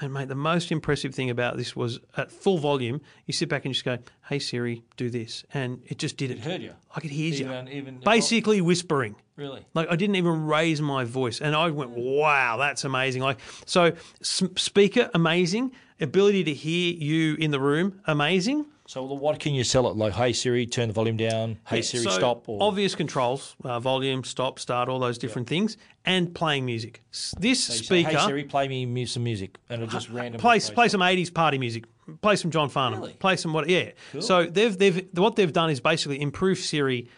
And 0.00 0.12
mate, 0.12 0.26
the 0.28 0.34
most 0.34 0.72
impressive 0.72 1.14
thing 1.14 1.30
about 1.30 1.56
this 1.56 1.76
was 1.76 2.00
at 2.16 2.32
full 2.32 2.58
volume, 2.58 3.00
you 3.26 3.32
sit 3.32 3.48
back 3.48 3.64
and 3.64 3.72
just 3.72 3.84
go, 3.84 3.98
"Hey 4.28 4.40
Siri, 4.40 4.82
do 4.96 5.08
this," 5.08 5.44
and 5.54 5.82
it 5.86 5.98
just 5.98 6.16
did 6.16 6.32
it. 6.32 6.40
heard 6.40 6.60
you. 6.62 6.72
Like 6.96 7.04
it 7.04 7.12
hears 7.12 7.40
Even- 7.40 7.68
you. 7.68 7.74
even- 7.74 8.00
Basically 8.04 8.60
whispering. 8.60 9.14
Really? 9.36 9.64
Like 9.72 9.86
I 9.88 9.94
didn't 9.94 10.16
even 10.16 10.46
raise 10.46 10.82
my 10.82 11.04
voice, 11.04 11.40
and 11.40 11.54
I 11.54 11.70
went, 11.70 11.94
mm. 11.94 12.18
"Wow, 12.18 12.56
that's 12.56 12.82
amazing!" 12.84 13.22
Like 13.22 13.38
so, 13.66 13.92
speaker 14.22 15.10
amazing, 15.14 15.70
ability 16.00 16.42
to 16.44 16.54
hear 16.54 16.92
you 16.92 17.36
in 17.36 17.52
the 17.52 17.60
room 17.60 18.00
amazing. 18.06 18.66
So 18.90 19.04
what 19.04 19.38
can 19.38 19.54
you 19.54 19.62
sell 19.62 19.88
it? 19.88 19.96
Like, 19.96 20.14
hey 20.14 20.32
Siri, 20.32 20.66
turn 20.66 20.88
the 20.88 20.92
volume 20.92 21.16
down. 21.16 21.60
Hey 21.64 21.76
Yeah, 21.76 21.82
Siri, 21.82 22.02
so 22.02 22.10
stop. 22.10 22.48
Or 22.48 22.60
obvious 22.60 22.96
controls, 22.96 23.54
uh, 23.62 23.78
volume, 23.78 24.24
stop, 24.24 24.58
start, 24.58 24.88
all 24.88 24.98
those 24.98 25.16
different 25.16 25.46
things, 25.46 25.76
and 26.04 26.34
playing 26.34 26.66
music. 26.66 27.00
This 27.38 27.62
say, 27.62 27.74
speaker 27.74 28.10
hey 28.10 28.26
Siri, 28.26 28.42
play 28.42 28.66
me 28.66 29.06
some 29.06 29.22
music, 29.22 29.58
and 29.68 29.80
it'll 29.80 29.92
just 29.92 30.10
randomly 30.10 30.40
play 30.40 30.58
play 30.58 30.88
some 30.88 31.02
eighties 31.02 31.30
party 31.30 31.56
music. 31.56 31.84
Play 32.20 32.34
some 32.34 32.50
John 32.50 32.68
Farnham. 32.68 32.98
Really? 32.98 33.12
Play 33.12 33.36
some 33.36 33.52
what? 33.52 33.68
Yeah. 33.68 33.92
So 34.18 34.46
they've 34.46 34.76
they've 34.76 35.06
what 35.12 35.36
they've 35.36 35.52
done 35.52 35.70
is 35.70 35.78
basically 35.78 36.20
improve 36.20 36.58
Siri 36.58 37.08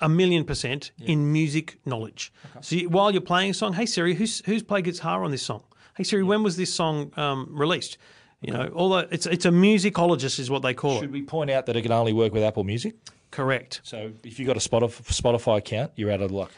a 0.00 0.08
million 0.08 0.44
percent 0.44 0.92
in 1.00 1.32
music 1.32 1.80
knowledge. 1.84 2.32
So 2.60 2.76
you, 2.76 2.88
while 2.88 3.10
you're 3.10 3.20
playing 3.20 3.50
a 3.50 3.54
song, 3.54 3.72
hey 3.72 3.86
Siri, 3.86 4.14
who's 4.14 4.46
who's 4.46 4.62
played 4.62 4.84
guitar 4.84 5.24
on 5.24 5.32
this 5.32 5.42
song? 5.42 5.64
Hey 5.96 6.04
Siri, 6.04 6.22
when 6.22 6.44
was 6.44 6.56
this 6.56 6.72
song 6.72 7.10
um, 7.16 7.48
released? 7.50 7.98
You 8.42 8.52
know, 8.52 8.70
although 8.74 8.98
it's 9.10 9.26
it's 9.26 9.44
a 9.46 9.50
musicologist 9.50 10.38
is 10.38 10.50
what 10.50 10.62
they 10.62 10.74
call 10.74 10.96
Should 10.96 10.98
it. 10.98 11.06
Should 11.06 11.12
we 11.12 11.22
point 11.22 11.50
out 11.50 11.66
that 11.66 11.76
it 11.76 11.82
can 11.82 11.92
only 11.92 12.12
work 12.12 12.32
with 12.32 12.42
Apple 12.42 12.64
Music? 12.64 12.94
Correct. 13.30 13.80
So 13.82 14.12
if 14.24 14.38
you've 14.38 14.46
got 14.46 14.56
a 14.56 14.60
Spotify, 14.60 15.02
Spotify 15.20 15.58
account, 15.58 15.92
you're 15.96 16.10
out 16.12 16.20
of 16.20 16.30
luck. 16.30 16.52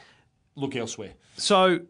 Look 0.56 0.74
elsewhere. 0.76 1.12
So 1.36 1.80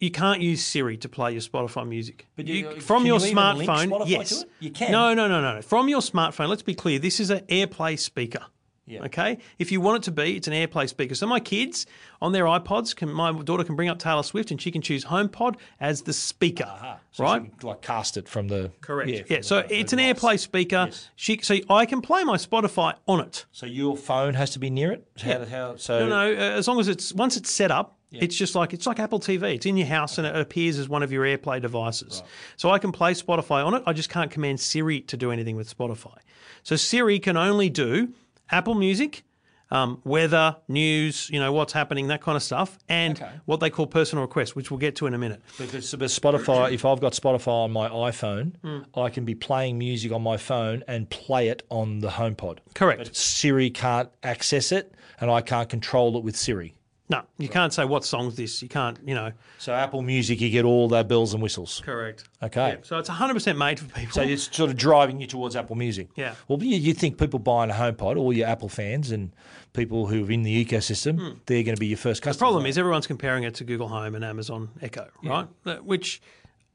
you 0.00 0.10
can't 0.10 0.40
use 0.42 0.62
Siri 0.64 0.96
to 0.98 1.08
play 1.08 1.32
your 1.32 1.40
Spotify 1.40 1.86
music. 1.88 2.26
But 2.36 2.46
You- 2.48 2.70
you- 2.70 2.80
from 2.80 3.02
can 3.02 3.06
your 3.06 3.20
you 3.20 3.34
smartphone, 3.34 4.06
yes. 4.08 4.44
You 4.60 4.70
can. 4.70 4.92
No, 4.92 5.14
no, 5.14 5.26
no, 5.28 5.40
no. 5.40 5.62
From 5.62 5.88
your 5.88 6.00
smartphone, 6.00 6.48
let's 6.48 6.62
be 6.62 6.74
clear. 6.74 6.98
This 6.98 7.18
is 7.20 7.30
an 7.30 7.40
AirPlay 7.48 7.98
speaker. 7.98 8.44
Yeah. 8.86 9.02
Okay. 9.04 9.38
If 9.58 9.72
you 9.72 9.80
want 9.80 9.96
it 9.98 10.02
to 10.04 10.12
be, 10.12 10.36
it's 10.36 10.46
an 10.46 10.54
AirPlay 10.54 10.88
speaker. 10.88 11.14
So 11.16 11.26
my 11.26 11.40
kids 11.40 11.86
on 12.22 12.30
their 12.32 12.44
iPods 12.44 12.94
can. 12.94 13.12
My 13.12 13.32
daughter 13.32 13.64
can 13.64 13.74
bring 13.74 13.88
up 13.88 13.98
Taylor 13.98 14.22
Swift 14.22 14.50
and 14.52 14.62
she 14.62 14.70
can 14.70 14.80
choose 14.80 15.04
HomePod 15.04 15.56
as 15.80 16.02
the 16.02 16.12
speaker. 16.12 16.98
So 17.10 17.24
right. 17.24 17.42
you 17.42 17.50
can, 17.58 17.68
like 17.68 17.82
cast 17.82 18.16
it 18.16 18.28
from 18.28 18.46
the 18.48 18.70
Correct. 18.80 19.10
Yeah, 19.10 19.16
Yeah. 19.16 19.22
from 19.24 19.36
the- 19.38 19.42
so 19.42 19.62
the 19.62 19.80
it's 19.80 19.92
an 19.92 19.98
device. 19.98 20.20
AirPlay 20.22 20.38
speaker. 20.38 20.84
Yes. 20.88 21.10
She, 21.16 21.38
so 21.42 21.56
I 21.68 21.84
can 21.86 22.00
play 22.00 22.22
my 22.24 22.36
Spotify 22.36 22.94
on 23.08 23.20
it. 23.20 23.44
So 23.50 23.66
your 23.66 23.96
phone 23.96 24.34
has 24.34 24.50
to 24.50 24.58
be 24.60 24.70
near 24.70 24.92
it. 24.92 25.06
How, 25.20 25.44
how, 25.44 25.76
so 25.76 26.06
No, 26.06 26.08
no. 26.08 26.32
uh, 26.32 26.56
As 26.56 26.68
long 26.68 26.78
as 26.78 26.86
it's 26.88 27.12
once 27.12 27.36
it's 27.36 27.50
set 27.50 27.70
up, 27.72 27.94
It's 28.12 28.36
just 28.36 28.54
like 28.54 28.72
it's 28.72 28.86
like 28.86 28.98
Apple 29.00 29.18
TV. 29.20 29.56
It's 29.56 29.66
in 29.66 29.76
your 29.76 29.88
house 29.88 30.16
and 30.16 30.26
it 30.26 30.34
appears 30.36 30.78
as 30.78 30.88
one 30.88 31.02
of 31.02 31.10
your 31.12 31.24
AirPlay 31.24 31.60
devices. 31.60 32.22
So 32.56 32.70
I 32.70 32.78
can 32.78 32.90
play 32.92 33.12
Spotify 33.14 33.66
on 33.66 33.74
it. 33.74 33.82
I 33.84 33.92
just 33.92 34.08
can't 34.08 34.30
command 34.30 34.58
Siri 34.60 35.00
to 35.02 35.16
do 35.18 35.30
anything 35.32 35.54
with 35.56 35.68
Spotify. 35.76 36.16
So 36.62 36.76
Siri 36.76 37.18
can 37.18 37.36
only 37.36 37.68
do 37.68 38.14
Apple 38.50 38.74
Music, 38.74 39.24
um, 39.70 40.00
weather, 40.04 40.56
news, 40.68 41.28
you 41.30 41.40
know 41.40 41.52
what's 41.52 41.72
happening, 41.72 42.06
that 42.06 42.20
kind 42.22 42.36
of 42.36 42.42
stuff, 42.42 42.78
and 42.88 43.20
Okay. 43.20 43.32
what 43.46 43.58
they 43.58 43.68
call 43.68 43.86
personal 43.88 44.22
requests, 44.22 44.54
which 44.54 44.70
we'll 44.70 44.78
get 44.78 44.94
to 44.96 45.06
in 45.08 45.14
a 45.14 45.18
minute. 45.18 45.42
But, 45.58 45.72
but 45.72 45.94
but 45.98 46.08
Spotify, 46.08 46.70
if 46.72 46.84
I've 46.84 47.00
got 47.00 47.14
Spotify 47.14 47.48
on 47.64 47.72
my 47.72 47.88
iPhone, 47.88 48.52
Hmm. 48.62 48.82
I 48.98 49.08
can 49.10 49.24
be 49.24 49.34
playing 49.34 49.76
music 49.78 50.12
on 50.12 50.22
my 50.22 50.36
phone 50.36 50.84
and 50.86 51.10
play 51.10 51.48
it 51.48 51.64
on 51.68 51.98
the 51.98 52.08
HomePod. 52.10 52.58
Correct. 52.74 52.98
But 53.04 53.16
Siri 53.16 53.68
can't 53.70 54.08
access 54.22 54.70
it, 54.70 54.94
and 55.20 55.30
I 55.32 55.40
can't 55.40 55.68
control 55.68 56.16
it 56.16 56.22
with 56.22 56.36
Siri. 56.36 56.74
No, 57.08 57.22
you 57.38 57.48
can't 57.48 57.72
say 57.72 57.84
what 57.84 58.04
song's 58.04 58.34
this. 58.34 58.60
You 58.62 58.68
can't, 58.68 58.98
you 59.06 59.14
know. 59.14 59.30
So 59.58 59.72
Apple 59.72 60.02
Music, 60.02 60.40
you 60.40 60.50
get 60.50 60.64
all 60.64 60.88
their 60.88 61.04
bells 61.04 61.34
and 61.34 61.42
whistles. 61.42 61.80
Correct. 61.84 62.24
Okay. 62.42 62.78
So 62.82 62.98
it's 62.98 63.08
100% 63.08 63.56
made 63.56 63.78
for 63.78 63.86
people. 63.86 64.12
So 64.12 64.22
it's 64.22 64.54
sort 64.56 64.70
of 64.70 64.76
driving 64.76 65.20
you 65.20 65.28
towards 65.28 65.54
Apple 65.54 65.76
Music. 65.76 66.08
Yeah. 66.16 66.34
Well, 66.48 66.60
you, 66.62 66.76
you 66.76 66.94
think 66.94 67.16
people 67.18 67.38
buying 67.38 67.70
a 67.70 67.74
HomePod, 67.74 68.16
all 68.16 68.32
your 68.32 68.48
Apple 68.48 68.68
fans 68.68 69.12
and 69.12 69.30
people 69.72 70.06
who 70.08 70.26
are 70.26 70.30
in 70.32 70.42
the 70.42 70.64
ecosystem, 70.64 71.38
they're 71.46 71.62
going 71.62 71.76
to 71.76 71.80
be 71.80 71.86
your 71.86 71.96
first 71.98 72.22
Hmm. 72.24 72.28
The 72.28 72.30
customers. 72.32 72.36
problem 72.38 72.66
is 72.66 72.76
everyone's 72.76 73.06
comparing 73.06 73.44
it 73.44 73.54
to 73.56 73.64
Google 73.64 73.88
Home 73.88 74.14
and 74.16 74.24
Amazon 74.24 74.70
Echo, 74.82 75.06
right? 75.22 75.46
Uh, 75.64 75.76
Which, 75.76 76.20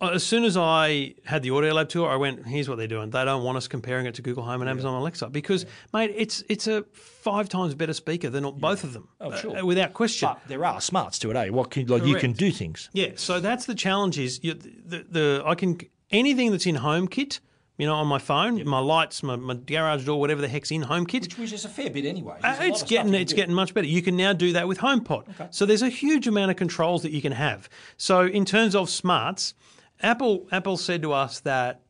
as 0.10 0.24
soon 0.24 0.44
as 0.44 0.58
I 0.58 1.16
had 1.26 1.44
the 1.44 1.52
Audio 1.52 1.74
Lab 1.74 1.90
tour, 1.90 2.10
I 2.10 2.16
went, 2.16 2.46
"Here's 2.48 2.68
what 2.68 2.78
they're 2.78 2.88
doing. 2.88 3.10
They 3.12 3.24
don't 3.26 3.44
want 3.44 3.58
us 3.58 3.68
comparing 3.68 4.06
it 4.06 4.16
to 4.16 4.22
Google 4.22 4.44
Home 4.44 4.62
and 4.62 4.70
Amazon 4.70 4.94
Alexa 4.94 5.30
because, 5.30 5.66
mate, 5.94 6.12
it's 6.16 6.44
it's 6.50 6.68
a 6.68 6.84
five 6.94 7.50
times 7.50 7.76
better 7.76 7.94
speaker 7.94 8.30
than 8.30 8.50
both 8.60 8.84
of 8.84 8.94
them, 8.94 9.08
Oh, 9.20 9.36
sure. 9.36 9.58
uh, 9.60 9.66
without 9.66 9.94
question." 9.94 10.30
But 10.30 10.42
there 10.48 10.66
are 10.66 10.82
smarts 10.82 11.20
to 11.20 11.32
it, 11.32 11.36
eh? 11.38 11.50
What 11.50 11.70
can, 11.72 11.86
like 11.88 12.06
you 12.06 12.16
can 12.16 12.34
do 12.34 12.52
things. 12.52 12.90
Yeah, 12.94 13.12
so 13.16 13.40
that's 13.40 13.66
the 13.66 13.76
challenge. 13.76 14.18
Is 14.20 14.40
you, 14.44 14.54
the, 14.56 15.06
the 15.10 15.44
I 15.46 15.56
can 15.56 15.80
anything 16.10 16.52
that's 16.52 16.66
in 16.66 16.76
HomeKit, 16.78 17.40
you 17.78 17.86
know, 17.86 17.96
on 17.96 18.08
my 18.08 18.20
phone, 18.20 18.68
my 18.68 18.80
lights, 18.80 19.24
my, 19.24 19.36
my 19.36 19.54
garage 19.54 20.06
door, 20.06 20.20
whatever 20.20 20.42
the 20.42 20.48
heck's 20.48 20.72
in 20.72 20.84
HomeKit. 20.84 21.38
Which 21.38 21.54
is 21.54 21.64
a 21.64 21.70
fair 21.70 21.90
bit 21.90 22.06
anyway. 22.06 22.38
Uh, 22.44 22.56
it's 22.62 22.84
getting 22.84 23.14
it's 23.14 23.34
getting 23.34 23.54
much 23.56 23.74
better. 23.74 23.88
You 23.88 24.02
can 24.02 24.16
now 24.18 24.34
do 24.34 24.54
that 24.54 24.68
with 24.68 24.80
HomePod. 24.80 25.54
So 25.54 25.66
there's 25.66 25.82
a 25.84 25.90
huge 25.90 26.28
amount 26.28 26.52
of 26.52 26.58
controls 26.58 27.04
that 27.04 27.12
you 27.12 27.22
can 27.22 27.32
have. 27.34 27.70
So 27.98 28.26
in 28.26 28.46
terms 28.46 28.76
of 28.76 28.90
smarts, 28.90 29.54
Apple 30.02 30.48
Apple 30.52 30.78
said 30.78 31.02
to 31.04 31.14
us 31.14 31.40
that 31.42 31.82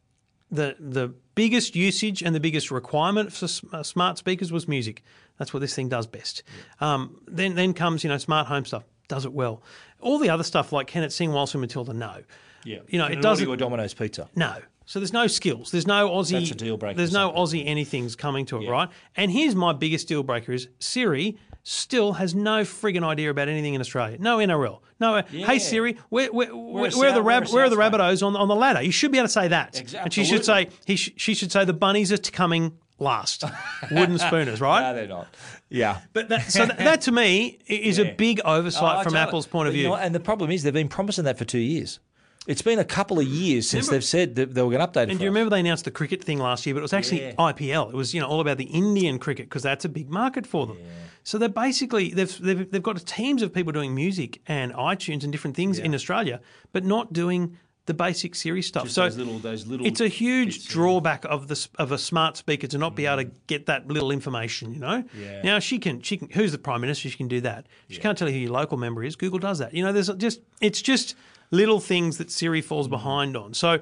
the 0.50 0.76
the 0.80 1.14
biggest 1.36 1.76
usage 1.76 2.22
and 2.22 2.36
the 2.36 2.40
biggest 2.40 2.72
requirement 2.72 3.32
for 3.32 3.48
uh, 3.74 3.84
smart 3.84 4.18
speakers 4.18 4.52
was 4.52 4.68
music. 4.68 5.04
That's 5.38 5.54
what 5.54 5.60
this 5.62 5.74
thing 5.74 5.90
does 5.90 6.08
best. 6.08 6.44
Um, 6.80 7.22
then 7.28 7.56
then 7.56 7.74
comes 7.74 8.04
you 8.04 8.10
know 8.10 8.18
smart 8.18 8.48
home 8.48 8.66
stuff. 8.66 8.84
Does 9.08 9.26
it 9.26 9.34
well. 9.34 9.64
All 10.00 10.20
the 10.20 10.30
other 10.30 10.44
stuff 10.44 10.72
like 10.72 10.88
can 10.88 11.04
it 11.04 11.12
sing 11.12 11.32
Waltzing 11.32 11.62
Matilda? 11.62 11.94
No. 11.94 12.24
Yeah. 12.64 12.80
You 12.88 13.00
know 13.00 13.06
it 13.08 13.22
doesn't. 13.22 13.48
or 13.48 13.58
Domino's 13.58 13.94
pizza. 13.94 14.30
No. 14.36 14.56
So 14.86 15.00
there's 15.00 15.14
no 15.14 15.28
skills. 15.28 15.72
There's 15.72 15.88
no 15.88 16.10
Aussie. 16.10 16.32
That's 16.32 16.52
a 16.52 16.56
deal 16.56 16.76
breaker 16.76 16.98
There's 16.98 17.14
no 17.14 17.32
Aussie 17.32 17.64
anything's 17.66 18.16
coming 18.16 18.46
to 18.48 18.62
it, 18.62 18.70
right? 18.70 18.90
And 19.16 19.32
here's 19.32 19.56
my 19.56 19.74
biggest 19.74 20.08
deal 20.08 20.22
breaker: 20.22 20.52
is 20.52 20.68
Siri 20.80 21.38
still 21.64 22.14
has 22.14 22.34
no 22.36 22.62
friggin' 22.62 23.04
idea 23.04 23.30
about 23.30 23.48
anything 23.50 23.74
in 23.74 23.82
Australia. 23.82 24.18
No 24.20 24.38
NRL. 24.38 24.80
No. 25.00 25.16
Uh, 25.16 25.24
hey 25.30 25.60
Siri, 25.60 25.98
where 26.10 26.32
where, 26.32 26.56
where, 26.56 26.74
where 26.74 26.86
are 26.86 26.90
the 26.90 26.92
South- 27.18 27.26
rab- 27.26 27.48
where 27.50 27.66
are 27.66 27.70
the 27.70 27.76
South. 27.76 27.94
Rabbitohs 27.94 28.26
on 28.26 28.36
on 28.36 28.48
the 28.48 28.56
ladder? 28.56 28.82
You 28.82 28.92
should 28.92 29.12
be 29.12 29.18
able 29.18 29.28
to 29.28 29.34
say 29.34 29.48
that. 29.50 29.80
Exactly. 29.80 30.00
And 30.04 30.14
she 30.14 30.26
should 30.26 30.46
say 30.46 30.70
he 30.86 30.96
sh- 30.96 31.14
she 31.18 31.34
should 31.34 31.52
say 31.52 31.66
the 31.66 31.74
bunnies 31.74 32.12
are 32.12 32.18
t- 32.18 32.32
coming 32.32 32.78
last. 33.00 33.44
Wooden 33.92 34.18
spooners, 34.20 34.62
right? 34.62 34.82
No, 34.82 34.94
they're 34.94 35.08
not. 35.08 35.28
Yeah. 35.70 36.02
But 36.14 36.30
that, 36.30 36.52
so 36.52 36.66
that, 36.66 36.78
that 36.78 37.02
to 37.02 37.12
me 37.12 37.58
i- 37.70 37.74
is 37.74 37.98
a 37.98 38.12
big 38.14 38.42
oversight 38.46 38.84
Oh, 39.00 39.04
from 39.04 39.14
totally. 39.14 39.20
Apple's 39.28 39.48
point 39.48 39.68
of 39.68 39.74
But 39.74 39.78
you 39.78 39.84
view. 39.84 39.90
know 39.90 39.96
and 39.96 40.14
the 40.14 40.20
problem 40.20 40.52
is 40.52 40.64
they've 40.64 40.74
been 40.74 40.90
promising 40.90 41.24
that 41.26 41.38
for 41.38 41.46
two 41.46 41.60
years. 41.60 42.00
It's 42.48 42.64
been 42.64 42.80
a 42.80 42.86
couple 42.86 43.20
of 43.20 43.28
years 43.28 43.70
since 43.70 43.86
Remember- 43.86 43.98
they've 43.98 44.04
said 44.04 44.36
that 44.36 44.54
they 44.56 44.62
were 44.64 44.72
going 44.72 44.82
to 44.82 44.88
update 44.88 45.04
it. 45.04 45.10
And 45.12 45.20
do 45.20 45.26
you 45.26 45.30
us. 45.30 45.36
remember 45.36 45.52
they 45.52 45.60
announced 45.60 45.86
the 45.86 45.92
cricket 45.92 46.24
thing 46.24 46.40
last 46.40 46.66
year? 46.66 46.74
But 46.74 46.80
it 46.80 46.82
was 46.82 46.94
actually 46.94 47.22
Yeah. 47.22 47.34
IPL. 47.38 47.90
It 47.90 47.96
was 47.96 48.14
you 48.14 48.20
know 48.20 48.28
all 48.28 48.42
about 48.42 48.58
the 48.58 48.66
Indian 48.66 49.20
cricket 49.20 49.48
because 49.48 49.62
that's 49.62 49.86
a 49.86 49.90
big 49.90 50.10
market 50.10 50.48
for 50.48 50.66
them. 50.66 50.78
So 51.24 51.38
they're 51.38 51.50
basically 51.50 52.10
they've, 52.10 52.40
they've 52.40 52.72
they've 52.72 52.82
got 52.82 53.06
teams 53.06 53.44
of 53.44 53.54
people 53.54 53.72
doing 53.72 53.94
music 53.94 54.42
and 54.48 54.74
iTunes 54.74 55.24
and 55.24 55.32
different 55.32 55.56
things 55.56 55.78
in 55.78 55.94
Australia, 55.94 56.42
but 56.72 56.84
not 56.84 57.14
doing 57.14 57.58
the 57.86 57.94
basic 57.94 58.36
Siri 58.36 58.62
stuff. 58.62 58.90
so 58.90 59.04
those 59.04 59.18
little- 59.18 59.40
those 59.40 59.66
little 59.68 59.86
it's 59.86 60.02
a 60.02 60.08
huge 60.08 60.56
bits, 60.56 60.66
yeah. 60.68 60.74
drawback 60.74 61.26
of 61.26 61.48
the 61.48 61.68
of 61.78 61.92
a 61.92 61.98
smart 61.98 62.38
speaker 62.38 62.68
to 62.68 62.78
not 62.78 62.96
be 62.96 63.06
able 63.06 63.24
to 63.24 63.30
mm. 63.30 63.34
get 63.48 63.66
that 63.68 63.88
little 63.88 64.12
information. 64.12 64.74
You 64.74 64.80
know. 64.80 65.04
Yeah. 65.20 65.42
Now 65.44 65.60
she 65.60 65.78
can 65.78 66.02
she 66.02 66.18
can 66.18 66.30
who's 66.32 66.52
the 66.52 66.58
prime 66.58 66.82
minister? 66.82 67.10
She 67.10 67.18
can 67.18 67.28
do 67.28 67.42
that. 67.42 67.68
She 67.90 68.00
can't 68.00 68.18
tell 68.18 68.28
you 68.28 68.34
who 68.34 68.40
your 68.40 68.52
local 68.52 68.78
member 68.78 69.04
is. 69.04 69.16
Google 69.16 69.40
does 69.40 69.60
that. 69.60 69.74
You 69.74 69.84
know. 69.84 69.94
There's 69.94 70.10
just 70.10 70.42
it's 70.60 70.82
just 70.82 71.16
little 71.52 71.80
things 71.80 72.18
that 72.18 72.32
Siri 72.32 72.62
falls 72.62 72.88
behind 72.88 73.38
on. 73.38 73.54
So 73.54 73.80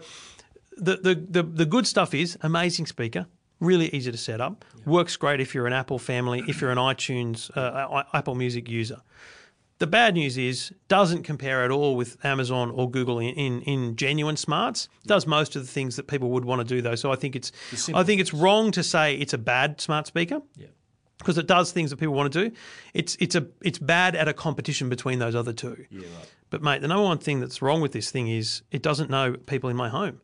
the, 0.78 0.98
the, 0.98 1.16
the, 1.16 1.44
the 1.44 1.66
good 1.66 1.88
stuff 1.88 2.14
is 2.14 2.38
amazing 2.42 2.88
speaker, 2.88 3.28
really 3.60 3.90
easy 3.90 4.12
to 4.12 4.18
set 4.18 4.42
up, 4.42 4.66
works 4.86 5.16
great 5.16 5.40
if 5.40 5.54
you're 5.54 5.68
an 5.68 5.74
Apple 5.74 6.00
family, 6.00 6.44
if 6.48 6.62
you're 6.62 6.72
an 6.72 6.78
iTunes, 6.78 7.56
uh, 7.56 8.04
Apple 8.14 8.36
Music 8.36 8.70
user. 8.70 9.02
The 9.78 9.88
bad 9.88 10.16
news 10.16 10.38
is 10.38 10.74
doesn't 10.90 11.24
compare 11.24 11.64
at 11.64 11.72
all 11.72 11.96
with 11.96 12.18
Amazon 12.26 12.70
or 12.70 12.92
Google 12.92 13.20
in, 13.20 13.34
in, 13.36 13.62
in 13.62 13.96
genuine 13.96 14.36
smarts. 14.36 14.90
Does 15.06 15.26
most 15.26 15.56
of 15.56 15.62
the 15.62 15.72
things 15.72 15.96
that 15.96 16.06
people 16.08 16.32
would 16.32 16.44
want 16.44 16.60
to 16.60 16.66
do 16.66 16.82
though. 16.82 16.96
So 16.96 17.14
I 17.14 17.16
think 17.16 17.34
it's 17.34 17.54
I 17.94 18.04
think 18.04 18.20
it's 18.20 18.34
wrong 18.34 18.72
to 18.72 18.84
say 18.84 19.16
it's 19.16 19.34
a 19.34 19.38
bad 19.38 19.80
smart 19.80 20.06
speaker 20.06 20.42
because 21.20 21.38
it 21.38 21.48
does 21.48 21.72
things 21.72 21.92
that 21.92 21.98
people 21.98 22.16
want 22.16 22.32
to 22.34 22.50
do. 22.50 22.56
It's 22.94 23.16
it's 23.20 23.36
a 23.36 23.46
it's 23.62 23.78
bad 23.78 24.16
at 24.16 24.28
a 24.28 24.34
competition 24.34 24.90
between 24.90 25.20
those 25.20 25.36
other 25.36 25.54
two. 25.54 25.86
Yeah, 25.92 26.02
right. 26.02 26.34
But 26.50 26.64
mate, 26.64 26.82
the 26.82 26.88
number 26.88 27.04
one 27.04 27.20
thing 27.20 27.40
that's 27.40 27.62
wrong 27.62 27.82
with 27.82 27.92
this 27.92 28.10
thing 28.10 28.28
is 28.28 28.64
it 28.72 28.82
doesn't 28.82 29.10
know 29.10 29.34
people 29.34 29.70
in 29.70 29.76
my 29.76 29.90
home. 29.90 30.22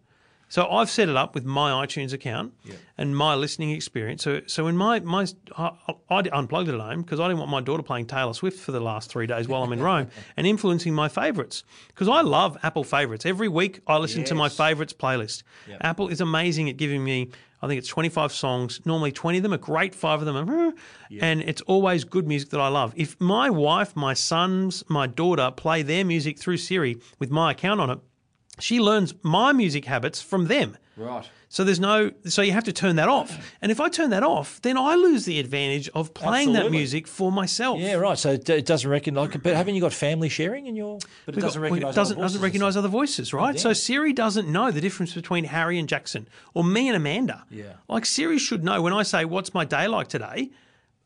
So 0.47 0.69
I've 0.69 0.89
set 0.89 1.10
it 1.10 1.15
up 1.17 1.34
with 1.34 1.43
my 1.43 1.86
iTunes 1.86 2.13
account 2.13 2.53
and 2.97 3.17
my 3.17 3.34
listening 3.36 3.71
experience. 3.71 4.23
So 4.23 4.41
so 4.45 4.67
in 4.67 4.77
my 4.77 4.99
my 4.99 5.25
I, 5.58 5.71
I 6.10 6.23
unplugged 6.31 6.69
it 6.69 6.75
at 6.75 6.79
home 6.79 7.01
because 7.01 7.19
I 7.19 7.27
didn't 7.27 7.39
want 7.39 7.51
my 7.51 7.62
daughter 7.62 7.84
playing 7.84 8.05
Taylor 8.05 8.34
Swift 8.34 8.60
for 8.60 8.71
the 8.71 8.79
last 8.79 9.10
three 9.10 9.27
days 9.27 9.47
while 9.47 9.63
I'm 9.63 9.73
in 9.73 9.81
Rome 9.81 10.08
and 10.38 10.45
influencing 10.45 10.93
my 10.93 11.10
favourites 11.10 11.63
because 11.88 12.08
I 12.08 12.21
love 12.21 12.58
Apple 12.63 12.84
favourites. 12.84 13.25
Every 13.25 13.47
week 13.47 13.79
I 13.88 13.97
listen 13.97 14.23
to 14.25 14.36
my 14.36 14.49
favourites 14.49 14.93
playlist. 14.93 15.43
Apple 15.81 16.08
is 16.10 16.21
amazing 16.21 16.69
at 16.69 16.77
giving 16.77 17.03
me. 17.03 17.31
I 17.62 17.67
think 17.67 17.79
it's 17.79 17.88
25 17.88 18.31
songs. 18.31 18.81
Normally 18.86 19.12
20 19.12 19.38
of 19.39 19.43
them 19.43 19.53
are 19.53 19.58
great, 19.58 19.95
five 19.95 20.19
of 20.21 20.25
them 20.27 20.38
are, 20.38 20.73
and 21.19 21.41
it's 21.41 21.62
always 21.62 22.03
good 22.03 22.27
music 22.27 22.49
that 22.49 22.60
I 22.60 22.67
love. 22.67 22.93
If 22.95 23.19
my 23.19 23.49
wife, 23.49 23.95
my 23.95 24.13
sons, 24.13 24.84
my 24.88 25.08
daughter 25.08 25.49
play 25.55 25.81
their 25.81 26.05
music 26.05 26.38
through 26.38 26.58
Siri 26.58 26.97
with 27.17 27.31
my 27.31 27.51
account 27.53 27.81
on 27.81 27.89
it, 27.89 27.99
she 28.59 28.79
learns 28.79 29.13
my 29.23 29.51
music 29.53 29.85
habits 29.85 30.21
from 30.21 30.47
them. 30.47 30.77
Right. 30.97 31.27
So 31.49 31.63
there's 31.63 31.79
no, 31.79 32.11
so 32.25 32.41
you 32.41 32.51
have 32.51 32.63
to 32.65 32.73
turn 32.73 32.97
that 32.97 33.07
off. 33.07 33.53
And 33.61 33.71
if 33.71 33.79
I 33.79 33.87
turn 33.89 34.09
that 34.09 34.23
off, 34.23 34.61
then 34.61 34.77
I 34.77 34.95
lose 34.95 35.25
the 35.25 35.39
advantage 35.39 35.87
of 35.89 36.13
playing 36.13 36.53
that 36.53 36.71
music 36.71 37.07
for 37.07 37.31
myself. 37.31 37.79
Yeah, 37.79 37.93
right. 37.95 38.17
So 38.17 38.31
it, 38.31 38.65
doesn't 38.65 38.89
recognise. 38.89 39.29
But 39.41 39.55
haven't 39.55 39.75
you 39.75 39.81
got 39.81 39.93
family 39.93 40.27
sharing 40.29 40.67
in 40.67 40.75
your? 40.75 40.99
But 41.25 41.35
it 41.37 41.41
got- 41.41 41.47
doesn't 41.47 41.61
we- 41.61 41.67
recognise. 41.69 41.95
doesn't, 41.95 42.17
doesn't 42.19 42.41
recognise 42.41 42.75
other 42.75 42.87
voices, 42.89 43.33
right? 43.33 43.57
so 43.59 43.71
Siri 43.73 44.11
doesn't 44.11 44.47
know 44.49 44.71
the 44.71 44.81
difference 44.81 45.13
between 45.13 45.45
Harry 45.45 45.79
and 45.79 45.87
Jackson 45.87 46.27
or 46.53 46.63
me 46.63 46.87
and 46.87 46.97
Amanda. 46.97 47.45
Yeah. 47.49 47.73
Like 47.87 48.05
Siri 48.05 48.37
should 48.37 48.63
know 48.63 48.81
when 48.81 48.93
I 48.93 49.03
say, 49.03 49.23
"What's 49.25 49.53
my 49.53 49.63
day 49.65 49.87
like 49.87 50.07
today?" 50.07 50.49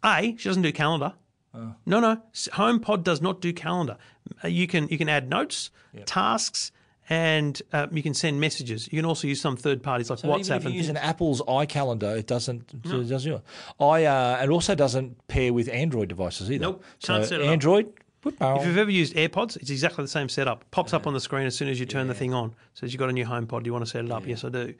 A, 0.04 0.36
she 0.38 0.50
doesn't 0.50 0.64
do 0.64 0.72
calendar. 0.72 1.14
Oh. 1.54 1.74
No, 1.86 2.00
no. 2.00 2.22
HomePod 2.34 3.04
does 3.04 3.22
not 3.22 3.42
do 3.42 3.52
calendar. 3.54 3.98
You 4.44 4.68
can 4.68 4.88
you 4.88 4.98
can 4.98 5.10
add 5.10 5.30
notes, 5.30 5.72
tasks, 6.06 6.72
and 7.10 7.62
uh, 7.74 7.88
you 7.92 8.04
can 8.04 8.14
send 8.14 8.40
messages. 8.40 8.88
You 8.92 9.00
can 9.00 9.06
also 9.06 9.28
use 9.28 9.42
some 9.42 9.58
third 9.58 9.82
parties 9.82 10.10
like 10.10 10.20
So 10.20 10.28
WhatsApp 10.28 10.58
even 10.58 10.58
if 10.58 10.64
you 10.66 10.70
use 10.72 10.86
things. 10.88 10.90
an 10.90 10.98
Apple's 10.98 11.42
iCalendar, 11.42 12.18
it 12.18 12.28
doesn't. 12.28 12.72
It 12.74 12.84
doesn't. 13.10 13.42
I 13.80 14.06
uh, 14.06 14.40
it 14.44 14.50
also 14.50 14.76
doesn't 14.76 15.28
pair 15.28 15.52
with 15.52 15.68
Android 15.70 16.08
devices 16.10 16.52
either. 16.52 16.62
Nope, 16.64 16.84
So 17.00 17.14
can't 17.14 17.26
set 17.26 17.42
it 17.42 17.46
up. 17.46 17.52
Android. 17.52 17.94
If 18.26 18.66
you've 18.66 18.78
ever 18.78 18.92
used 18.92 19.16
AirPods, 19.16 19.56
it's 19.58 19.70
exactly 19.70 20.04
the 20.04 20.10
same 20.10 20.28
setup. 20.28 20.70
Pops 20.72 20.94
up 20.94 21.08
on 21.08 21.14
the 21.14 21.22
screen 21.22 21.48
as 21.48 21.56
soon 21.56 21.70
as 21.70 21.80
you 21.80 21.86
turn 21.86 22.08
the 22.08 22.14
thing 22.14 22.34
on. 22.34 22.54
Says 22.74 22.92
you've 22.92 23.00
got 23.00 23.10
a 23.10 23.14
new 23.14 23.26
HomePod. 23.26 23.64
Do 23.64 23.68
you 23.70 23.72
want 23.74 23.86
to 23.86 23.90
set 23.90 24.04
it 24.04 24.12
up? 24.12 24.28
Yes, 24.28 24.44
I 24.44 24.50
do. 24.50 24.74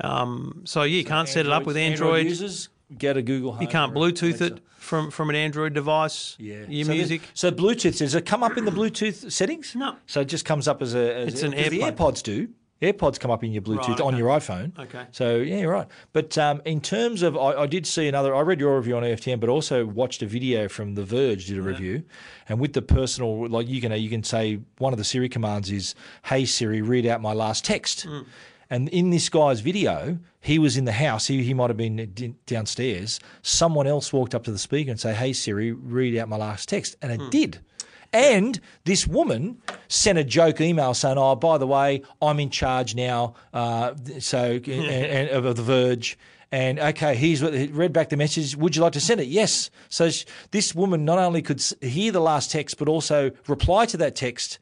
Um, 0.00 0.62
so 0.64 0.82
yeah, 0.82 0.98
you 0.98 1.04
can't 1.04 1.28
set 1.28 1.46
it 1.46 1.52
up 1.52 1.64
with 1.66 1.76
Android. 1.76 2.26
users 2.26 2.68
get 2.96 3.16
a 3.16 3.22
Google. 3.22 3.52
Home 3.52 3.62
you 3.62 3.68
can't 3.68 3.94
Bluetooth 3.94 4.40
it 4.40 4.60
from, 4.78 5.10
from 5.10 5.30
an 5.30 5.36
Android 5.36 5.74
device. 5.74 6.36
Yeah. 6.38 6.64
Your 6.68 6.86
so 6.86 6.92
music. 6.92 7.22
so 7.34 7.50
Bluetooth 7.50 7.98
does 7.98 8.14
it 8.14 8.26
come 8.26 8.42
up 8.42 8.56
in 8.56 8.64
the 8.64 8.70
Bluetooth 8.70 9.30
settings? 9.30 9.74
No. 9.74 9.96
So 10.06 10.20
it 10.20 10.26
just 10.26 10.44
comes 10.44 10.68
up 10.68 10.82
as 10.82 10.94
a. 10.94 11.16
As 11.16 11.34
It's 11.34 11.42
an 11.42 11.52
'cause 11.52 11.70
The 11.70 11.80
AirPods 11.80 12.22
do. 12.22 12.48
AirPods 12.82 13.18
come 13.18 13.30
up 13.30 13.42
in 13.42 13.52
your 13.52 13.62
Bluetooth 13.62 13.88
Right, 13.88 14.00
on 14.02 14.16
your 14.18 14.28
iPhone. 14.28 14.78
Okay. 14.78 15.06
So 15.10 15.36
yeah, 15.36 15.60
you're 15.60 15.72
right. 15.72 15.88
But 16.12 16.36
um, 16.36 16.60
in 16.66 16.82
terms 16.82 17.22
of, 17.22 17.34
I, 17.34 17.62
I 17.62 17.66
did 17.66 17.86
see 17.86 18.06
another. 18.06 18.34
I 18.34 18.40
read 18.40 18.60
your 18.60 18.76
review 18.76 18.98
on 18.98 19.02
EFTM, 19.02 19.40
but 19.40 19.48
also 19.48 19.86
watched 19.86 20.20
a 20.20 20.26
video 20.26 20.68
from 20.68 20.94
The 20.94 21.02
Verge 21.02 21.46
did 21.46 21.56
a 21.56 21.62
review, 21.62 22.02
and 22.50 22.60
with 22.60 22.74
the 22.74 22.82
personal, 22.82 23.48
like 23.48 23.66
you 23.66 23.80
can 23.80 23.92
you 23.92 24.10
can 24.10 24.22
say 24.22 24.60
one 24.76 24.92
of 24.92 24.98
the 24.98 25.04
Siri 25.04 25.30
commands 25.30 25.70
is, 25.70 25.94
"Hey 26.24 26.44
Siri, 26.44 26.82
read 26.82 27.06
out 27.06 27.22
my 27.22 27.32
last 27.32 27.64
text." 27.64 28.02
Hmm. 28.02 28.20
And 28.68 28.88
in 28.88 29.10
this 29.10 29.28
guy's 29.28 29.60
video, 29.60 30.18
he 30.40 30.58
was 30.58 30.76
in 30.76 30.84
the 30.86 30.92
house. 30.92 31.26
He, 31.26 31.42
he 31.44 31.54
might 31.54 31.70
have 31.70 31.76
been 31.76 32.36
downstairs. 32.46 33.20
Someone 33.42 33.86
else 33.86 34.12
walked 34.12 34.34
up 34.34 34.44
to 34.44 34.50
the 34.52 34.58
speaker 34.58 34.90
and 34.90 34.98
say, 34.98 35.14
"Hey 35.14 35.32
Siri, 35.32 35.72
read 35.72 36.16
out 36.18 36.28
my 36.28 36.36
last 36.36 36.68
text," 36.68 36.96
and 37.02 37.12
it 37.12 37.20
Hmm. 37.20 37.30
did. 37.30 37.58
And 38.12 38.60
this 38.84 39.06
woman 39.06 39.58
sent 39.88 40.18
a 40.18 40.24
joke 40.24 40.60
email 40.60 40.94
saying, 40.94 41.18
"Oh, 41.18 41.34
by 41.36 41.58
the 41.58 41.66
way, 41.66 42.02
I'm 42.22 42.40
in 42.40 42.50
charge 42.50 42.94
now." 42.94 43.34
Uh, 43.52 43.94
so 44.20 44.52
and, 44.66 44.68
and, 44.68 45.28
of 45.30 45.56
the 45.56 45.62
Verge. 45.62 46.18
And 46.52 46.78
okay, 46.78 47.16
here's 47.16 47.42
what 47.42 47.52
read 47.72 47.92
back 47.92 48.08
the 48.08 48.16
message. 48.16 48.56
Would 48.56 48.76
you 48.76 48.82
like 48.82 48.92
to 48.92 49.00
send 49.00 49.20
it? 49.20 49.26
Yes. 49.26 49.68
So 49.88 50.10
sh- 50.10 50.24
this 50.52 50.74
woman 50.76 51.04
not 51.04 51.18
only 51.18 51.42
could 51.42 51.60
hear 51.82 52.12
the 52.12 52.20
last 52.20 52.52
text, 52.52 52.78
but 52.78 52.88
also 52.88 53.32
reply 53.48 53.84
to 53.86 53.96
that 53.96 54.14
text 54.14 54.60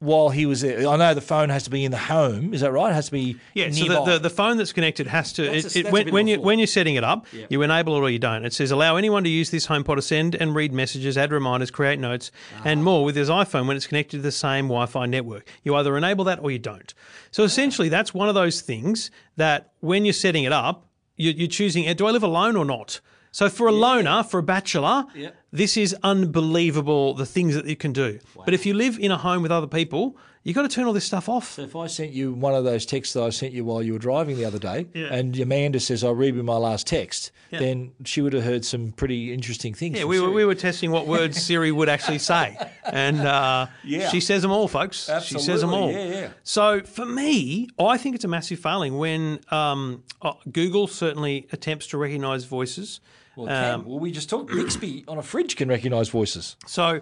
while 0.00 0.28
he 0.28 0.46
was 0.46 0.60
there. 0.60 0.86
I 0.86 0.96
know 0.96 1.12
the 1.12 1.20
phone 1.20 1.48
has 1.48 1.64
to 1.64 1.70
be 1.70 1.84
in 1.84 1.90
the 1.90 1.98
home. 1.98 2.54
Is 2.54 2.60
that 2.60 2.70
right? 2.70 2.90
It 2.90 2.94
has 2.94 3.06
to 3.06 3.12
be 3.12 3.36
Yeah, 3.54 3.68
so 3.72 3.84
the, 3.86 4.04
the, 4.12 4.18
the 4.20 4.30
phone 4.30 4.56
that's 4.56 4.72
connected 4.72 5.08
has 5.08 5.32
to. 5.32 5.42
That's 5.42 5.64
It, 5.66 5.76
a- 5.76 5.78
it, 5.80 5.82
that's 5.84 5.92
when 5.92 6.10
when 6.12 6.28
you 6.28 6.36
thought. 6.36 6.44
when 6.44 6.58
you're 6.60 6.68
setting 6.68 6.94
it 6.94 7.02
up, 7.02 7.26
you 7.48 7.62
enable 7.62 7.96
it 7.96 8.00
or 8.00 8.08
you 8.10 8.20
don't. 8.20 8.44
It 8.44 8.52
says 8.52 8.70
allow 8.70 8.94
anyone 8.96 9.24
to 9.24 9.30
use 9.30 9.50
this 9.50 9.66
HomePod 9.66 9.96
to 9.96 10.02
send 10.02 10.36
and 10.36 10.54
read 10.54 10.72
messages, 10.72 11.18
add 11.18 11.32
reminders, 11.32 11.70
create 11.72 11.98
notes, 11.98 12.30
Ah. 12.56 12.62
and 12.66 12.84
more 12.84 13.04
with 13.04 13.16
his 13.16 13.28
iPhone 13.28 13.66
when 13.66 13.76
it's 13.76 13.88
connected 13.88 14.18
to 14.18 14.22
the 14.22 14.30
same 14.32 14.66
Wi-Fi 14.66 15.06
network. 15.06 15.48
You 15.64 15.74
either 15.74 15.96
enable 15.96 16.24
that 16.26 16.38
or 16.42 16.50
you 16.52 16.60
don't. 16.60 16.94
So 17.32 17.42
essentially, 17.42 17.88
that's 17.88 18.14
one 18.14 18.28
of 18.28 18.36
those 18.36 18.60
things 18.60 19.10
that 19.36 19.72
when 19.80 20.04
you're 20.04 20.12
setting 20.12 20.44
it 20.44 20.52
up, 20.52 20.86
you're, 21.16 21.34
you're 21.34 21.48
choosing: 21.48 21.92
do 21.96 22.06
I 22.06 22.12
live 22.12 22.22
alone 22.22 22.54
or 22.56 22.64
not? 22.64 23.00
So 23.38 23.48
for 23.48 23.68
a 23.68 23.72
loner, 23.72 24.24
for 24.24 24.40
a 24.40 24.42
bachelor, 24.42 25.04
this 25.52 25.76
is 25.76 25.94
unbelievable 26.02 27.14
the 27.14 27.24
things 27.24 27.54
that 27.54 27.66
you 27.66 27.76
can 27.76 27.92
do. 27.92 28.18
But 28.44 28.52
if 28.52 28.66
you 28.66 28.74
live 28.74 28.98
in 28.98 29.12
a 29.12 29.16
home 29.16 29.42
with 29.42 29.52
other 29.52 29.68
people, 29.68 30.16
you've 30.42 30.56
got 30.56 30.62
to 30.62 30.68
turn 30.68 30.86
all 30.86 30.92
this 30.92 31.04
stuff 31.04 31.28
off. 31.28 31.52
So 31.52 31.62
if 31.62 31.76
I 31.76 31.86
sent 31.86 32.10
you 32.10 32.32
one 32.32 32.52
of 32.52 32.64
those 32.64 32.84
texts 32.84 33.14
that 33.14 33.22
I 33.22 33.30
sent 33.30 33.52
you 33.52 33.64
while 33.64 33.80
you 33.80 33.92
were 33.92 34.00
driving 34.00 34.38
the 34.38 34.44
other 34.44 34.58
day, 34.58 34.88
and 34.92 35.38
Amanda 35.38 35.78
says, 35.78 36.02
"I'll 36.02 36.16
read 36.16 36.34
you 36.34 36.42
my 36.42 36.56
last 36.56 36.88
text," 36.88 37.30
then 37.52 37.92
she 38.04 38.22
would 38.22 38.32
have 38.32 38.42
heard 38.42 38.64
some 38.64 38.90
pretty 38.90 39.32
interesting 39.32 39.72
things. 39.72 39.98
Yeah, 40.00 40.06
we 40.06 40.18
were, 40.18 40.32
we 40.32 40.44
were 40.44 40.56
testing 40.56 40.90
what 40.90 41.06
words 41.06 41.40
Siri 41.46 41.70
would 41.70 41.88
actually 41.88 42.18
say. 42.18 42.58
And 42.86 43.20
uh, 43.20 43.68
Yeah. 43.84 44.08
she 44.08 44.18
says 44.18 44.42
them 44.42 44.50
all, 44.50 44.66
folks. 44.66 45.08
She 45.22 45.38
says 45.38 45.60
them 45.60 45.72
all. 45.72 45.92
Yeah, 45.92 46.04
yeah. 46.06 46.28
So 46.42 46.80
for 46.80 47.06
me, 47.06 47.68
I 47.78 47.98
think 47.98 48.16
it's 48.16 48.24
a 48.24 48.28
massive 48.28 48.58
failing 48.58 48.98
when 48.98 49.38
um, 49.52 50.02
uh, 50.22 50.32
Google 50.50 50.88
certainly 50.88 51.46
attempts 51.52 51.86
to 51.88 51.98
recognise 51.98 52.42
voices. 52.42 52.98
Well. 53.46 53.74
Um, 53.74 53.84
well, 53.86 53.98
we 53.98 54.10
just 54.10 54.28
talked. 54.28 54.50
Bixby 54.50 55.04
on 55.08 55.18
a 55.18 55.22
fridge 55.22 55.56
can 55.56 55.68
recognise 55.68 56.08
voices. 56.08 56.56
So 56.66 57.00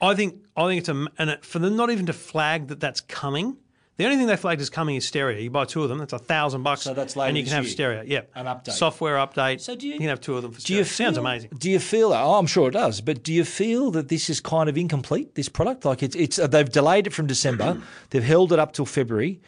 I 0.00 0.14
think 0.14 0.36
I 0.56 0.66
think 0.68 0.80
it's 0.80 0.88
a 0.88 1.06
and 1.18 1.30
it, 1.30 1.44
for 1.44 1.58
them 1.58 1.76
not 1.76 1.90
even 1.90 2.06
to 2.06 2.12
flag 2.12 2.68
that 2.68 2.80
that's 2.80 3.00
coming. 3.00 3.56
The 3.98 4.06
only 4.06 4.16
thing 4.16 4.26
they 4.26 4.36
flagged 4.36 4.60
as 4.62 4.70
coming 4.70 4.96
is 4.96 5.06
stereo. 5.06 5.38
You 5.38 5.50
buy 5.50 5.66
two 5.66 5.82
of 5.82 5.90
them, 5.90 5.98
that's 5.98 6.14
a 6.14 6.18
thousand 6.18 6.62
bucks. 6.62 6.80
So 6.80 6.94
that's 6.94 7.14
later 7.14 7.28
and 7.28 7.36
you 7.36 7.44
can 7.44 7.52
have 7.52 7.64
year? 7.64 7.72
stereo. 7.72 8.02
Yeah, 8.02 8.22
An 8.34 8.46
update. 8.46 8.72
software 8.72 9.16
update. 9.16 9.60
So 9.60 9.76
do 9.76 9.86
you- 9.86 9.92
you 9.92 9.98
can 10.00 10.08
have 10.08 10.20
two 10.20 10.34
of 10.34 10.42
them 10.42 10.50
for 10.52 10.58
Do 10.58 10.62
stereo. 10.62 10.78
you 10.80 10.84
Sounds 10.86 11.18
amazing. 11.18 11.50
Do 11.58 11.70
you 11.70 11.78
feel? 11.78 12.12
Oh, 12.14 12.34
I'm 12.38 12.46
sure 12.46 12.68
it 12.68 12.72
does. 12.72 13.02
But 13.02 13.22
do 13.22 13.32
you 13.34 13.44
feel 13.44 13.90
that 13.90 14.08
this 14.08 14.30
is 14.30 14.40
kind 14.40 14.70
of 14.70 14.78
incomplete? 14.78 15.34
This 15.34 15.50
product, 15.50 15.84
like 15.84 16.02
it's, 16.02 16.16
it's 16.16 16.38
uh, 16.38 16.46
they've 16.46 16.68
delayed 16.68 17.06
it 17.06 17.12
from 17.12 17.26
December. 17.26 17.80
they've 18.10 18.24
held 18.24 18.50
it 18.52 18.58
up 18.58 18.72
till 18.72 18.86
February, 18.86 19.40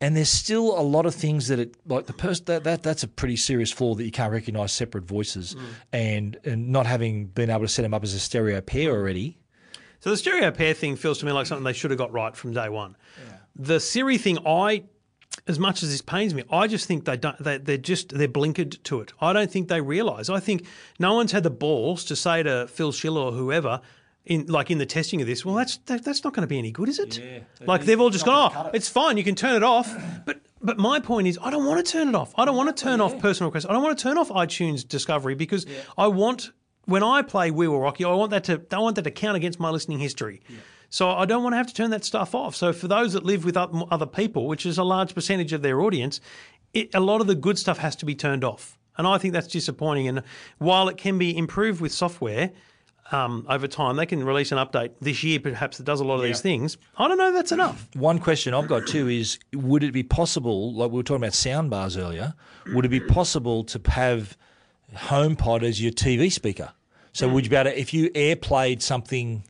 and 0.00 0.16
there's 0.16 0.28
still 0.30 0.78
a 0.78 0.82
lot 0.82 1.06
of 1.06 1.14
things 1.14 1.48
that 1.48 1.58
it 1.58 1.74
like 1.86 2.06
the 2.06 2.12
person 2.12 2.44
that, 2.46 2.64
that 2.64 2.82
that's 2.82 3.02
a 3.02 3.08
pretty 3.08 3.36
serious 3.36 3.72
flaw 3.72 3.94
that 3.94 4.04
you 4.04 4.10
can't 4.10 4.32
recognise 4.32 4.72
separate 4.72 5.04
voices, 5.04 5.54
Mm. 5.54 5.60
and 5.92 6.36
and 6.44 6.68
not 6.68 6.86
having 6.86 7.26
been 7.26 7.50
able 7.50 7.62
to 7.62 7.68
set 7.68 7.82
them 7.82 7.94
up 7.94 8.02
as 8.02 8.14
a 8.14 8.18
stereo 8.20 8.60
pair 8.60 8.90
already. 8.92 9.38
So 10.00 10.10
the 10.10 10.16
stereo 10.16 10.50
pair 10.50 10.74
thing 10.74 10.96
feels 10.96 11.18
to 11.18 11.26
me 11.26 11.32
like 11.32 11.46
something 11.46 11.64
they 11.64 11.72
should 11.72 11.90
have 11.90 11.98
got 11.98 12.12
right 12.12 12.36
from 12.36 12.52
day 12.52 12.68
one. 12.68 12.96
The 13.58 13.80
Siri 13.80 14.18
thing, 14.18 14.36
I, 14.46 14.84
as 15.48 15.58
much 15.58 15.82
as 15.82 15.88
this 15.90 16.02
pains 16.02 16.34
me, 16.34 16.44
I 16.50 16.66
just 16.66 16.86
think 16.86 17.06
they 17.06 17.16
don't. 17.16 17.42
They, 17.42 17.56
they're 17.56 17.78
just 17.78 18.10
they're 18.10 18.28
blinkered 18.28 18.82
to 18.84 19.00
it. 19.00 19.14
I 19.20 19.32
don't 19.32 19.50
think 19.50 19.68
they 19.68 19.80
realise. 19.80 20.28
I 20.28 20.40
think 20.40 20.66
no 20.98 21.14
one's 21.14 21.32
had 21.32 21.42
the 21.42 21.50
balls 21.50 22.04
to 22.04 22.16
say 22.16 22.42
to 22.42 22.66
Phil 22.68 22.92
Schiller 22.92 23.22
or 23.22 23.32
whoever. 23.32 23.80
In, 24.26 24.46
like 24.46 24.72
in 24.72 24.78
the 24.78 24.86
testing 24.86 25.20
of 25.20 25.28
this, 25.28 25.44
well, 25.44 25.54
that's 25.54 25.76
that, 25.86 26.04
that's 26.04 26.24
not 26.24 26.34
going 26.34 26.42
to 26.42 26.48
be 26.48 26.58
any 26.58 26.72
good, 26.72 26.88
is 26.88 26.98
it? 26.98 27.44
like 27.64 27.84
they've 27.84 28.00
all 28.00 28.10
just 28.10 28.24
gone, 28.24 28.52
oh, 28.56 28.70
it's 28.74 28.88
fine, 28.88 29.16
you 29.16 29.22
can 29.22 29.36
turn 29.36 29.54
it 29.54 29.62
off. 29.62 29.96
But 30.24 30.40
but 30.60 30.78
my 30.78 30.98
point 30.98 31.28
is, 31.28 31.38
I 31.40 31.50
don't 31.50 31.64
want 31.64 31.84
to 31.84 31.92
turn 31.92 32.08
it 32.08 32.14
off. 32.16 32.34
I 32.36 32.44
don't 32.44 32.56
want 32.56 32.76
to 32.76 32.82
turn 32.82 33.00
off 33.00 33.16
personal 33.20 33.50
requests. 33.50 33.66
I 33.66 33.72
don't 33.72 33.84
want 33.84 33.96
to 33.96 34.02
turn 34.02 34.18
off 34.18 34.30
iTunes 34.30 34.86
Discovery 34.86 35.36
because 35.36 35.64
I 35.96 36.08
want 36.08 36.50
when 36.86 37.04
I 37.04 37.22
play 37.22 37.52
We 37.52 37.68
Will 37.68 37.78
Rock 37.78 38.00
You, 38.00 38.08
I 38.08 38.14
want 38.14 38.30
that 38.32 38.44
to 38.44 38.62
I 38.72 38.78
want 38.78 38.96
that 38.96 39.02
to 39.02 39.12
count 39.12 39.36
against 39.36 39.60
my 39.60 39.70
listening 39.70 40.00
history. 40.00 40.40
So 40.88 41.10
I 41.10 41.24
don't 41.24 41.42
want 41.42 41.52
to 41.52 41.58
have 41.58 41.66
to 41.68 41.74
turn 41.74 41.90
that 41.90 42.04
stuff 42.04 42.34
off. 42.34 42.56
So 42.56 42.72
for 42.72 42.88
those 42.88 43.12
that 43.12 43.24
live 43.24 43.44
with 43.44 43.56
other 43.56 44.06
people, 44.06 44.46
which 44.46 44.64
is 44.66 44.78
a 44.78 44.84
large 44.84 45.14
percentage 45.14 45.52
of 45.52 45.62
their 45.62 45.80
audience, 45.80 46.20
it, 46.72 46.94
a 46.94 47.00
lot 47.00 47.20
of 47.20 47.26
the 47.26 47.34
good 47.34 47.58
stuff 47.58 47.78
has 47.78 47.96
to 47.96 48.06
be 48.06 48.14
turned 48.14 48.44
off. 48.44 48.78
And 48.96 49.06
I 49.06 49.18
think 49.18 49.34
that's 49.34 49.48
disappointing. 49.48 50.08
And 50.08 50.22
while 50.58 50.88
it 50.88 50.96
can 50.96 51.18
be 51.18 51.36
improved 51.36 51.80
with 51.80 51.92
software 51.92 52.50
um, 53.12 53.46
over 53.48 53.68
time, 53.68 53.96
they 53.96 54.06
can 54.06 54.24
release 54.24 54.52
an 54.52 54.58
update 54.58 54.92
this 55.00 55.22
year, 55.22 55.38
perhaps 55.40 55.78
that 55.78 55.84
does 55.84 56.00
a 56.00 56.04
lot 56.04 56.16
of 56.16 56.22
these 56.22 56.40
things. 56.40 56.76
I 56.96 57.08
don't 57.08 57.18
know 57.18 57.32
that's 57.32 57.52
enough. 57.52 57.88
One 57.94 58.18
question 58.18 58.54
I've 58.54 58.68
got 58.68 58.86
too 58.86 59.08
is: 59.08 59.38
Would 59.52 59.84
it 59.84 59.92
be 59.92 60.02
possible, 60.02 60.74
like 60.74 60.90
we 60.90 60.96
were 60.96 61.02
talking 61.02 61.22
about 61.22 61.34
sound 61.34 61.70
bars 61.70 61.96
earlier, 61.96 62.34
would 62.68 62.84
it 62.84 62.88
be 62.88 63.00
possible 63.00 63.64
to 63.64 63.80
have 63.90 64.36
HomePod 64.94 65.62
as 65.62 65.80
your 65.80 65.92
TV 65.92 66.32
speaker? 66.32 66.72
So 67.12 67.28
would 67.28 67.44
you 67.44 67.50
be 67.50 67.56
able 67.56 67.70
to, 67.70 67.80
if 67.80 67.94
you 67.94 68.10
AirPlayed 68.10 68.82
something, 68.82 69.44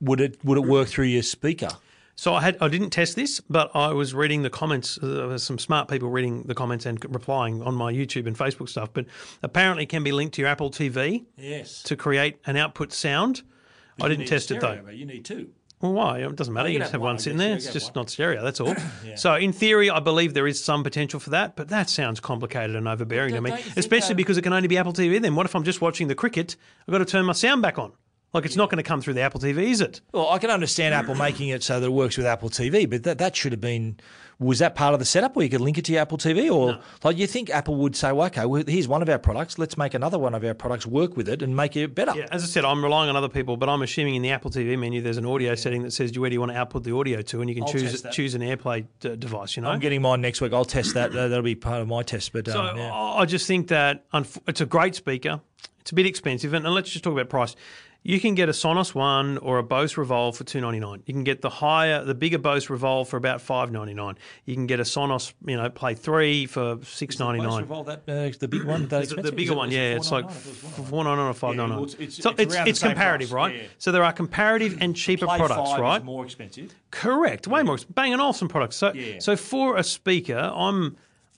would 0.00 0.20
it 0.20 0.44
would 0.44 0.58
it 0.58 0.64
work 0.64 0.88
through 0.88 1.06
your 1.06 1.22
speaker? 1.22 1.70
So 2.16 2.34
I 2.34 2.40
had 2.42 2.56
I 2.60 2.68
didn't 2.68 2.90
test 2.90 3.16
this, 3.16 3.40
but 3.40 3.70
I 3.74 3.92
was 3.92 4.14
reading 4.14 4.42
the 4.42 4.50
comments. 4.50 4.98
Uh, 5.02 5.06
there 5.06 5.26
was 5.26 5.42
some 5.42 5.58
smart 5.58 5.88
people 5.88 6.08
reading 6.10 6.42
the 6.44 6.54
comments 6.54 6.86
and 6.86 7.02
replying 7.12 7.62
on 7.62 7.74
my 7.74 7.92
YouTube 7.92 8.26
and 8.26 8.36
Facebook 8.38 8.68
stuff. 8.68 8.90
But 8.92 9.06
apparently, 9.42 9.82
it 9.84 9.88
can 9.88 10.04
be 10.04 10.12
linked 10.12 10.34
to 10.36 10.42
your 10.42 10.48
Apple 10.48 10.70
TV 10.70 11.24
Yes. 11.36 11.82
to 11.84 11.96
create 11.96 12.38
an 12.46 12.56
output 12.56 12.92
sound. 12.92 13.42
I 14.00 14.08
didn't 14.08 14.26
test 14.26 14.50
it 14.50 14.60
though. 14.60 14.80
But 14.84 14.96
you 14.96 15.06
need 15.06 15.24
two. 15.24 15.50
Well, 15.80 15.92
why? 15.92 16.20
It 16.20 16.34
doesn't 16.36 16.54
matter. 16.54 16.68
you 16.68 16.74
You 16.74 16.78
just 16.78 16.92
have 16.92 17.00
have 17.00 17.02
one, 17.02 17.14
one 17.14 17.18
sitting 17.18 17.36
there. 17.36 17.56
It's 17.56 17.70
just 17.72 17.94
one. 17.94 18.02
not 18.04 18.10
stereo. 18.10 18.42
That's 18.42 18.60
all. 18.60 18.74
So, 19.16 19.34
in 19.34 19.52
theory, 19.52 19.90
I 19.90 20.00
believe 20.00 20.32
there 20.34 20.46
is 20.46 20.62
some 20.62 20.82
potential 20.82 21.20
for 21.20 21.30
that, 21.30 21.56
but 21.56 21.68
that 21.68 21.90
sounds 21.90 22.20
complicated 22.20 22.74
and 22.74 22.88
overbearing 22.88 23.34
to 23.34 23.40
But 23.40 23.42
me. 23.42 23.50
don't 23.50 23.58
you 23.58 23.64
think, 23.64 23.76
Especially 23.76 24.14
because 24.14 24.38
it 24.38 24.42
can 24.42 24.52
only 24.52 24.66
be 24.68 24.78
Apple 24.78 24.92
TV. 24.94 25.20
Then 25.20 25.34
what 25.34 25.46
if 25.46 25.54
I'm 25.54 25.62
just 25.64 25.80
watching 25.80 26.08
the 26.08 26.14
cricket? 26.14 26.56
I've 26.88 26.92
got 26.92 26.98
to 26.98 27.04
turn 27.04 27.24
my 27.26 27.32
sound 27.34 27.60
back 27.60 27.78
on. 27.78 27.92
Like 28.34 28.44
it's 28.44 28.56
not 28.56 28.68
going 28.68 28.82
to 28.82 28.86
come 28.88 29.00
through 29.00 29.14
the 29.14 29.20
Apple 29.20 29.40
TV, 29.40 29.70
is 29.70 29.80
it? 29.80 30.00
Well, 30.12 30.28
I 30.28 30.38
can 30.38 30.50
understand 30.50 30.92
Apple 30.92 31.14
making 31.14 31.48
it 31.50 31.62
so 31.62 31.78
that 31.78 31.86
it 31.86 31.90
works 31.90 32.16
with 32.16 32.26
Apple 32.26 32.50
TV, 32.50 32.90
but 32.90 33.04
that, 33.04 33.18
that 33.18 33.36
should 33.36 33.52
have 33.52 33.60
been. 33.60 33.96
Was 34.40 34.58
that 34.58 34.74
part 34.74 34.92
of 34.94 34.98
the 34.98 35.06
setup 35.06 35.36
where 35.36 35.44
you 35.44 35.48
could 35.48 35.60
link 35.60 35.78
it 35.78 35.84
to 35.84 35.92
your 35.92 36.02
Apple 36.02 36.18
TV? 36.18 36.52
Or, 36.52 36.80
like, 37.04 37.16
you 37.16 37.28
think 37.28 37.50
Apple 37.50 37.76
would 37.76 37.94
say, 37.94 38.10
well, 38.10 38.26
okay, 38.26 38.44
well, 38.44 38.64
here's 38.66 38.88
one 38.88 39.00
of 39.00 39.08
our 39.08 39.20
products. 39.20 39.60
Let's 39.60 39.78
make 39.78 39.94
another 39.94 40.18
one 40.18 40.34
of 40.34 40.42
our 40.44 40.54
products 40.54 40.84
work 40.88 41.16
with 41.16 41.28
it 41.28 41.40
and 41.40 41.54
make 41.54 41.76
it 41.76 41.94
better. 41.94 42.12
Yeah, 42.16 42.26
as 42.32 42.42
I 42.42 42.46
said, 42.46 42.64
I'm 42.64 42.82
relying 42.82 43.08
on 43.08 43.14
other 43.14 43.28
people, 43.28 43.56
but 43.56 43.68
I'm 43.68 43.80
assuming 43.82 44.16
in 44.16 44.22
the 44.22 44.32
Apple 44.32 44.50
TV 44.50 44.76
menu 44.76 45.00
there's 45.00 45.18
an 45.18 45.24
audio 45.24 45.54
setting 45.54 45.84
that 45.84 45.92
says 45.92 46.18
where 46.18 46.28
do 46.28 46.34
you 46.34 46.40
want 46.40 46.50
to 46.50 46.58
output 46.58 46.82
the 46.82 46.92
audio 46.96 47.22
to, 47.22 47.40
and 47.40 47.48
you 47.48 47.54
can 47.54 47.62
I'll 47.62 47.70
choose 47.70 48.04
choose 48.10 48.34
an 48.34 48.42
AirPlay 48.42 48.86
d- 48.98 49.14
device. 49.14 49.54
You 49.56 49.62
know, 49.62 49.68
I'm 49.68 49.78
getting 49.78 50.02
mine 50.02 50.20
next 50.20 50.40
week. 50.40 50.52
I'll 50.52 50.64
test 50.64 50.94
that. 50.94 51.12
That- 51.12 51.28
That'll 51.28 51.44
be 51.44 51.54
part 51.54 51.80
of 51.80 51.86
my 51.86 52.02
test. 52.02 52.32
But 52.32 52.48
So 52.48 52.60
um, 52.60 52.76
yeah. 52.76 52.92
I 52.92 53.20
I 53.20 53.24
just 53.26 53.46
think 53.46 53.68
that 53.68 54.10
unf- 54.10 54.40
it's 54.48 54.60
a 54.60 54.66
great 54.66 54.96
speaker. 54.96 55.40
It's 55.80 55.92
a 55.92 55.94
bit 55.94 56.06
expensive, 56.06 56.54
and, 56.54 56.64
and 56.64 56.74
let's 56.74 56.90
just 56.90 57.04
talk 57.04 57.12
about 57.12 57.28
price. 57.28 57.54
You 58.06 58.20
can 58.20 58.34
get 58.34 58.50
a 58.50 58.52
Sonos 58.52 58.94
One 58.94 59.38
or 59.38 59.56
a 59.56 59.62
Bose 59.62 59.96
Revolve 59.96 60.36
for 60.36 60.44
two 60.44 60.60
ninety 60.60 60.78
nine. 60.78 61.02
You 61.06 61.14
can 61.14 61.24
get 61.24 61.40
the 61.40 61.48
higher, 61.48 62.04
the 62.04 62.14
bigger 62.14 62.36
Bose 62.36 62.68
Revolve 62.68 63.08
for 63.08 63.16
about 63.16 63.40
five 63.40 63.72
ninety 63.72 63.94
nine. 63.94 64.18
You 64.44 64.54
can 64.54 64.66
get 64.66 64.78
a 64.78 64.82
Sonos, 64.82 65.32
you 65.46 65.56
know, 65.56 65.70
Play 65.70 65.94
Three 65.94 66.44
for 66.44 66.78
six 66.82 67.18
ninety 67.18 67.40
nine. 67.40 67.62
Revolve, 67.62 67.86
that, 67.86 68.00
uh, 68.06 68.30
the 68.38 68.46
big 68.46 68.64
one, 68.64 68.88
that 68.88 69.08
The, 69.08 69.22
the 69.22 69.32
bigger 69.32 69.54
one, 69.54 69.70
yeah, 69.70 69.94
it's 69.96 70.12
like 70.12 70.26
$4.99 70.26 70.30
if 70.36 70.46
it 70.46 70.48
was 70.50 70.62
one? 70.78 70.86
four 70.86 71.04
ninety 71.04 71.16
nine 71.22 71.30
or 71.30 71.32
five 71.34 71.56
ninety 71.56 71.74
nine. 71.74 71.82
it's- 71.84 71.94
it's- 72.00 72.16
So 72.22 72.34
it's 72.36 72.54
it's 72.54 72.80
comparative, 72.82 73.30
price, 73.30 73.50
right? 73.52 73.56
yeah. 73.56 73.68
So 73.78 73.90
there 73.90 74.04
are 74.04 74.12
comparative 74.12 74.76
and 74.82 74.94
cheaper 74.94 75.24
Play 75.24 75.38
products, 75.38 75.80
right? 75.80 76.04
More 76.04 76.26
expensive. 76.26 76.74
Correct. 76.90 77.46
Way 77.48 77.62
more. 77.62 77.78
Bang 77.88 78.12
and 78.12 78.20
Olufsen 78.20 78.48
products. 78.48 78.76
So, 78.76 78.92
Yeah. 78.92 79.18
so 79.18 79.34
for 79.34 79.78
a 79.78 79.82
speaker, 79.82 80.52
I'm 80.54 80.96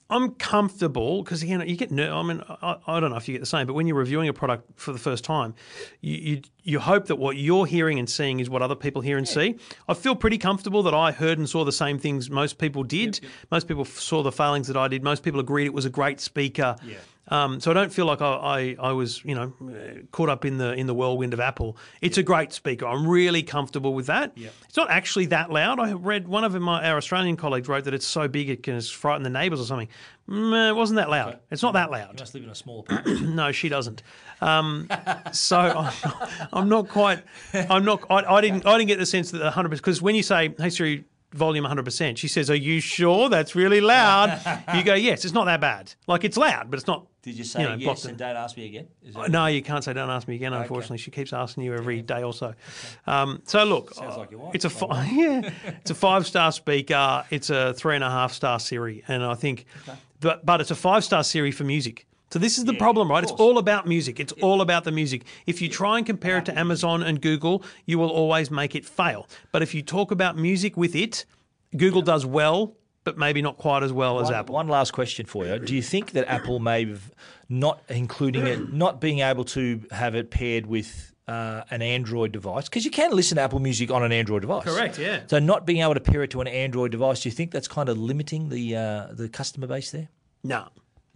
I'm 0.09 0.35
comfortable 0.35 1.23
because 1.23 1.43
you 1.43 1.59
know 1.59 1.65
you 1.65 1.77
get. 1.77 1.91
ner- 1.91 2.13
I 2.13 2.23
mean, 2.23 2.43
I, 2.49 2.77
I 2.87 3.01
don't 3.01 3.11
know 3.11 3.17
if 3.17 3.27
you 3.29 3.35
get 3.35 3.41
the 3.41 3.47
same, 3.47 3.67
but 3.67 3.73
when 3.75 3.87
you're 3.89 3.97
reviewing 3.97 4.29
a 4.29 4.33
product 4.33 4.71
for 4.79 4.93
the 4.93 4.99
first 4.99 5.25
time, 5.25 5.55
you 6.01 6.17
you, 6.17 6.43
you 6.63 6.79
hope 6.79 7.07
that 7.07 7.17
what 7.17 7.37
you're 7.37 7.67
hearing 7.67 7.99
and 7.99 8.09
seeing 8.09 8.39
is 8.39 8.49
what 8.49 8.63
other 8.63 8.77
people 8.77 9.03
hear 9.03 9.19
and 9.19 9.27
see. 9.27 9.57
I 9.89 9.95
feel 9.95 10.15
pretty 10.15 10.39
comfortable 10.39 10.83
that 10.85 10.95
I 10.95 11.11
heard 11.11 11.39
and 11.39 11.49
saw 11.49 11.65
the 11.65 11.73
same 11.73 11.99
things 11.99 12.31
most 12.31 12.59
people 12.59 12.85
did. 12.85 13.21
Most 13.51 13.67
people 13.67 13.85
saw 13.85 14.23
the 14.23 14.33
failings 14.33 14.69
that 14.69 14.77
I 14.77 14.87
did. 14.89 15.03
Most 15.03 15.25
people 15.25 15.41
agreed 15.41 15.67
it 15.67 15.75
was 15.75 15.85
a 15.85 15.91
great 15.91 16.21
speaker. 16.21 16.77
Yeah. 16.85 16.99
Um, 17.29 17.59
so 17.61 17.73
I 17.73 17.75
don't 17.75 17.93
feel 17.93 18.07
like 18.07 18.23
I, 18.23 18.77
I, 18.79 18.89
I 18.89 18.93
was, 18.93 19.25
you 19.25 19.35
know, 19.35 19.53
caught 20.13 20.29
up 20.29 20.45
in 20.45 20.59
the 20.59 20.73
in 20.75 20.87
the 20.87 20.95
whirlwind 20.95 21.33
of 21.33 21.41
Apple. 21.41 21.77
It's 22.01 22.19
a 22.19 22.23
great 22.23 22.53
speaker. 22.53 22.87
I'm 22.87 23.07
really 23.07 23.43
comfortable 23.43 23.95
with 23.95 24.07
that. 24.07 24.33
It's 24.37 24.77
not 24.77 24.91
actually 24.91 25.27
that 25.27 25.51
loud. 25.51 25.81
I 25.81 25.93
read 25.93 26.29
one 26.29 26.45
of 26.45 26.55
my 26.61 26.89
our 26.89 26.97
Australian 26.97 27.37
colleagues 27.37 27.67
wrote 27.69 27.85
that 27.85 27.95
it's 27.95 28.07
so 28.07 28.29
big 28.29 28.49
it 28.49 28.63
can 28.63 28.81
frighten 28.81 29.23
the 29.25 29.31
neighbours 29.31 29.61
or 29.61 29.65
something. 29.65 29.89
Mm, 30.29 30.71
it 30.71 30.75
wasn't 30.75 30.97
that 30.97 31.11
loud. 31.11 31.39
It's 31.51 31.63
not 31.63 31.73
that 31.75 31.87
You 31.89 31.93
loud. 31.97 32.19
must 32.21 32.35
live 32.35 32.45
in 32.45 32.51
a 32.51 32.55
small 32.55 32.81
apartment. 32.81 33.23
No, 33.37 33.53
she 33.53 33.69
doesn't. 33.69 34.03
Um, 34.41 34.89
so 35.33 35.59
I'm 35.61 35.93
not, 36.05 36.31
I'm 36.53 36.69
not 36.69 36.89
quite. 36.89 37.23
I'm 37.55 37.85
not. 37.85 38.05
I, 38.09 38.23
I 38.37 38.41
didn't. 38.41 38.67
I 38.67 38.77
didn't 38.79 38.89
get 38.89 38.99
the 38.99 39.07
sense 39.07 39.31
that 39.33 39.41
100 39.43 39.69
because 39.71 40.01
when 40.01 40.15
you 40.15 40.23
say, 40.23 40.55
"Hey 40.59 40.71
Siri, 40.71 41.05
volume 41.33 41.65
100%. 41.65 42.17
She 42.17 42.29
says, 42.29 42.51
Are 42.51 42.55
you 42.55 42.81
sure 42.81 43.29
that's 43.29 43.55
really 43.55 43.81
loud? 43.81 44.41
you 44.75 44.83
go, 44.83 44.95
Yes, 44.95 45.25
it's 45.25 45.35
not 45.35 45.45
that 45.47 45.61
bad. 45.61 45.93
Like 46.07 46.25
it's 46.25 46.37
loud, 46.37 46.71
but 46.71 46.79
it's 46.79 46.87
not. 46.87 47.07
Did 47.23 47.37
you 47.39 47.43
say 47.45 47.65
know, 47.65 47.75
yes 47.75 48.05
and 48.05 48.17
don't 48.17 48.37
ask 48.37 48.57
me 48.57 48.67
again? 48.67 48.87
That- 49.15 49.31
No, 49.31 49.47
you 49.47 49.61
can't 49.61 49.83
say 49.83 49.93
don't 49.93 50.11
ask 50.11 50.29
me 50.29 50.37
again. 50.37 50.53
Unfortunately, 50.53 50.99
she 50.99 51.11
keeps 51.11 51.33
asking 51.33 51.65
you 51.65 51.75
every 51.75 52.01
day 52.01 52.23
or 52.23 52.33
so. 52.33 52.55
Um, 53.07 53.43
so 53.45 53.65
look, 53.65 53.93
Sounds 53.95 54.17
like 54.17 54.31
your 54.31 54.41
wife, 54.41 54.55
it's 54.55 54.65
a 54.65 54.71
fi- 54.71 55.05
yeah, 55.13 55.51
it's 55.81 55.91
a 55.91 55.95
five 55.97 56.25
star 56.27 56.53
speaker. 56.53 57.25
It's 57.31 57.51
a 57.51 57.75
three 57.75 57.97
and 57.97 58.05
a 58.05 58.11
half 58.11 58.33
star 58.33 58.61
Siri, 58.61 59.03
and 59.09 59.25
I 59.25 59.35
think, 59.35 59.67
but 60.21 60.47
but 60.47 60.61
it's 60.61 60.71
a 60.71 60.77
five 60.77 61.03
star 61.03 61.25
Siri 61.25 61.51
for 61.51 61.65
music. 61.65 62.06
So 62.31 62.39
this 62.41 62.59
is 62.59 62.65
the 62.65 62.75
problem, 62.75 63.09
right? 63.09 63.23
It's 63.23 63.33
all 63.33 63.57
about 63.59 63.87
music. 63.87 64.19
It's 64.19 64.33
all 64.43 64.61
about 64.61 64.85
the 64.85 64.91
music. 64.91 65.25
If 65.47 65.63
you 65.63 65.69
try 65.69 65.97
and 65.97 66.05
compare 66.05 66.39
it 66.39 66.45
to 66.47 66.59
Amazon 66.59 67.03
and 67.03 67.21
Google, 67.23 67.63
you 67.85 67.99
will 67.99 68.11
always 68.11 68.51
make 68.51 68.75
it 68.75 68.85
fail. 68.85 69.29
But 69.53 69.63
if 69.63 69.75
you 69.75 69.83
talk 69.83 70.11
about 70.11 70.37
music 70.37 70.77
with 70.77 70.97
it, 70.97 71.25
Google 71.77 72.03
does 72.03 72.27
well, 72.27 72.77
but 73.05 73.17
maybe 73.17 73.43
not 73.43 73.59
quite 73.59 73.85
as 73.85 73.93
well 73.93 74.19
as 74.19 74.31
Apple. 74.31 74.57
one 74.57 74.67
last 74.67 74.93
question 74.93 75.25
for 75.25 75.47
you. 75.47 75.59
Do 75.61 75.75
you 75.75 75.83
think 75.83 76.13
that 76.13 76.29
Apple 76.29 76.59
may 76.59 76.93
not 77.49 77.81
including 77.89 78.47
it, 78.47 78.73
not 78.73 79.01
being 79.01 79.21
able 79.21 79.45
to 79.45 79.83
have 79.93 80.17
it 80.17 80.31
paired 80.33 80.67
with 80.67 81.15
uh, 81.29 81.63
an 81.71 81.81
Android 81.81 82.33
device? 82.33 82.65
Because 82.69 82.85
you 82.85 82.91
can 82.91 83.13
listen 83.13 83.37
to 83.37 83.43
Apple 83.43 83.61
Music 83.61 83.93
on 83.93 84.03
an 84.03 84.11
Android 84.11 84.43
device. 84.43 84.65
Correct, 84.65 84.99
yeah. 84.99 85.21
So 85.29 85.39
not 85.39 85.65
being 85.65 85.83
able 85.83 85.95
to 85.95 86.01
pair 86.01 86.25
it 86.25 86.31
to 86.31 86.41
an 86.41 86.49
Android 86.49 86.91
device, 86.91 87.21
do 87.23 87.29
you 87.29 87.35
think 87.35 87.53
that's 87.53 87.69
kind 87.69 87.89
of 87.89 87.97
limiting 87.99 88.49
the 88.49 88.77
uh, 88.77 89.07
the 89.13 89.29
customer 89.29 89.69
base 89.69 89.93
there? 89.93 90.09
No. 90.43 90.67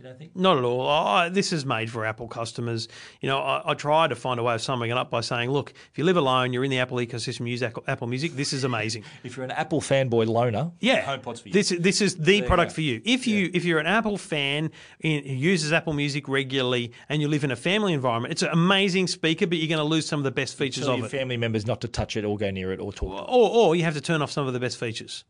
You 0.01 0.07
don't 0.09 0.19
think? 0.19 0.35
Not 0.35 0.57
at 0.57 0.65
all. 0.65 0.89
I, 0.89 1.29
this 1.29 1.53
is 1.53 1.67
made 1.67 1.91
for 1.91 2.07
Apple 2.07 2.27
customers. 2.27 2.89
You 3.21 3.29
know, 3.29 3.39
I, 3.39 3.73
I 3.73 3.75
try 3.75 4.09
to 4.09 4.17
find 4.17 4.41
a 4.41 4.43
way 4.43 4.55
of 4.55 4.63
summing 4.63 4.91
it 4.91 4.97
up 4.97 5.11
by 5.11 5.21
saying, 5.21 5.51
look, 5.51 5.75
if 5.93 5.99
you 5.99 6.05
live 6.05 6.17
alone, 6.17 6.55
you're 6.55 6.65
in 6.65 6.71
the 6.71 6.79
Apple 6.79 6.97
ecosystem, 6.99 7.47
use 7.47 7.63
Apple, 7.63 7.85
Apple 7.87 8.07
Music. 8.07 8.33
This 8.33 8.55
is 8.55 8.65
amazing. 8.65 9.05
If 9.25 9.37
you're 9.37 9.45
an 9.45 9.51
Apple 9.51 9.83
fanboy 9.83 10.27
loner, 10.27 10.71
Yeah, 10.81 11.03
HomePod's 11.05 11.41
for 11.41 11.49
you. 11.49 11.53
This 11.53 11.69
this 11.79 12.01
is 12.01 12.17
the 12.17 12.37
you 12.37 12.43
product 12.45 12.71
go. 12.73 12.77
for 12.77 12.81
you. 12.81 13.03
If 13.05 13.27
you 13.27 13.51
if 13.53 13.67
you're 13.67 13.79
an 13.79 13.87
Apple 13.87 14.17
fan 14.17 14.71
in, 15.01 15.23
who 15.25 15.35
uses 15.35 15.71
Apple 15.75 15.93
Music 15.93 16.27
regularly 16.29 16.93
and 17.11 17.21
you 17.21 17.29
live 17.29 17.45
in 17.45 17.51
a 17.51 17.57
family 17.57 17.93
environment, 17.93 18.33
it's 18.33 18.43
an 18.43 18.49
amazing 18.53 19.07
speaker, 19.07 19.47
but 19.47 19.59
you're 19.59 19.69
going 19.69 19.79
to 19.79 19.85
lose 19.85 20.07
some 20.07 20.19
of 20.21 20.25
the 20.25 20.31
best 20.31 20.57
features 20.57 20.85
Tell 20.85 20.95
of 20.95 20.99
your 21.01 21.07
it. 21.07 21.11
family 21.11 21.37
members 21.37 21.67
not 21.67 21.83
to 21.83 21.89
touch 21.89 22.17
it 22.17 22.25
or 22.25 22.39
go 22.39 22.51
near 22.51 22.73
it 22.73 22.81
or 22.81 22.91
talk. 22.93 23.27
to 23.27 23.33
or, 23.33 23.51
or 23.51 23.77
you 23.77 23.85
have 23.85 23.95
to 23.95 24.01
turn 24.01 24.23
off 24.23 24.31
some 24.31 24.47
of 24.47 24.55
the 24.55 24.61
best 24.61 24.79
features. 24.79 25.25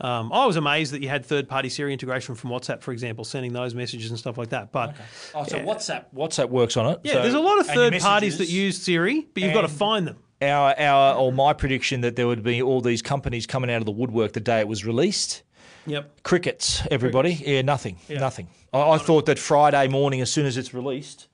Um, 0.00 0.32
I 0.32 0.44
was 0.46 0.56
amazed 0.56 0.92
that 0.92 1.02
you 1.02 1.08
had 1.08 1.24
third-party 1.24 1.68
Siri 1.68 1.92
integration 1.92 2.34
from 2.34 2.50
WhatsApp, 2.50 2.82
for 2.82 2.90
example, 2.92 3.24
sending 3.24 3.52
those 3.52 3.74
messages 3.76 4.10
and 4.10 4.18
stuff 4.18 4.36
like 4.36 4.48
that. 4.48 4.72
But 4.72 4.96
Oh, 5.34 5.44
so 5.44 5.58
WhatsApp 5.60 6.06
WhatsApp 6.14 6.48
works 6.50 6.76
on 6.76 6.92
it. 6.92 7.00
yeah, 7.04 7.12
So- 7.14 7.22
there's 7.22 7.34
a 7.34 7.40
lot 7.40 7.60
of 7.60 7.66
third 7.68 7.98
parties 8.00 8.38
that 8.38 8.48
use 8.48 8.82
Siri, 8.82 9.26
but 9.32 9.42
you've 9.42 9.54
got 9.54 9.62
to 9.62 9.68
find 9.68 10.06
them. 10.08 10.16
our 10.42 10.74
our 10.78 11.14
or 11.16 11.32
my 11.32 11.52
prediction 11.52 12.00
that 12.00 12.16
there 12.16 12.26
would 12.26 12.42
be 12.42 12.60
all 12.60 12.80
these 12.80 13.02
companies 13.02 13.46
coming 13.46 13.70
out 13.70 13.78
of 13.78 13.86
the 13.86 13.92
woodwork 13.92 14.32
the 14.32 14.40
day 14.40 14.58
it 14.58 14.66
was 14.68 14.84
released. 14.84 15.42
Yep. 15.86 16.22
Crickets, 16.24 16.82
everybody. 16.90 17.34
Yeah, 17.34 17.62
nothing, 17.62 17.98
nothing. 18.10 18.48
I, 18.72 18.80
I 18.92 18.98
thought 18.98 19.26
that 19.26 19.38
Friday 19.38 19.86
morning, 19.88 20.20
as 20.22 20.30
soon 20.32 20.46
as 20.46 20.56
it's 20.56 20.74
released, 20.74 21.28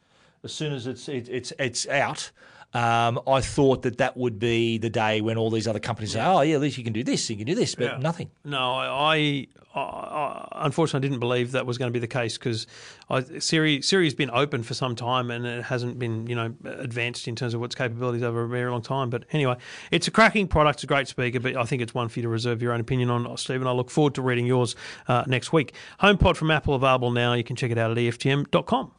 as 0.45 0.53
soon 0.53 0.73
as 0.75 0.87
it's 0.87 1.09
it, 1.09 1.29
it's 1.31 1.53
it's 1.59 1.89
out. 1.89 2.31
Um, 2.73 3.21
I 3.27 3.41
thought 3.41 3.83
that 3.83 3.99
that 3.99 4.17
would 4.17 4.39
be 4.39 4.79
the 4.79 4.91
day 4.91 5.21
when 5.21 5.37
all 5.37 5.51
these 5.51 5.67
other 5.67 5.81
companies 5.81 6.13
say, 6.13 6.21
"Oh, 6.21 6.41
yeah, 6.43 6.55
at 6.55 6.61
least 6.61 6.79
you 6.79 6.85
can 6.85 6.93
do 6.93 7.03
this, 7.03 7.29
you 7.29 7.37
can 7.37 7.47
do 7.47 7.55
this," 7.55 7.75
but 7.75 8.01
nothing. 8.01 8.31
No, 8.45 8.75
I, 8.75 9.49
I, 9.75 9.81
I 9.81 10.49
unfortunately 10.67 11.09
didn't 11.09 11.19
believe 11.19 11.53
that 11.53 11.67
was 11.67 11.79
going 11.79 11.89
to 11.89 11.93
be 11.93 11.99
the 11.99 12.07
case 12.07 12.39
because 12.39 12.69
Siri 13.41 13.83
Siri's 13.83 14.15
been 14.15 14.31
open 14.31 14.63
for 14.63 14.75
some 14.75 14.95
time 14.95 15.33
and 15.33 15.45
it 15.47 15.65
hasn't 15.65 15.99
been 15.99 16.29
you 16.29 16.37
know 16.37 16.55
advanced 16.65 17.27
in 17.27 17.35
terms 17.35 17.55
of 17.55 17.63
its 17.65 17.75
capabilities 17.75 18.23
over 18.23 18.43
a 18.45 18.49
very 18.49 18.71
long 18.71 18.83
time. 18.83 19.11
But 19.11 19.25
anyway, 19.33 19.57
it's 19.91 20.07
a 20.07 20.13
cracking 20.13 20.47
product, 20.47 20.77
it's 20.77 20.85
a 20.85 20.87
great 20.87 21.09
speaker, 21.09 21.41
but 21.41 21.57
I 21.57 21.65
think 21.65 21.83
it's 21.83 21.95
one 21.95 22.09
for 22.09 22.21
you 22.21 22.23
to 22.23 22.29
reserve 22.29 22.63
your 22.63 22.73
own 22.73 22.81
opinion 22.81 23.11
on, 23.11 23.37
Stephen. 23.37 23.67
I 23.67 23.73
look 23.73 23.91
forward 23.91 24.15
to 24.15 24.23
reading 24.23 24.47
yours 24.47 24.77
uh, 25.09 25.25
next 25.27 25.53
week. 25.53 25.75
HomePod 26.01 26.37
from 26.37 26.53
Apple 26.53 26.75
available 26.75 27.11
now. 27.11 27.33
You 27.35 27.45
can 27.45 27.57
check 27.57 27.73
it 27.73 27.79
out 27.79 27.91
at 27.91 27.97
EFTM.com. 27.97 28.93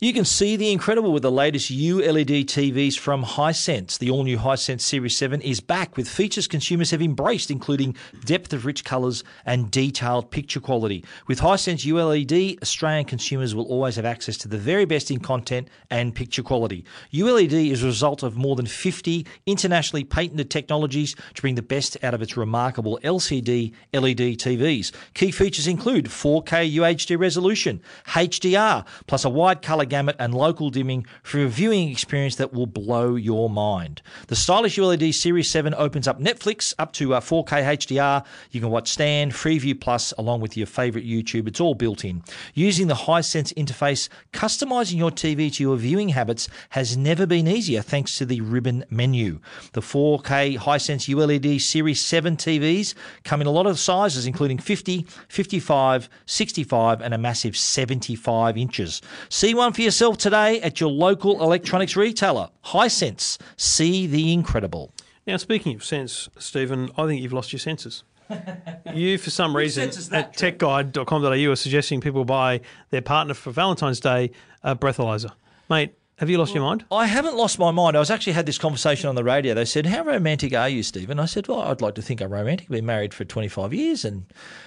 You 0.00 0.12
can 0.12 0.24
see 0.24 0.54
the 0.54 0.70
incredible 0.70 1.12
with 1.12 1.24
the 1.24 1.32
latest 1.32 1.72
ULED 1.72 2.44
TVs 2.44 2.96
from 2.96 3.24
Hisense. 3.24 3.98
The 3.98 4.10
all 4.10 4.22
new 4.22 4.38
Hisense 4.38 4.82
Series 4.82 5.16
7 5.16 5.40
is 5.40 5.58
back 5.58 5.96
with 5.96 6.08
features 6.08 6.46
consumers 6.46 6.92
have 6.92 7.02
embraced, 7.02 7.50
including 7.50 7.96
depth 8.24 8.52
of 8.52 8.64
rich 8.64 8.84
colours 8.84 9.24
and 9.44 9.72
detailed 9.72 10.30
picture 10.30 10.60
quality. 10.60 11.04
With 11.26 11.40
Hisense 11.40 11.84
ULED, 11.84 12.62
Australian 12.62 13.06
consumers 13.06 13.56
will 13.56 13.64
always 13.64 13.96
have 13.96 14.04
access 14.04 14.36
to 14.36 14.46
the 14.46 14.56
very 14.56 14.84
best 14.84 15.10
in 15.10 15.18
content 15.18 15.66
and 15.90 16.14
picture 16.14 16.44
quality. 16.44 16.84
ULED 17.12 17.72
is 17.72 17.82
a 17.82 17.86
result 17.86 18.22
of 18.22 18.36
more 18.36 18.54
than 18.54 18.66
50 18.66 19.26
internationally 19.46 20.04
patented 20.04 20.48
technologies 20.48 21.16
to 21.34 21.42
bring 21.42 21.56
the 21.56 21.60
best 21.60 21.96
out 22.04 22.14
of 22.14 22.22
its 22.22 22.36
remarkable 22.36 23.00
LCD 23.02 23.72
LED 23.92 24.38
TVs. 24.38 24.92
Key 25.14 25.32
features 25.32 25.66
include 25.66 26.04
4K 26.04 26.72
UHD 26.72 27.18
resolution, 27.18 27.82
HDR, 28.06 28.86
plus 29.08 29.24
a 29.24 29.28
wide 29.28 29.60
colour 29.60 29.87
gamut 29.88 30.16
and 30.18 30.34
local 30.34 30.70
dimming 30.70 31.06
for 31.22 31.40
a 31.40 31.48
viewing 31.48 31.90
experience 31.90 32.36
that 32.36 32.52
will 32.52 32.66
blow 32.66 33.14
your 33.14 33.50
mind. 33.50 34.02
The 34.28 34.36
stylish 34.36 34.76
ULED 34.78 35.14
Series 35.14 35.50
7 35.50 35.74
opens 35.74 36.06
up 36.06 36.20
Netflix 36.20 36.74
up 36.78 36.92
to 36.94 37.14
uh, 37.14 37.20
4K 37.20 37.64
HDR. 37.64 38.24
You 38.50 38.60
can 38.60 38.70
watch 38.70 38.88
Stan, 38.88 39.30
Freeview 39.30 39.80
Plus, 39.80 40.12
along 40.18 40.40
with 40.40 40.56
your 40.56 40.66
favourite 40.66 41.06
YouTube. 41.06 41.48
It's 41.48 41.60
all 41.60 41.74
built 41.74 42.04
in. 42.04 42.22
Using 42.54 42.86
the 42.86 42.94
Hisense 42.94 43.52
interface, 43.54 44.08
customising 44.32 44.98
your 44.98 45.10
TV 45.10 45.52
to 45.54 45.62
your 45.62 45.76
viewing 45.76 46.10
habits 46.10 46.48
has 46.70 46.96
never 46.96 47.26
been 47.26 47.48
easier 47.48 47.82
thanks 47.82 48.16
to 48.18 48.26
the 48.26 48.40
ribbon 48.40 48.84
menu. 48.90 49.40
The 49.72 49.80
4K 49.80 50.58
Hisense 50.58 51.08
ULED 51.08 51.60
Series 51.60 52.00
7 52.00 52.36
TVs 52.36 52.94
come 53.24 53.40
in 53.40 53.46
a 53.46 53.50
lot 53.50 53.66
of 53.66 53.78
sizes, 53.78 54.26
including 54.26 54.58
50, 54.58 55.06
55, 55.28 56.08
65, 56.26 57.00
and 57.00 57.14
a 57.14 57.18
massive 57.18 57.56
75 57.56 58.56
inches. 58.56 59.00
See 59.28 59.54
one 59.54 59.72
for 59.78 59.82
yourself 59.82 60.18
today 60.18 60.60
at 60.62 60.80
your 60.80 60.90
local 60.90 61.40
electronics 61.40 61.94
retailer. 61.94 62.50
Hisense. 62.64 63.38
See 63.56 64.08
the 64.08 64.32
incredible. 64.32 64.92
Now, 65.24 65.36
speaking 65.36 65.76
of 65.76 65.84
sense, 65.84 66.28
Stephen, 66.36 66.90
I 66.98 67.06
think 67.06 67.22
you've 67.22 67.32
lost 67.32 67.52
your 67.52 67.60
senses. 67.60 68.02
you, 68.92 69.18
for 69.18 69.30
some 69.30 69.54
reason, 69.54 69.84
sense 69.84 69.96
is 69.96 70.08
that, 70.08 70.42
at 70.42 70.58
techguide.com.au 70.58 71.52
are 71.52 71.54
suggesting 71.54 72.00
people 72.00 72.24
buy 72.24 72.60
their 72.90 73.02
partner 73.02 73.34
for 73.34 73.52
Valentine's 73.52 74.00
Day 74.00 74.32
a 74.64 74.74
breathalyzer. 74.74 75.30
Mate, 75.70 75.94
have 76.16 76.28
you 76.28 76.38
lost 76.38 76.54
your 76.54 76.64
mind? 76.64 76.84
I 76.90 77.06
haven't 77.06 77.36
lost 77.36 77.60
my 77.60 77.70
mind. 77.70 77.96
I 77.96 78.00
was 78.00 78.10
actually 78.10 78.32
had 78.32 78.46
this 78.46 78.58
conversation 78.58 79.08
on 79.08 79.14
the 79.14 79.22
radio. 79.22 79.54
They 79.54 79.64
said, 79.64 79.86
"How 79.86 80.02
romantic 80.02 80.52
are 80.54 80.68
you, 80.68 80.82
Stephen?" 80.82 81.20
I 81.20 81.26
said, 81.26 81.46
"Well, 81.46 81.60
I'd 81.60 81.80
like 81.80 81.94
to 81.94 82.02
think 82.02 82.20
I'm 82.20 82.32
romantic. 82.32 82.68
Been 82.68 82.84
married 82.84 83.14
for 83.14 83.24
25 83.24 83.72
years." 83.72 84.04
And 84.04 84.24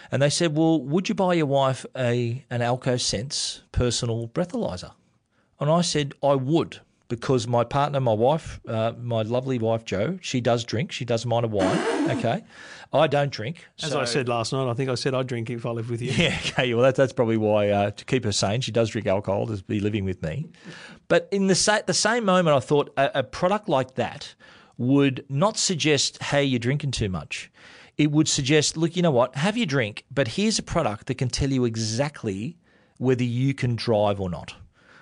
and 0.09 0.21
they 0.21 0.29
said, 0.29 0.55
"Well, 0.55 0.81
would 0.81 1.09
you 1.09 1.15
buy 1.15 1.33
your 1.33 1.47
wife 1.47 1.85
a 1.97 2.45
an 2.49 2.61
AlcoSense 2.61 3.63
personal 3.73 4.29
breathalyzer?" 4.29 4.93
And 5.61 5.69
I 5.69 5.81
said, 5.81 6.13
"I 6.21 6.35
would." 6.35 6.81
Because 7.07 7.45
my 7.45 7.65
partner, 7.65 7.99
my 7.99 8.13
wife, 8.13 8.61
uh, 8.65 8.93
my 8.97 9.21
lovely 9.23 9.59
wife 9.59 9.83
Jo, 9.83 10.17
she 10.21 10.39
does 10.39 10.63
drink. 10.63 10.93
She 10.93 11.03
does 11.03 11.25
mind 11.25 11.45
a 11.45 11.47
wine. 11.47 11.79
Okay, 12.17 12.43
I 12.91 13.07
don't 13.07 13.31
drink. 13.31 13.65
As 13.83 13.91
so- 13.91 13.99
I 14.01 14.05
said 14.05 14.27
last 14.27 14.51
night, 14.53 14.69
I 14.69 14.73
think 14.73 14.89
I 14.89 14.95
said 14.95 15.13
I'd 15.13 15.27
drink 15.27 15.49
if 15.49 15.65
I 15.65 15.69
lived 15.69 15.89
with 15.89 16.01
you. 16.01 16.11
yeah, 16.11 16.37
okay. 16.45 16.73
Well, 16.73 16.83
that, 16.83 16.95
that's 16.95 17.13
probably 17.13 17.37
why 17.37 17.69
uh, 17.69 17.91
to 17.91 18.05
keep 18.05 18.23
her 18.25 18.31
sane, 18.31 18.59
she 18.61 18.71
does 18.71 18.89
drink 18.89 19.07
alcohol 19.07 19.45
to 19.47 19.61
be 19.63 19.79
living 19.79 20.03
with 20.03 20.21
me. 20.23 20.47
But 21.07 21.27
in 21.31 21.47
the 21.47 21.55
sa- 21.55 21.81
the 21.85 21.93
same 21.93 22.25
moment, 22.25 22.55
I 22.55 22.59
thought 22.59 22.91
a, 22.97 23.19
a 23.19 23.23
product 23.23 23.69
like 23.69 23.95
that 23.95 24.33
would 24.77 25.23
not 25.29 25.57
suggest, 25.57 26.21
"Hey, 26.23 26.43
you're 26.43 26.59
drinking 26.59 26.91
too 26.91 27.07
much." 27.09 27.51
It 27.97 28.09
would 28.11 28.27
suggest, 28.27 28.77
"Look, 28.77 28.95
you 28.95 29.03
know 29.03 29.11
what? 29.11 29.35
Have 29.35 29.57
your 29.57 29.67
drink, 29.67 30.05
but 30.09 30.29
here's 30.29 30.57
a 30.59 30.63
product 30.63 31.05
that 31.07 31.15
can 31.15 31.29
tell 31.29 31.51
you 31.51 31.65
exactly 31.65 32.57
whether 32.97 33.23
you 33.23 33.53
can 33.53 33.75
drive 33.75 34.19
or 34.19 34.29
not." 34.29 34.55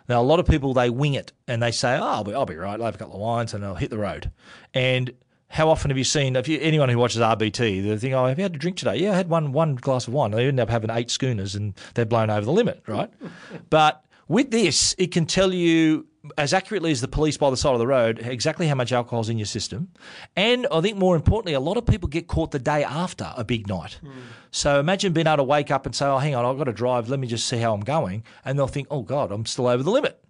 Now, 0.10 0.22
a 0.22 0.24
lot 0.24 0.40
of 0.40 0.48
people 0.48 0.74
they 0.74 0.90
wing 0.90 1.14
it 1.14 1.32
and 1.48 1.62
they 1.62 1.72
say, 1.72 1.96
"Oh, 1.96 2.04
I'll 2.04 2.24
be, 2.24 2.34
I'll 2.34 2.46
be 2.48 2.56
right. 2.56 2.80
I'll 2.80 2.86
have 2.86 2.96
a 2.96 2.98
couple 2.98 3.14
of 3.14 3.22
wines 3.22 3.54
and 3.54 3.64
I'll 3.64 3.76
hit 3.76 3.92
the 3.92 3.98
road." 4.00 4.32
And 4.74 5.14
how 5.50 5.70
often 5.70 5.92
have 5.92 5.98
you 5.98 6.04
seen? 6.04 6.36
If 6.36 6.48
you, 6.48 6.60
anyone 6.62 6.90
who 6.90 6.98
watches 6.98 7.22
RBT, 7.22 7.84
they 7.84 7.98
think, 7.98 8.14
"Oh, 8.16 8.26
have 8.26 8.40
you 8.40 8.44
had 8.44 8.56
a 8.56 8.60
drink 8.60 8.78
today?" 8.78 8.98
Yeah, 8.98 9.12
I 9.12 9.16
had 9.16 9.30
one 9.30 9.52
one 9.52 9.76
glass 9.76 10.08
of 10.08 10.14
wine. 10.14 10.32
They 10.32 10.48
end 10.48 10.60
up 10.60 10.70
having 10.70 10.90
eight 10.90 11.12
schooners 11.12 11.54
and 11.54 11.76
they're 11.94 12.06
blown 12.06 12.32
over 12.32 12.44
the 12.44 12.52
limit, 12.52 12.82
right? 12.88 13.12
but 13.70 14.04
with 14.28 14.50
this, 14.50 14.96
it 14.98 15.12
can 15.12 15.28
tell 15.28 15.54
you 15.54 16.08
as 16.38 16.54
accurately 16.54 16.92
as 16.92 17.02
the 17.02 17.08
police 17.08 17.38
by 17.38 17.50
the 17.50 17.58
side 17.58 17.74
of 17.74 17.80
the 17.80 17.88
road 17.88 18.20
exactly 18.20 18.68
how 18.68 18.76
much 18.76 18.92
alcohol's 18.92 19.30
in 19.30 19.38
your 19.38 19.46
system. 19.46 19.90
And 20.36 20.68
I 20.72 20.82
think 20.82 20.98
more 20.98 21.16
importantly, 21.16 21.54
a 21.54 21.60
lot 21.60 21.78
of 21.78 21.86
people 21.86 22.10
get 22.10 22.28
caught 22.28 22.52
the 22.52 22.60
day 22.60 22.84
after 22.84 23.32
a 23.38 23.44
big 23.44 23.68
night. 23.68 24.00
Hmm. 24.02 24.12
So 24.52 24.80
imagine 24.80 25.14
being 25.14 25.28
able 25.28 25.38
to 25.38 25.44
wake 25.44 25.72
up 25.72 25.86
and 25.86 25.96
say, 25.96 26.06
"Oh, 26.06 26.18
hang 26.18 26.36
on, 26.36 26.46
I've 26.46 26.58
got 26.58 26.66
to 26.66 26.74
drive. 26.74 27.10
Let 27.10 27.20
me 27.20 27.28
just 27.28 27.48
see 27.48 27.58
how 27.58 27.74
I'm 27.74 27.82
going," 27.82 28.24
and 28.44 28.58
they'll 28.58 28.68
think, 28.68 28.88
"Oh 28.92 29.02
God, 29.02 29.32
I'm 29.32 29.46
still 29.46 29.68
over 29.68 29.84
the 29.84 29.92
limit." 29.92 30.22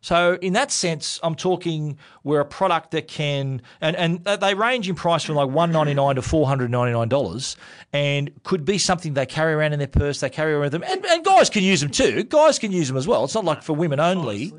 So 0.00 0.38
in 0.40 0.52
that 0.52 0.70
sense, 0.70 1.18
I'm 1.22 1.34
talking 1.34 1.98
we're 2.22 2.40
a 2.40 2.44
product 2.44 2.92
that 2.92 3.08
can 3.08 3.62
and 3.80 3.96
and 3.96 4.24
they 4.24 4.54
range 4.54 4.88
in 4.88 4.94
price 4.94 5.24
from 5.24 5.34
like 5.34 5.48
one 5.48 5.72
ninety 5.72 5.94
nine 5.94 6.16
to 6.16 6.22
four 6.22 6.46
hundred 6.46 6.70
ninety 6.70 6.92
nine 6.92 7.08
dollars, 7.08 7.56
and 7.92 8.30
could 8.44 8.64
be 8.64 8.78
something 8.78 9.14
they 9.14 9.26
carry 9.26 9.54
around 9.54 9.72
in 9.72 9.78
their 9.78 9.88
purse. 9.88 10.20
They 10.20 10.30
carry 10.30 10.52
around 10.52 10.62
with 10.62 10.72
them, 10.72 10.84
and, 10.84 11.04
and 11.04 11.24
guys 11.24 11.50
can 11.50 11.64
use 11.64 11.80
them 11.80 11.90
too. 11.90 12.22
Guys 12.24 12.58
can 12.58 12.72
use 12.72 12.88
them 12.88 12.96
as 12.96 13.06
well. 13.06 13.24
It's 13.24 13.34
not 13.34 13.44
like 13.44 13.62
for 13.62 13.74
women 13.74 14.00
only. 14.00 14.52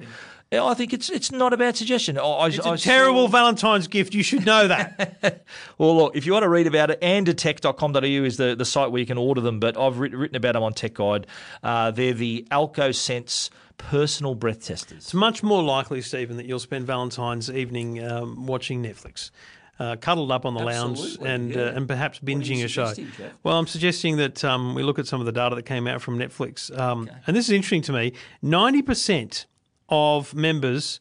I 0.52 0.74
think 0.74 0.93
it's 0.93 1.10
it's 1.10 1.32
not 1.32 1.54
a 1.54 1.58
bad 1.58 1.78
suggestion. 1.78 2.18
I, 2.18 2.22
I, 2.24 2.47
It's 2.47 2.60
I 2.66 2.74
a 2.74 2.78
terrible 2.78 3.28
saw- 3.28 3.32
Valentine's 3.32 3.88
gift. 3.88 4.16
You 4.16 4.24
should 4.24 4.45
know 4.45 4.68
that. 4.68 5.45
Well, 5.78 5.95
look, 5.95 6.16
if 6.16 6.26
you 6.26 6.34
want 6.34 6.43
to 6.43 6.50
read 6.50 6.68
about 6.68 6.89
it, 6.91 7.00
andetech.com.au 7.02 8.02
is 8.04 8.38
the, 8.38 8.54
the 8.56 8.66
site 8.66 8.91
where 8.91 9.00
you 9.00 9.06
can 9.06 9.18
order 9.18 9.39
them, 9.41 9.60
but 9.60 9.78
I've 9.78 9.97
writ- 9.97 10.14
written 10.14 10.36
about 10.36 10.54
them 10.54 10.64
on 10.64 10.74
Tech 10.74 10.93
Guide. 10.95 11.26
Uh, 11.64 11.91
they're 11.91 12.14
the 12.14 12.45
AlcoSense 12.52 13.50
personal 13.78 14.36
breath 14.36 14.66
testers. 14.66 14.97
it's 14.97 15.14
much 15.14 15.41
more 15.41 15.64
likely, 15.64 16.02
Stephen, 16.02 16.36
that 16.38 16.45
you'll 16.45 16.60
spend 16.60 16.86
Valentine's 16.86 17.50
evening 17.50 18.04
um, 18.06 18.45
watching 18.45 18.84
Netflix. 18.84 19.32
Uh, 19.80 19.95
cuddled 19.95 20.32
up 20.32 20.45
on 20.45 20.54
the 20.56 20.60
lounge 20.64 21.18
and 21.22 21.52
yeah. 21.56 21.62
uh, 21.62 21.72
and 21.72 21.88
perhaps 21.88 22.20
binging 22.20 22.62
a 22.66 22.68
show. 22.68 22.93
Jeff? 22.93 23.32
Well, 23.43 23.58
I'm 23.58 23.68
suggesting 23.68 24.18
that 24.18 24.43
um, 24.43 24.76
we 24.76 24.84
look 24.84 25.00
at 25.00 25.08
some 25.08 25.22
of 25.22 25.26
the 25.26 25.32
data 25.32 25.56
that 25.56 25.64
came 25.64 25.88
out 25.88 26.02
from 26.02 26.20
Netflix, 26.20 26.78
um, 26.78 27.10
and 27.26 27.36
this 27.38 27.45
is 27.45 27.52
interesting 27.52 27.82
to 27.84 27.93
me. 27.93 28.12
Ninety 28.41 28.82
percent 28.82 29.45
of 29.90 30.34
members 30.34 31.00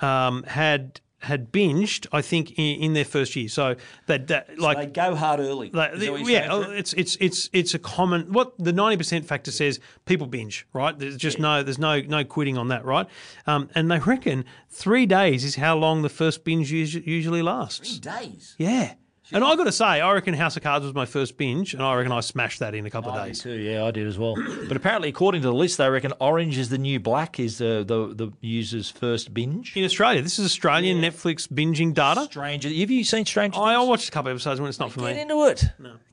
um, 0.00 0.42
had 0.44 1.00
had 1.20 1.52
binged, 1.52 2.06
I 2.12 2.22
think, 2.22 2.52
in, 2.58 2.82
in 2.82 2.92
their 2.94 3.04
first 3.04 3.36
year. 3.36 3.48
So 3.48 3.76
that, 4.06 4.28
that 4.28 4.58
like 4.58 4.78
they 4.78 4.86
go 4.86 5.14
hard 5.14 5.38
early. 5.40 5.70
like, 5.70 5.92
Is 5.94 6.00
that 6.00 6.12
what 6.12 6.26
yeah, 6.26 6.70
it's 6.70 6.92
it's 6.94 7.16
it's 7.20 7.50
it's 7.52 7.74
a 7.74 7.78
common 7.78 8.32
what 8.32 8.54
the 8.58 8.72
ninety 8.72 8.96
percent 8.96 9.26
factor 9.26 9.50
says. 9.50 9.80
People 10.06 10.26
binge, 10.26 10.66
right? 10.72 10.98
There's 10.98 11.16
just 11.16 11.38
no 11.38 11.62
there's 11.62 11.78
no 11.78 12.00
no 12.00 12.24
quitting 12.24 12.56
on 12.56 12.68
that, 12.68 12.84
right? 12.84 13.06
Um, 13.46 13.68
and 13.74 13.90
they 13.90 13.98
reckon 13.98 14.44
three 14.70 15.06
days 15.06 15.44
is 15.44 15.56
how 15.56 15.76
long 15.76 16.02
the 16.02 16.08
first 16.08 16.42
binge 16.42 16.72
usually 16.72 17.42
lasts. 17.42 17.98
Three 17.98 18.12
days. 18.12 18.54
Yeah, 18.58 18.94
and 19.32 19.44
I 19.44 19.56
got 19.56 19.64
to 19.64 19.72
say, 19.72 19.84
I 19.84 20.12
reckon 20.12 20.34
House 20.34 20.56
of 20.56 20.62
Cards 20.62 20.84
was 20.84 20.94
my 20.94 21.06
first 21.06 21.36
binge, 21.36 21.74
and 21.74 21.82
I 21.82 21.94
reckon 21.94 22.12
I 22.12 22.20
smashed 22.20 22.58
that 22.60 22.74
in 22.74 22.86
a 22.86 22.90
couple 22.90 23.10
of 23.10 23.16
I 23.16 23.24
did 23.24 23.28
days. 23.28 23.40
too. 23.42 23.52
Yeah, 23.54 23.84
I 23.84 23.90
did 23.90 24.06
as 24.06 24.18
well. 24.18 24.34
but 24.68 24.76
apparently, 24.76 25.08
according 25.08 25.42
to 25.42 25.48
the 25.48 25.54
list, 25.54 25.78
they 25.78 25.88
reckon 25.88 26.12
orange 26.20 26.58
is 26.58 26.68
the 26.68 26.78
new 26.78 26.98
black. 27.00 27.38
Is 27.40 27.58
the 27.58 27.84
the, 27.86 28.14
the 28.14 28.32
user's 28.40 28.90
first 28.90 29.32
binge. 29.34 29.76
In 29.76 29.84
Australia, 29.84 30.22
this 30.22 30.38
is 30.38 30.44
Australian 30.46 31.00
Netflix 31.00 31.48
binging 31.48 31.94
data. 31.94 32.24
Stranger, 32.24 32.68
have 32.68 32.90
you 32.90 33.04
seen 33.04 33.24
Stranger 33.26 33.58
I, 33.58 33.74
I 33.74 33.76
Things? 33.78 33.88
watched 33.88 34.08
a 34.08 34.12
couple 34.12 34.30
of 34.30 34.36
episodes 34.36 34.60
when 34.60 34.68
it's 34.68 34.78
not 34.80 34.92
for 34.92 35.00
me. 35.00 35.06
Get 35.14 35.16
me. 35.16 35.22
into 35.22 35.44
it. 35.46 35.64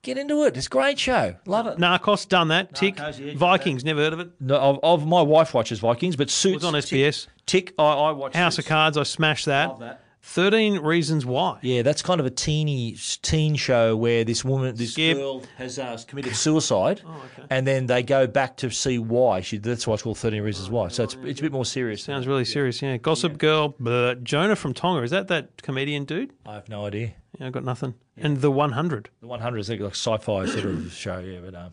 Get 0.02 0.18
into 0.18 0.44
it. 0.46 0.56
It's 0.56 0.68
a 0.68 0.70
great 0.70 0.98
show. 1.00 1.36
Love 1.46 1.68
it. 1.68 1.78
Narcos, 1.78 2.28
done 2.28 2.48
that. 2.50 2.74
Tick. 2.76 2.98
Yeah, 2.98 3.12
done 3.12 3.38
Vikings, 3.38 3.84
never 3.84 4.02
heard 4.02 4.14
of 4.14 4.20
it. 4.22 4.30
No, 4.40 4.56
of, 4.56 4.80
of 4.84 5.08
my 5.08 5.22
wife 5.22 5.54
watches 5.54 5.80
Vikings, 5.80 6.16
but 6.16 6.30
Suits 6.30 6.64
was 6.64 6.64
on 6.66 6.74
Tick- 6.74 6.84
SBS. 6.84 7.28
Tick, 7.46 7.74
I, 7.78 7.84
I 7.84 8.12
watch 8.12 8.34
House 8.36 8.54
of 8.58 8.64
Suits. 8.64 8.68
Cards, 8.70 8.98
I 8.98 9.04
smashed 9.04 9.46
that. 9.48 9.70
Love 9.70 9.80
that. 9.80 10.02
13 10.28 10.80
Reasons 10.80 11.26
Why. 11.26 11.58
Yeah, 11.62 11.84
that's 11.84 12.02
kind 12.02 12.20
of 12.20 12.26
a 12.26 12.30
teeny 12.30 12.98
teen 13.22 13.56
show 13.56 13.96
where 13.96 14.26
this 14.26 14.44
woman, 14.44 14.76
this 14.76 14.92
Skip. 14.92 15.16
girl, 15.18 15.42
has 15.58 15.80
uh, 15.80 15.98
committed 16.06 16.36
suicide, 16.36 17.02
Oh, 17.08 17.26
and 17.50 17.66
then 17.66 17.86
they 17.86 18.04
go 18.04 18.28
back 18.28 18.58
to 18.58 18.70
see 18.70 19.00
why. 19.00 19.40
She, 19.40 19.58
that's 19.58 19.88
why 19.88 19.94
it's 19.94 20.04
called 20.04 20.18
Thirteen 20.18 20.44
Reasons 20.44 20.70
Why. 20.70 20.90
So 20.90 21.04
it's 21.04 21.16
it's 21.24 21.40
a 21.40 21.44
bit 21.44 21.54
more 21.54 21.64
serious. 21.64 22.04
Sounds 22.04 22.28
really 22.28 22.44
serious, 22.44 22.82
yeah. 22.82 22.98
Gossip 22.98 23.38
Girl, 23.38 23.70
blah. 23.80 24.16
Jonah 24.16 24.58
from 24.58 24.74
Tonga. 24.74 25.02
Is 25.02 25.12
that 25.12 25.30
that 25.30 25.62
comedian 25.64 26.04
dude? 26.04 26.34
I 26.46 26.56
have 26.56 26.68
no 26.68 26.86
idea. 26.86 27.14
Yeah, 27.40 27.48
I 27.48 27.50
got 27.50 27.64
nothing. 27.64 27.94
And 28.18 28.42
The 28.42 28.52
100. 28.52 29.10
The 29.22 29.28
100 29.28 29.58
is 29.60 29.70
like 29.70 29.80
sci-fi 29.80 30.46
sort 30.46 30.66
of 30.66 30.92
show, 30.92 31.20
yeah. 31.20 31.40
But 31.44 31.56
um, 31.56 31.72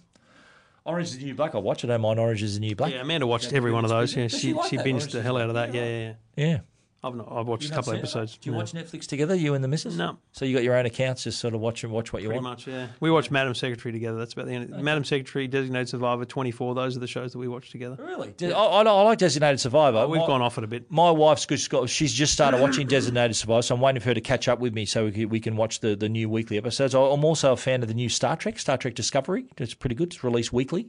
Orange 0.84 1.08
is 1.08 1.18
the 1.18 1.24
New 1.24 1.34
Black. 1.34 1.56
I 1.56 1.58
watch. 1.58 1.82
It, 1.82 1.88
I 1.88 1.94
don't 1.94 2.02
mind 2.02 2.20
Orange 2.20 2.42
is 2.42 2.54
the 2.54 2.60
New 2.60 2.76
Black. 2.76 2.92
Yeah, 2.92 3.00
Amanda 3.00 3.26
watched 3.26 3.52
every 3.52 3.72
one 3.72 3.84
of 3.84 3.90
those. 3.90 4.14
Yeah, 4.14 4.28
she, 4.28 4.38
she 4.38 4.48
she 4.68 4.76
binged 4.78 5.10
the 5.10 5.22
hell 5.22 5.38
out 5.38 5.48
of 5.48 5.54
that. 5.54 5.74
Yeah, 5.74 5.84
yeah, 5.84 6.12
yeah. 6.36 6.46
yeah. 6.46 6.58
I've 7.06 7.14
not. 7.14 7.28
I've 7.30 7.46
watched 7.46 7.70
a 7.70 7.74
couple 7.74 7.92
of 7.92 7.98
episodes. 7.98 8.36
Do 8.38 8.48
you 8.48 8.52
No. 8.52 8.58
watch 8.58 8.72
Netflix 8.72 9.06
together, 9.06 9.34
you 9.34 9.54
and 9.54 9.62
the 9.62 9.68
missus? 9.68 9.96
No. 9.96 10.18
So 10.32 10.44
you 10.44 10.54
got 10.54 10.62
your 10.64 10.74
own 10.76 10.86
accounts, 10.86 11.24
just 11.24 11.38
sort 11.38 11.54
of 11.54 11.60
watch 11.60 11.84
and 11.84 11.92
watch 11.92 12.12
what 12.12 12.22
you 12.22 12.28
Pretty 12.28 12.42
want. 12.42 12.58
much, 12.58 12.66
yeah. 12.66 12.86
We 13.00 13.10
watch 13.10 13.30
Madam 13.30 13.54
Secretary 13.54 13.92
together. 13.92 14.18
That's 14.18 14.32
about 14.32 14.46
the 14.46 14.54
end. 14.54 14.70
Madam 14.70 15.04
Secretary, 15.04 15.46
Designated 15.46 15.88
Survivor, 15.88 16.24
24. 16.24 16.74
Those 16.74 16.96
are 16.96 17.00
the 17.00 17.06
shows 17.06 17.32
that 17.32 17.38
we 17.38 17.48
watch 17.48 17.70
together. 17.70 17.96
Really? 17.98 18.34
I, 18.42 18.50
I, 18.52 18.82
I 18.82 19.02
like 19.02 19.18
Designated 19.18 19.60
Survivor. 19.60 19.98
Oh, 19.98 20.08
we've 20.08 20.20
My- 20.20 20.26
gone 20.26 20.42
off 20.42 20.58
it 20.58 20.64
a 20.64 20.66
bit. 20.66 20.90
My 20.90 21.10
wife's 21.10 21.46
just 21.46 21.68
got, 21.70 21.88
she's 21.90 22.12
just 22.12 22.32
started 22.32 22.60
watching 22.60 22.86
Designated 22.86 23.36
Survivor, 23.36 23.62
so 23.62 23.74
I'm 23.74 23.80
waiting 23.80 24.00
for 24.00 24.08
her 24.10 24.14
to 24.14 24.20
catch 24.20 24.48
up 24.48 24.58
with 24.60 24.72
me 24.74 24.84
so 24.86 25.04
we 25.04 25.12
can, 25.12 25.28
we 25.28 25.40
can 25.40 25.56
watch 25.56 25.80
the, 25.80 25.94
the 25.96 26.08
new 26.08 26.28
weekly 26.28 26.56
episodes. 26.56 26.94
I'm 26.94 27.24
also 27.24 27.52
a 27.52 27.56
fan 27.56 27.82
of 27.82 27.88
the 27.88 27.94
new 27.94 28.08
Star 28.08 28.36
Trek, 28.36 28.58
Star 28.58 28.76
Trek 28.76 28.94
Discovery. 28.94 29.46
It's 29.58 29.74
pretty 29.74 29.94
good. 29.94 30.08
It's 30.14 30.24
released 30.24 30.52
weekly. 30.52 30.88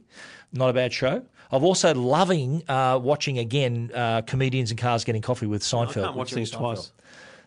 Not 0.52 0.70
a 0.70 0.72
bad 0.72 0.92
show. 0.92 1.22
I've 1.50 1.62
also 1.62 1.94
loving 1.94 2.62
uh, 2.68 2.98
watching 3.02 3.38
again 3.38 3.90
uh, 3.94 4.22
comedians 4.22 4.70
and 4.70 4.80
cars 4.80 5.04
getting 5.04 5.22
coffee 5.22 5.46
with 5.46 5.62
Seinfeld. 5.62 5.88
I 5.88 6.06
can't 6.06 6.16
watch 6.16 6.16
with 6.16 6.28
Jerry 6.30 6.40
these 6.42 6.50
twice. 6.50 6.92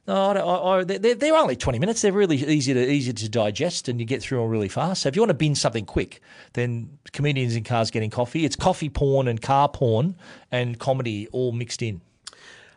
No, 0.07 0.15
I 0.15 0.39
I, 0.39 0.79
I, 0.79 0.83
they're, 0.83 1.15
they're 1.15 1.35
only 1.35 1.55
20 1.55 1.77
minutes. 1.77 2.01
They're 2.01 2.11
really 2.11 2.37
easy 2.37 2.73
to 2.73 2.91
easy 2.91 3.13
to 3.13 3.29
digest 3.29 3.89
and 3.89 3.99
you 3.99 4.05
get 4.05 4.21
through 4.21 4.39
them 4.39 4.49
really 4.49 4.69
fast. 4.69 5.03
So 5.03 5.09
if 5.09 5.15
you 5.15 5.21
want 5.21 5.29
to 5.29 5.35
binge 5.35 5.57
something 5.57 5.85
quick, 5.85 6.21
then 6.53 6.97
comedians 7.11 7.55
in 7.55 7.63
cars 7.63 7.91
getting 7.91 8.09
coffee. 8.09 8.45
It's 8.45 8.55
coffee 8.55 8.89
porn 8.89 9.27
and 9.27 9.41
car 9.41 9.69
porn 9.69 10.15
and 10.51 10.79
comedy 10.79 11.27
all 11.31 11.51
mixed 11.51 11.81
in. 11.81 12.01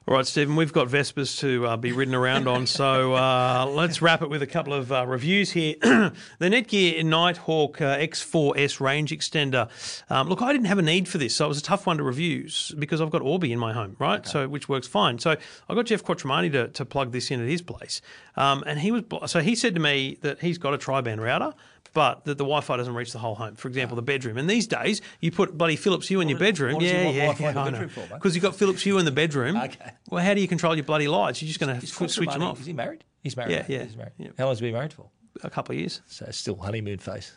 All 0.09 0.17
right, 0.17 0.27
Stephen, 0.27 0.57
we've 0.57 0.73
got 0.73 0.89
Vespas 0.89 1.39
to 1.39 1.65
uh, 1.65 1.77
be 1.77 1.93
ridden 1.93 2.13
around 2.13 2.49
on, 2.49 2.67
so 2.67 3.15
uh, 3.15 3.65
let's 3.71 4.03
wrap 4.03 4.21
it 4.21 4.29
with 4.29 4.43
a 4.43 4.49
couple 4.49 4.75
of 4.75 4.91
uh, 4.91 5.07
reviews 5.07 5.53
here. 5.53 5.77
the 5.81 6.13
Netgear 6.41 7.05
Nighthawk 7.05 7.81
uh, 7.81 7.99
X4S 7.99 8.81
range 8.81 9.13
extender. 9.13 9.71
Um, 10.11 10.29
look, 10.29 10.43
I 10.43 10.51
didn't 10.51 10.67
have 10.67 10.79
a 10.79 10.83
need 10.83 11.07
for 11.07 11.19
this, 11.19 11.37
so 11.37 11.45
it 11.45 11.49
was 11.49 11.59
a 11.59 11.63
tough 11.63 11.87
one 11.87 11.99
to 11.99 12.03
review 12.03 12.49
because 12.81 13.01
I've 13.01 13.11
got 13.11 13.23
Orbi 13.23 13.53
in 13.53 13.61
my 13.61 13.73
home, 13.73 13.95
right? 14.01 14.27
So 14.27 14.49
which 14.49 14.69
works 14.69 14.89
fine. 14.89 15.21
So 15.21 15.37
I 15.69 15.75
got 15.75 15.87
Geoff 15.87 16.03
Quattromani 16.03 16.51
to, 16.51 16.67
to 16.67 16.85
plug 16.85 17.13
this 17.13 17.31
in 17.31 17.41
at 17.41 17.49
his 17.49 17.63
place, 17.63 18.03
um, 18.37 18.65
and 18.67 18.81
he 18.81 18.91
was 18.91 19.05
so 19.27 19.39
he 19.39 19.55
said 19.55 19.73
to 19.75 19.81
me 19.81 20.19
that 20.23 20.41
he's 20.41 20.59
got 20.59 20.75
a 20.75 20.79
tri-band 20.79 21.23
router. 21.23 21.55
But 21.95 22.25
that 22.25 22.39
the 22.39 22.45
Wi-Fi 22.45 22.77
doesn't 22.79 22.95
reach 22.95 23.13
the 23.13 23.19
whole 23.19 23.35
home. 23.35 23.55
For 23.55 23.69
example, 23.69 23.97
the 23.97 24.03
bedroom. 24.03 24.39
And 24.39 24.49
these 24.49 24.67
days, 24.67 25.03
you 25.21 25.31
put 25.31 25.59
bloody 25.59 25.77
Philips 25.77 26.09
Hue 26.09 26.21
in 26.21 26.29
your 26.29 26.39
bedroom. 26.39 26.75
what 26.75 26.85
yeah, 26.85 27.11
yeah, 27.11 27.27
Wi-Fi 27.33 27.69
in 27.69 27.75
the 27.75 27.91
yeah. 27.97 28.07
Because 28.15 28.35
you've 28.35 28.43
got 28.43 28.57
Philips 28.57 28.83
Hue 28.83 28.99
in 28.99 29.05
the 29.05 29.11
bedroom. 29.11 29.57
Okay. 29.63 29.93
Well, 30.11 30.25
how 30.25 30.35
do 30.35 30.41
you 30.41 30.49
control 30.49 30.75
your 30.75 30.85
bloody 30.85 31.07
lights? 31.09 31.41
You're 31.43 31.49
just 31.49 31.61
going 31.61 31.79
to 31.81 31.87
switch 31.87 32.17
them 32.17 32.43
off. 32.43 32.61
Is 32.61 32.67
he 32.67 32.73
married? 32.73 33.05
He's 33.23 33.37
married. 33.37 33.53
Yeah, 33.53 33.65
yeah, 33.69 33.85
He's 33.85 33.97
married. 33.97 34.13
yeah. 34.19 34.29
How 34.37 34.45
long 34.45 34.53
has 34.53 34.59
he 34.61 34.67
been 34.67 34.75
married 34.75 34.93
for? 34.93 35.09
A 35.45 35.51
couple 35.51 35.75
of 35.75 35.79
years. 35.79 36.01
So 36.07 36.25
it's 36.27 36.39
still 36.39 36.57
honeymoon 36.57 36.99
face. 36.99 37.33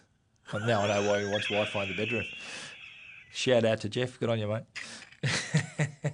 Well, 0.51 0.65
now 0.65 0.81
I 0.81 0.87
know 0.87 1.09
why 1.09 1.19
he 1.21 1.29
wants 1.29 1.47
Wi-Fi 1.47 1.83
in 1.83 1.89
the 1.89 1.95
bedroom. 1.95 2.23
Shout 3.31 3.65
out 3.65 3.81
to 3.81 3.89
Geoff. 3.89 4.19
Good 4.19 4.29
on 4.29 4.39
you, 4.39 4.47
mate. 4.47 4.63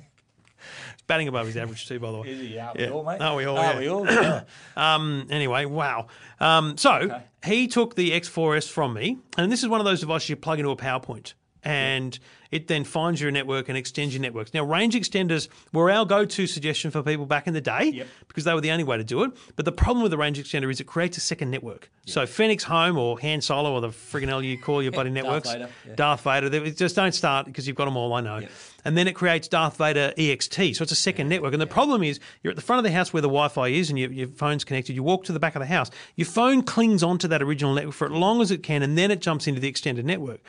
Batting 1.12 1.28
above 1.28 1.45
his 1.47 1.57
average 1.57 1.88
too, 1.89 1.99
by 1.99 2.09
the 2.09 2.20
way. 2.20 2.30
Is 2.30 2.39
he? 2.39 2.55
Yeah, 2.55 2.72
Yeah. 2.74 2.86
we 2.88 2.91
all, 2.93 3.03
mate. 3.03 3.20
Are 3.22 3.36
we 3.36 3.43
all, 3.43 3.57
Are 3.57 3.74
yeah. 3.74 3.80
we 3.80 3.88
all? 3.89 4.05
Yeah. 4.09 4.43
Um, 4.78 5.28
anyway, 5.30 5.66
wow. 5.66 6.07
Um, 6.39 6.78
so 6.78 7.22
he 7.43 7.68
took 7.68 7.95
the 7.95 8.12
X4S 8.12 8.70
from 8.70 8.93
me, 8.93 9.18
and 9.38 9.51
this 9.51 9.62
is 9.62 9.68
one 9.68 9.82
of 9.82 9.86
those 9.86 9.99
devices 9.99 10.30
you 10.30 10.38
plug 10.38 10.59
into 10.59 10.72
a 10.72 10.78
PowerPoint. 10.78 11.34
And 11.64 12.18
it 12.51 12.67
then 12.67 12.83
finds 12.83 13.21
your 13.21 13.31
network 13.31 13.69
and 13.69 13.77
extends 13.77 14.13
your 14.13 14.21
networks. 14.21 14.53
Now, 14.53 14.63
range 14.63 14.93
extenders 14.93 15.47
were 15.73 15.89
our 15.89 16.05
go 16.05 16.25
to 16.25 16.47
suggestion 16.47 16.91
for 16.91 17.01
people 17.01 17.25
back 17.25 17.47
in 17.47 17.53
the 17.53 17.61
day 17.61 18.05
because 18.27 18.43
they 18.43 18.53
were 18.53 18.61
the 18.61 18.71
only 18.71 18.83
way 18.83 18.97
to 18.97 19.03
do 19.03 19.23
it. 19.23 19.31
But 19.55 19.65
the 19.65 19.71
problem 19.71 20.03
with 20.03 20.11
the 20.11 20.17
range 20.17 20.39
extender 20.39 20.69
is 20.69 20.79
it 20.79 20.87
creates 20.87 21.17
a 21.17 21.21
second 21.21 21.49
network. 21.49 21.89
So, 22.05 22.25
Phoenix 22.25 22.63
Home 22.65 22.97
or 22.97 23.19
Han 23.21 23.41
Solo 23.41 23.73
or 23.73 23.81
the 23.81 23.89
friggin' 23.89 24.27
hell 24.27 24.43
you 24.43 24.57
call 24.57 24.83
your 24.83 24.91
bloody 24.91 25.09
networks, 25.11 25.51
Vader, 25.51 25.69
yeah. 25.87 25.95
Darth 25.95 26.21
Vader, 26.21 26.49
they 26.49 26.71
just 26.71 26.95
don't 26.95 27.13
start 27.13 27.45
because 27.45 27.67
you've 27.67 27.77
got 27.77 27.85
them 27.85 27.95
all, 27.95 28.13
I 28.13 28.21
know. 28.21 28.45
And 28.83 28.97
then 28.97 29.07
it 29.07 29.13
creates 29.13 29.47
Darth 29.47 29.77
Vader 29.77 30.11
EXT. 30.17 30.75
So 30.75 30.83
it's 30.83 30.91
a 30.91 30.95
second 30.95 31.29
network. 31.29 31.53
And 31.53 31.61
the 31.61 31.67
problem 31.67 32.03
is 32.03 32.19
you're 32.41 32.51
at 32.51 32.55
the 32.55 32.63
front 32.63 32.79
of 32.79 32.83
the 32.83 32.91
house 32.91 33.13
where 33.13 33.21
the 33.21 33.27
Wi 33.27 33.47
Fi 33.47 33.67
is 33.67 33.89
and 33.89 33.99
your, 33.99 34.11
your 34.11 34.27
phone's 34.27 34.63
connected. 34.63 34.93
You 34.93 35.03
walk 35.03 35.23
to 35.25 35.33
the 35.33 35.39
back 35.39 35.55
of 35.55 35.59
the 35.59 35.67
house. 35.67 35.91
Your 36.15 36.25
phone 36.25 36.63
clings 36.63 37.03
onto 37.03 37.27
that 37.27 37.41
original 37.41 37.73
network 37.73 37.93
for 37.93 38.05
as 38.05 38.11
long 38.11 38.41
as 38.41 38.51
it 38.51 38.63
can, 38.63 38.81
and 38.81 38.97
then 38.97 39.11
it 39.11 39.21
jumps 39.21 39.47
into 39.47 39.61
the 39.61 39.67
extended 39.67 40.05
network. 40.05 40.41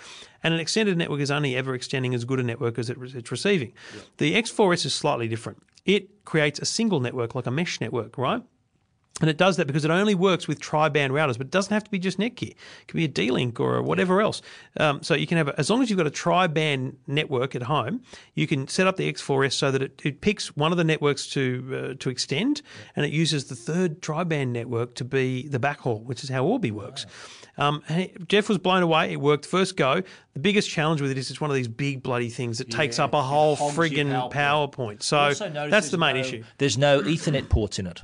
And 0.43 0.53
an 0.53 0.61
extended 0.61 0.97
network 0.97 1.21
is 1.21 1.31
only 1.31 1.57
ever 1.57 1.75
extending 1.93 2.15
as 2.15 2.25
good 2.25 2.41
a 2.41 2.43
network 2.43 2.79
as 2.79 2.89
it, 2.89 2.97
it's 3.03 3.31
receiving. 3.31 3.71
The 4.17 4.35
X4S 4.35 4.87
is 4.87 4.95
slightly 4.95 5.29
different. 5.29 5.63
It 5.85 6.25
creates 6.25 6.59
a 6.59 6.65
single 6.65 7.01
network, 7.01 7.35
like 7.35 7.45
a 7.45 7.51
mesh 7.51 7.83
network, 7.83 8.17
right? 8.17 8.43
And 9.21 9.29
it 9.29 9.37
does 9.37 9.59
that 9.59 9.67
because 9.67 9.85
it 9.85 9.91
only 9.91 10.15
works 10.15 10.49
with 10.49 10.59
tri-band 10.59 11.13
routers, 11.13 11.37
but 11.37 11.47
it 11.47 11.51
doesn't 11.51 11.73
have 11.73 11.85
to 11.85 11.91
be 11.91 11.99
just 11.99 12.19
Netgear. 12.19 12.51
It 12.51 12.57
can 12.89 12.97
be 12.97 13.05
a 13.05 13.09
D-Link 13.09 13.61
or 13.61 13.77
a 13.77 13.83
whatever 13.83 14.21
else. 14.23 14.41
Um, 14.79 15.03
so 15.03 15.15
you 15.15 15.27
can 15.27 15.37
have, 15.37 15.49
a, 15.49 15.59
as 15.61 15.69
long 15.69 15.83
as 15.83 15.91
you've 15.91 15.99
got 15.99 16.07
a 16.07 16.11
tri-band 16.11 16.97
network 17.07 17.55
at 17.55 17.63
home, 17.65 18.03
you 18.35 18.47
can 18.47 18.67
set 18.69 18.87
up 18.87 18.97
the 18.97 19.13
X4S 19.13 19.53
so 19.53 19.71
that 19.71 19.83
it, 19.83 20.01
it 20.03 20.23
picks 20.23 20.57
one 20.57 20.73
of 20.73 20.79
the 20.79 20.83
networks 20.83 21.27
to 21.29 21.93
uh, 21.93 21.95
to 22.01 22.09
extend, 22.11 22.63
and 22.97 23.05
it 23.05 23.13
uses 23.13 23.45
the 23.45 23.55
third 23.55 24.01
tri-band 24.03 24.53
network 24.53 24.95
to 24.97 25.05
be 25.05 25.47
the 25.47 25.61
backhaul, 25.61 26.03
which 26.05 26.25
is 26.25 26.31
how 26.31 26.45
Orbi 26.45 26.71
works. 26.71 27.05
Um, 27.59 27.83
it- 27.91 28.27
Geoff 28.29 28.49
was 28.49 28.59
blown 28.59 28.83
away. 28.83 29.13
It 29.13 29.21
worked 29.21 29.45
first 29.45 29.77
go. 29.77 30.03
The 30.33 30.41
biggest 30.41 30.71
challenge 30.71 31.03
with 31.03 31.11
it 31.11 31.19
is 31.19 31.31
it's 31.31 31.41
one 31.41 31.51
of 31.51 31.55
these 31.55 31.69
big 31.69 32.03
bloody 32.03 32.31
things 32.31 32.59
that 32.59 32.71
takes 32.71 32.99
up 32.99 33.13
a 33.13 33.23
whole 33.23 33.57
hogs 33.57 33.77
friggin' 33.77 34.09
PowerPoint. 34.33 34.73
PowerPoint. 34.73 35.03
So 35.03 35.35
that's 35.69 35.91
the 35.91 35.99
main 35.99 36.15
no- 36.15 36.21
issue. 36.23 36.45
There's 36.57 36.79
no 36.79 37.03
Ethernet 37.03 37.51
ports 37.51 37.79
in 37.79 37.87
it. 37.87 38.03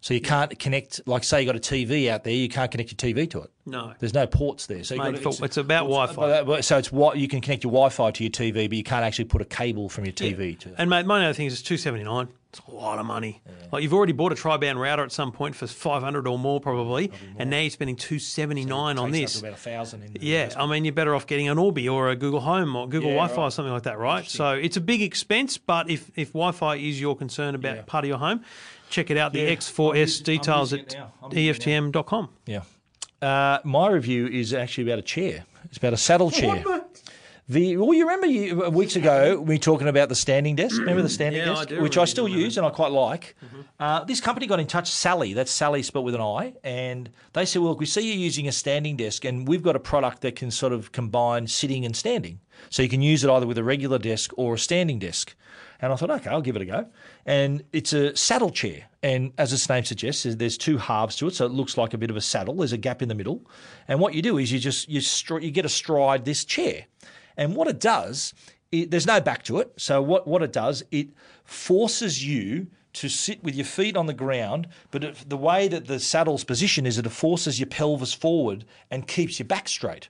So 0.00 0.14
you 0.14 0.20
can't 0.20 0.56
connect, 0.58 1.00
like 1.06 1.24
say 1.24 1.40
you 1.42 1.46
got 1.46 1.56
a 1.56 1.58
TV 1.58 2.08
out 2.08 2.22
there, 2.24 2.32
you 2.32 2.48
can't 2.48 2.70
connect 2.70 2.92
your 2.92 3.14
TV 3.14 3.28
to 3.30 3.40
it. 3.42 3.50
No. 3.66 3.92
There's 3.98 4.14
no 4.14 4.26
ports 4.26 4.66
there. 4.66 4.84
So 4.84 4.94
you've 4.94 5.22
got 5.22 5.34
for- 5.34 5.44
it's 5.44 5.56
about 5.56 5.88
Wi-Fi. 5.88 6.60
So 6.60 6.78
it's 6.78 6.92
what 6.92 7.18
you 7.18 7.26
can 7.28 7.40
connect 7.40 7.64
your 7.64 7.72
Wi-Fi 7.72 8.12
to 8.12 8.22
your 8.24 8.30
TV, 8.30 8.68
but 8.68 8.76
you 8.76 8.84
can't 8.84 9.04
actually 9.04 9.26
put 9.26 9.42
a 9.42 9.44
cable 9.44 9.88
from 9.88 10.04
your 10.04 10.12
TV 10.14 10.58
to. 10.60 10.68
It. 10.70 10.74
And 10.78 10.88
mate, 10.88 11.04
my 11.04 11.24
other 11.24 11.34
thing 11.34 11.46
is 11.46 11.52
it's 11.54 11.62
two 11.62 11.76
seventy 11.76 12.04
nine. 12.04 12.28
It's 12.50 12.60
a 12.66 12.70
lot 12.70 12.98
of 12.98 13.04
money. 13.04 13.42
Like 13.70 13.82
you've 13.82 13.92
already 13.92 14.14
bought 14.14 14.32
a 14.32 14.34
tri-band 14.34 14.80
router 14.80 15.02
at 15.02 15.12
some 15.12 15.32
point 15.32 15.54
for 15.54 15.66
five 15.66 16.02
hundred 16.02 16.26
or 16.26 16.38
more 16.38 16.60
probably, 16.60 17.12
and 17.36 17.50
now 17.50 17.58
you're 17.58 17.68
spending 17.68 17.96
two 17.96 18.18
seventy 18.18 18.64
nine 18.64 18.96
on 18.98 19.12
Takes 19.12 19.22
up 19.24 19.32
this. 19.32 19.40
about 19.40 19.52
a 19.52 19.56
thousand. 19.56 20.18
Yeah, 20.22 20.48
I 20.56 20.66
mean, 20.66 20.84
you're 20.86 20.94
better 20.94 21.14
off 21.14 21.26
getting 21.26 21.48
an 21.48 21.58
Orbi 21.58 21.86
or 21.90 22.08
a 22.08 22.16
Google 22.16 22.40
Home 22.40 22.74
or 22.74 22.88
Google 22.88 23.10
Yeah, 23.10 23.16
Wi-Fi 23.16 23.42
or 23.42 23.50
something 23.50 23.72
like 23.72 23.82
that, 23.82 23.98
right? 23.98 24.24
So 24.24 24.52
it's 24.52 24.78
a 24.78 24.80
big 24.80 25.02
expense, 25.02 25.58
but 25.58 25.90
if, 25.90 26.10
if 26.16 26.28
Wi-Fi 26.28 26.76
is 26.76 26.98
your 26.98 27.14
concern 27.16 27.54
about 27.54 27.76
Yeah. 27.76 27.82
part 27.86 28.04
of 28.04 28.08
your 28.08 28.18
home, 28.18 28.42
check 28.88 29.10
it 29.10 29.16
out. 29.16 29.32
The 29.32 29.40
Yeah, 29.40 29.54
X4S 29.54 30.18
I'm 30.20 30.24
details 30.24 30.72
at 30.72 30.80
it 30.80 30.94
now. 30.96 31.12
I'm 31.22 31.32
using 31.32 31.48
it 31.48 31.92
EFTM.com. 31.92 32.28
Yeah. 32.46 32.62
Uh, 33.20 33.58
my 33.64 33.88
review 33.88 34.26
is 34.28 34.54
actually 34.54 34.84
about 34.84 34.98
a 35.00 35.02
chair. 35.02 35.44
It's 35.64 35.78
about 35.78 35.92
a 35.92 35.96
saddle 35.96 36.30
chair. 36.30 36.62
The 37.50 37.78
well, 37.78 37.94
you 37.94 38.04
remember 38.04 38.26
you, 38.26 38.66
uh, 38.66 38.68
weeks 38.68 38.94
ago 38.94 39.40
we 39.40 39.54
were 39.54 39.58
talking 39.58 39.88
about 39.88 40.10
the 40.10 40.14
standing 40.14 40.54
desk. 40.54 40.78
Remember 40.78 41.00
the 41.00 41.08
standing 41.08 41.40
Yeah, 41.40 41.52
I 41.52 41.54
desk, 41.54 41.68
do 41.70 41.80
which 41.82 41.96
I 41.96 42.04
still 42.04 42.28
use 42.28 42.58
and 42.58 42.66
I 42.66 42.70
quite 42.70 42.92
like. 42.92 43.34
Uh, 43.80 44.04
this 44.04 44.20
company 44.20 44.46
got 44.46 44.60
in 44.60 44.66
touch, 44.66 44.90
Salli. 44.90 45.34
That's 45.34 45.50
Sally 45.50 45.82
spelled 45.82 46.04
with 46.04 46.14
an 46.14 46.20
I, 46.20 46.52
and 46.62 47.08
they 47.32 47.46
said, 47.46 47.62
"Well, 47.62 47.70
look, 47.70 47.80
we 47.80 47.86
see 47.86 48.02
you 48.02 48.12
using 48.12 48.48
a 48.48 48.52
standing 48.52 48.96
desk, 48.98 49.24
and 49.24 49.48
we've 49.48 49.62
got 49.62 49.76
a 49.76 49.80
product 49.80 50.20
that 50.22 50.36
can 50.36 50.50
sort 50.50 50.74
of 50.74 50.92
combine 50.92 51.46
sitting 51.46 51.86
and 51.86 51.96
standing. 51.96 52.40
So 52.68 52.82
you 52.82 52.88
can 52.90 53.00
use 53.00 53.24
it 53.24 53.30
either 53.30 53.46
with 53.46 53.56
a 53.56 53.64
regular 53.64 53.98
desk 53.98 54.32
or 54.36 54.54
a 54.54 54.58
standing 54.58 54.98
desk." 54.98 55.34
And 55.80 55.92
I 55.92 55.96
thought, 55.96 56.10
okay, 56.10 56.30
I'll 56.30 56.40
give 56.42 56.56
it 56.56 56.62
a 56.62 56.64
go. 56.64 56.86
And 57.24 57.62
it's 57.72 57.92
a 57.92 58.16
saddle 58.16 58.50
chair. 58.50 58.86
And 59.02 59.32
as 59.38 59.52
its 59.52 59.68
name 59.68 59.84
suggests, 59.84 60.24
there's- 60.24 60.56
two 60.56 60.78
halves 60.78 61.16
to 61.16 61.28
it, 61.28 61.34
so 61.34 61.46
it 61.46 61.52
looks 61.52 61.76
like 61.76 61.94
a 61.94 61.98
bit 61.98 62.10
of 62.10 62.16
a 62.16 62.20
saddle. 62.20 62.56
There's 62.56 62.72
a 62.72 62.76
gap 62.78 63.00
in 63.00 63.08
the 63.08 63.14
middle. 63.14 63.42
And 63.86 64.00
what 64.00 64.14
you 64.14 64.22
do 64.22 64.38
is 64.38 64.50
you 64.50 64.58
just 64.58 64.88
you 64.88 65.00
str- 65.00 65.38
you 65.38 65.50
get 65.52 65.64
astride 65.64 66.24
this 66.24 66.44
chair. 66.44 66.86
And 67.36 67.54
what 67.54 67.68
it 67.68 67.78
does, 67.78 68.34
it, 68.72 68.90
there's 68.90 69.06
no 69.06 69.20
back 69.20 69.44
to 69.44 69.58
it. 69.58 69.72
So 69.76 70.02
what, 70.02 70.26
what 70.26 70.42
it 70.42 70.52
does, 70.52 70.82
it 70.90 71.10
forces 71.44 72.26
you 72.26 72.66
to 72.94 73.08
sit 73.08 73.44
with 73.44 73.54
your 73.54 73.64
feet 73.64 73.96
on 73.96 74.06
the 74.06 74.14
ground, 74.14 74.66
but 74.90 75.04
it, 75.04 75.24
the 75.28 75.36
way 75.36 75.68
that 75.68 75.86
the 75.86 76.00
saddle's 76.00 76.42
position 76.42 76.84
is, 76.84 76.98
it 76.98 77.08
forces 77.10 77.60
your 77.60 77.68
pelvis 77.68 78.12
forward 78.12 78.64
and 78.90 79.06
keeps 79.06 79.38
your 79.38 79.46
back 79.46 79.68
straight. 79.68 80.08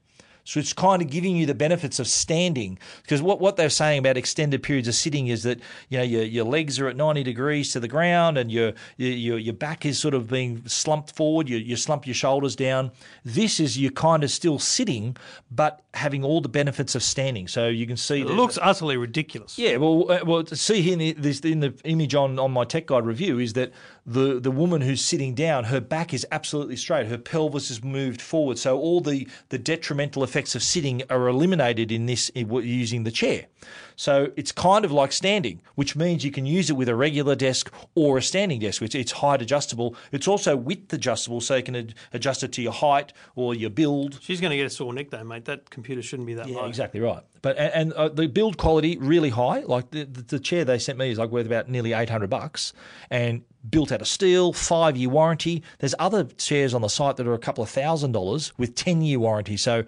So 0.48 0.58
it's 0.58 0.72
kind 0.72 1.02
of 1.02 1.10
giving 1.10 1.36
you 1.36 1.44
the 1.44 1.54
benefits 1.54 1.98
of 1.98 2.08
standing 2.08 2.78
because 3.02 3.20
what, 3.20 3.38
what 3.38 3.56
they're 3.56 3.68
saying 3.68 3.98
about 3.98 4.16
extended 4.16 4.62
periods 4.62 4.88
of 4.88 4.94
sitting 4.94 5.26
is 5.26 5.42
that 5.42 5.60
you 5.90 5.98
know 5.98 6.04
your, 6.04 6.22
your 6.22 6.46
legs 6.46 6.80
are 6.80 6.88
at 6.88 6.96
90 6.96 7.22
degrees 7.22 7.70
to 7.74 7.80
the 7.80 7.86
ground 7.86 8.38
and 8.38 8.50
your 8.50 8.72
your, 8.96 9.36
your 9.36 9.52
back 9.52 9.84
is 9.84 9.98
sort 9.98 10.14
of 10.14 10.30
being 10.30 10.66
slumped 10.66 11.14
forward. 11.14 11.50
You, 11.50 11.58
you 11.58 11.76
slump 11.76 12.06
your 12.06 12.14
shoulders 12.14 12.56
down. 12.56 12.92
This 13.26 13.60
is 13.60 13.76
you're 13.76 13.90
kind 13.90 14.24
of 14.24 14.30
still 14.30 14.58
sitting 14.58 15.18
but 15.50 15.82
having 15.92 16.24
all 16.24 16.40
the 16.40 16.48
benefits 16.48 16.94
of 16.94 17.02
standing. 17.02 17.46
So 17.46 17.68
you 17.68 17.86
can 17.86 17.98
see 17.98 18.22
It 18.22 18.28
looks 18.28 18.58
utterly 18.62 18.96
ridiculous. 18.96 19.58
yeah, 19.58 19.76
well, 19.76 20.10
uh, 20.10 20.20
well, 20.24 20.46
see 20.46 20.80
here 20.80 20.94
in 20.94 20.98
the, 20.98 21.12
this, 21.12 21.40
in 21.40 21.60
the 21.60 21.74
image 21.84 22.14
on, 22.14 22.38
on 22.38 22.52
my 22.52 22.64
Tech 22.64 22.86
Guide 22.86 23.04
review 23.04 23.38
is 23.38 23.52
that 23.52 23.72
the, 24.08 24.40
the 24.40 24.50
woman 24.50 24.80
who's 24.80 25.04
sitting 25.04 25.34
down, 25.34 25.64
her 25.64 25.80
back 25.80 26.14
is 26.14 26.26
absolutely 26.32 26.76
straight. 26.76 27.08
Her 27.08 27.18
pelvis 27.18 27.70
is 27.70 27.84
moved 27.84 28.22
forward. 28.22 28.58
So 28.58 28.78
all 28.78 29.02
the, 29.02 29.28
the 29.50 29.58
detrimental 29.58 30.24
effects 30.24 30.54
of 30.54 30.62
sitting 30.62 31.02
are 31.10 31.28
eliminated 31.28 31.92
in 31.92 32.06
this 32.06 32.30
in, 32.30 32.50
using 32.50 33.04
the 33.04 33.10
chair. 33.10 33.46
So 34.00 34.30
it's 34.36 34.52
kind 34.52 34.84
of 34.84 34.92
like 34.92 35.10
standing, 35.10 35.60
which 35.74 35.96
means 35.96 36.24
you 36.24 36.30
can 36.30 36.46
use 36.46 36.70
it 36.70 36.74
with 36.74 36.88
a 36.88 36.94
regular 36.94 37.34
desk 37.34 37.68
or 37.96 38.16
a 38.16 38.22
standing 38.22 38.60
desk. 38.60 38.80
It's, 38.80 38.94
it's 38.94 39.10
height 39.10 39.42
adjustable. 39.42 39.96
It's 40.12 40.28
also 40.28 40.56
width 40.56 40.92
adjustable, 40.92 41.40
so 41.40 41.56
you 41.56 41.64
can 41.64 41.74
ad- 41.74 41.94
adjust 42.12 42.44
it 42.44 42.52
to 42.52 42.62
your 42.62 42.70
height 42.70 43.12
or 43.34 43.56
your 43.56 43.70
build. 43.70 44.20
She's 44.22 44.40
going 44.40 44.52
to 44.52 44.56
get 44.56 44.66
a 44.66 44.70
sore 44.70 44.94
neck 44.94 45.10
though, 45.10 45.24
mate. 45.24 45.46
That 45.46 45.68
computer 45.70 46.00
shouldn't 46.00 46.28
be 46.28 46.34
that 46.34 46.46
Yeah, 46.46 46.58
low. 46.58 46.66
exactly 46.66 47.00
right. 47.00 47.24
But 47.42 47.58
and, 47.58 47.72
and 47.74 47.92
uh, 47.94 48.08
the 48.08 48.28
build 48.28 48.56
quality 48.56 48.98
really 48.98 49.30
high. 49.30 49.60
Like 49.60 49.90
the, 49.90 50.04
the, 50.04 50.22
the 50.22 50.38
chair 50.38 50.64
they 50.64 50.78
sent 50.78 50.96
me 50.96 51.10
is 51.10 51.18
like 51.18 51.30
worth 51.30 51.46
about 51.46 51.68
nearly 51.68 51.92
eight 51.92 52.08
hundred 52.08 52.30
bucks, 52.30 52.72
and 53.10 53.42
built 53.68 53.90
out 53.90 54.00
of 54.00 54.06
steel, 54.06 54.52
five 54.52 54.96
year 54.96 55.08
warranty. 55.08 55.64
There's 55.80 55.96
other 55.98 56.22
chairs 56.22 56.72
on 56.72 56.82
the 56.82 56.88
site 56.88 57.16
that 57.16 57.26
are 57.26 57.34
a 57.34 57.38
couple 57.38 57.64
of 57.64 57.70
thousand 57.70 58.12
dollars 58.12 58.56
with 58.58 58.76
ten 58.76 59.02
year 59.02 59.18
warranty. 59.18 59.56
So. 59.56 59.82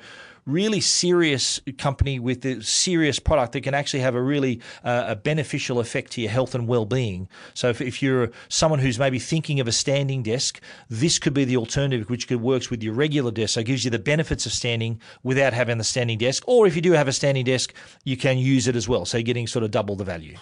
Really 0.50 0.80
serious 0.80 1.60
company 1.78 2.18
with 2.18 2.44
a 2.44 2.60
serious 2.60 3.20
product 3.20 3.52
that 3.52 3.60
can 3.60 3.72
actually 3.72 4.00
have 4.00 4.16
a 4.16 4.20
really 4.20 4.60
uh, 4.82 5.04
a 5.06 5.14
beneficial 5.14 5.78
effect 5.78 6.10
to 6.12 6.20
your 6.20 6.30
health 6.30 6.56
and 6.56 6.66
well-being. 6.66 7.28
So 7.54 7.68
if, 7.68 7.80
if 7.80 8.02
you're 8.02 8.32
someone 8.48 8.80
who's 8.80 8.98
maybe 8.98 9.20
thinking 9.20 9.60
of 9.60 9.68
a 9.68 9.72
standing 9.72 10.24
desk, 10.24 10.60
this 10.88 11.20
could 11.20 11.34
be 11.34 11.44
the 11.44 11.56
alternative, 11.56 12.10
which 12.10 12.26
could 12.26 12.40
works 12.40 12.68
with 12.68 12.82
your 12.82 12.94
regular 12.94 13.30
desk. 13.30 13.54
So 13.54 13.60
it 13.60 13.66
gives 13.66 13.84
you 13.84 13.92
the 13.92 14.00
benefits 14.00 14.44
of 14.44 14.52
standing 14.52 15.00
without 15.22 15.52
having 15.52 15.78
the 15.78 15.84
standing 15.84 16.18
desk. 16.18 16.42
Or 16.48 16.66
if 16.66 16.74
you 16.74 16.82
do 16.82 16.92
have 16.92 17.06
a 17.06 17.12
standing 17.12 17.44
desk, 17.44 17.72
you 18.04 18.16
can 18.16 18.36
use 18.36 18.66
it 18.66 18.74
as 18.74 18.88
well. 18.88 19.04
So 19.04 19.18
you're 19.18 19.22
getting 19.22 19.46
sort 19.46 19.64
of 19.64 19.70
double 19.70 19.94
the 19.94 20.04
value. 20.04 20.36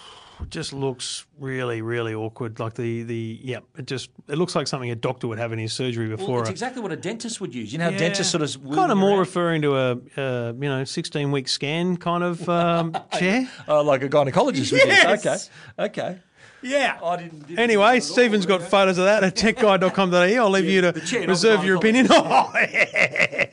Just 0.51 0.73
looks 0.73 1.27
really, 1.41 1.83
really 1.83 2.15
awkward. 2.15 2.61
Like 2.61 2.75
the 2.75 3.03
the 3.03 3.41
yeah, 3.43 3.59
it 3.77 3.87
just 3.87 4.11
it 4.29 4.39
looks 4.39 4.55
like 4.55 4.69
something 4.69 4.91
a 4.91 4.95
doctor 4.95 5.27
would 5.27 5.39
have 5.39 5.53
in 5.53 5.59
his 5.59 5.73
surgery 5.73 6.09
before. 6.09 6.45
a- 6.45 6.49
exactly 6.51 6.81
what 6.81 6.93
a 6.93 6.97
dentist 6.97 7.41
would 7.41 7.55
use. 7.55 7.73
You 7.73 7.79
know 7.79 7.91
how 7.91 7.99
dentists 7.99 8.31
sort 8.33 8.43
of 8.43 8.57
kind 8.73 8.93
of 8.93 8.99
more 8.99 9.19
referring 9.19 9.63
to 9.63 9.77
a 9.77 9.91
uh, 10.17 10.53
you 10.53 10.69
know 10.69 10.85
sixteen 10.85 11.33
week 11.33 11.49
scan 11.49 11.97
kind 11.97 12.23
of 12.23 12.49
um, 12.49 12.97
chair. 13.19 13.49
oh, 13.67 13.83
like 13.83 14.03
a 14.03 14.09
gynecologist 14.09 14.71
Yes. 14.73 15.25
use. 15.25 15.51
Okay, 15.79 15.85
okay. 15.85 16.19
Yeah. 16.63 16.99
I 17.05 17.17
didn't. 17.17 17.47
didn't 17.47 17.59
Anyway, 17.61 18.01
Stephen's 18.01 18.45
got 18.47 18.63
photos 18.63 18.99
of 18.99 19.05
that 19.05 19.23
at 19.23 19.37
techguide.com.au. 19.37 20.17
I'll 20.19 20.51
leave 20.51 20.65
you 20.65 20.81
to 20.81 21.25
reserve 21.27 21.65
your 21.65 21.77
opinion. 21.77 22.07
gynecologist. 22.09 23.48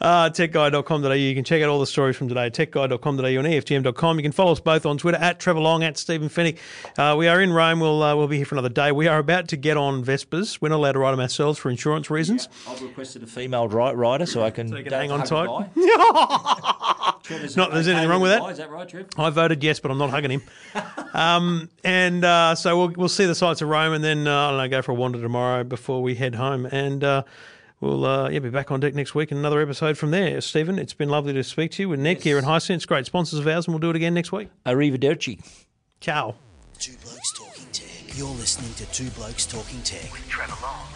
Uh, 0.00 0.30
techguide.com.au. 0.30 1.12
You 1.12 1.34
can 1.34 1.44
check 1.44 1.62
out 1.62 1.68
all 1.68 1.78
the 1.78 1.86
stories 1.86 2.16
from 2.16 2.28
today. 2.28 2.50
Techguide.com.au 2.50 3.24
and 3.24 3.46
E 3.46 3.60
EFTM.com. 3.60 4.16
You 4.18 4.22
can 4.22 4.32
follow 4.32 4.52
us 4.52 4.60
both 4.60 4.84
on 4.86 4.98
Twitter 4.98 5.18
at 5.18 5.38
Trevor 5.38 5.60
Long, 5.60 5.84
at 5.84 5.96
Stephen 5.96 6.28
Fenech. 6.28 6.58
Uh, 6.98 7.16
we 7.16 7.28
are 7.28 7.40
in 7.40 7.52
Rome. 7.52 7.80
We'll, 7.80 8.02
uh, 8.02 8.16
we'll 8.16 8.28
be 8.28 8.38
here 8.38 8.46
for 8.46 8.54
another 8.54 8.68
day. 8.68 8.90
We 8.92 9.06
are 9.08 9.18
about 9.18 9.48
to 9.48 9.56
get 9.56 9.76
on 9.76 10.04
Vespas. 10.04 10.60
We're 10.60 10.70
not 10.70 10.76
allowed 10.76 10.92
to 10.92 10.98
ride 10.98 11.12
them 11.12 11.20
ourselves 11.20 11.58
for 11.58 11.70
insurance 11.70 12.10
reasons. 12.10 12.48
I've 12.68 12.82
requested 12.82 13.22
a 13.22 13.26
female 13.26 13.68
ri- 13.68 13.94
rider 13.94 14.26
so 14.26 14.42
I 14.42 14.50
can, 14.50 14.74
you 14.74 14.82
can 14.82 14.92
hang 14.92 15.10
on 15.10 15.24
tight. 15.24 15.68
Trevor's 17.22 17.56
Not 17.56 17.72
there's 17.72 17.86
okay 17.86 17.92
anything 17.92 18.10
wrong 18.10 18.20
with 18.20 18.32
that. 18.32 18.50
Is 18.50 18.58
that 18.58 18.70
right, 18.70 18.88
Trev? 18.88 19.06
I 19.16 19.30
voted 19.30 19.62
yes, 19.62 19.78
but 19.80 19.90
I'm 19.90 19.98
not 19.98 20.10
hugging 20.10 20.30
him. 20.32 20.42
Um, 21.12 21.68
and 21.84 22.24
uh, 22.24 22.54
so 22.54 22.76
we'll, 22.78 22.88
we'll 22.96 23.08
see 23.08 23.26
the 23.26 23.34
sights 23.34 23.62
of 23.62 23.68
Rome 23.68 23.92
and 23.92 24.02
then, 24.02 24.26
uh, 24.26 24.48
I 24.48 24.50
don't 24.50 24.58
know, 24.58 24.68
go 24.68 24.82
for 24.82 24.92
a 24.92 24.94
wander 24.94 25.20
tomorrow 25.20 25.62
before 25.64 26.02
we 26.02 26.14
head 26.14 26.34
home. 26.34 26.66
And 26.66 27.04
uh, 27.04 27.22
we'll 27.82 28.06
uh, 28.06 28.30
yeah, 28.30 28.38
be 28.38 28.48
back 28.48 28.70
on 28.70 28.80
deck 28.80 28.94
next 28.94 29.14
week 29.14 29.30
in 29.30 29.36
another 29.36 29.60
episode 29.60 29.98
from 29.98 30.10
there. 30.12 30.40
Stephen, 30.40 30.78
it's 30.78 30.94
been 30.94 31.10
lovely 31.10 31.34
to 31.34 31.44
speak 31.44 31.72
to 31.72 31.82
you 31.82 31.88
with 31.90 32.00
Nick 32.00 32.22
here 32.22 32.38
at 32.38 32.44
Hisense. 32.44 32.86
Great 32.86 33.04
sponsors 33.04 33.40
of 33.40 33.46
ours, 33.46 33.66
and 33.66 33.74
we'll 33.74 33.80
do 33.80 33.90
it 33.90 33.96
again 33.96 34.14
next 34.14 34.32
week. 34.32 34.48
Arrivederci. 34.64 35.44
Ciao. 36.00 36.34
Two 36.78 36.92
Blokes 37.02 37.32
Talking 37.38 37.66
Tech. 37.72 38.16
You're 38.16 38.28
listening 38.28 38.72
to 38.74 38.86
Two 38.92 39.10
Blokes 39.10 39.44
Talking 39.46 39.82
Tech. 39.82 40.10
with 40.12 40.26
Trevor 40.28 40.54
Long 40.62 40.78
and 40.80 40.80
Stephen 40.80 40.90
Fenech. 40.90 40.91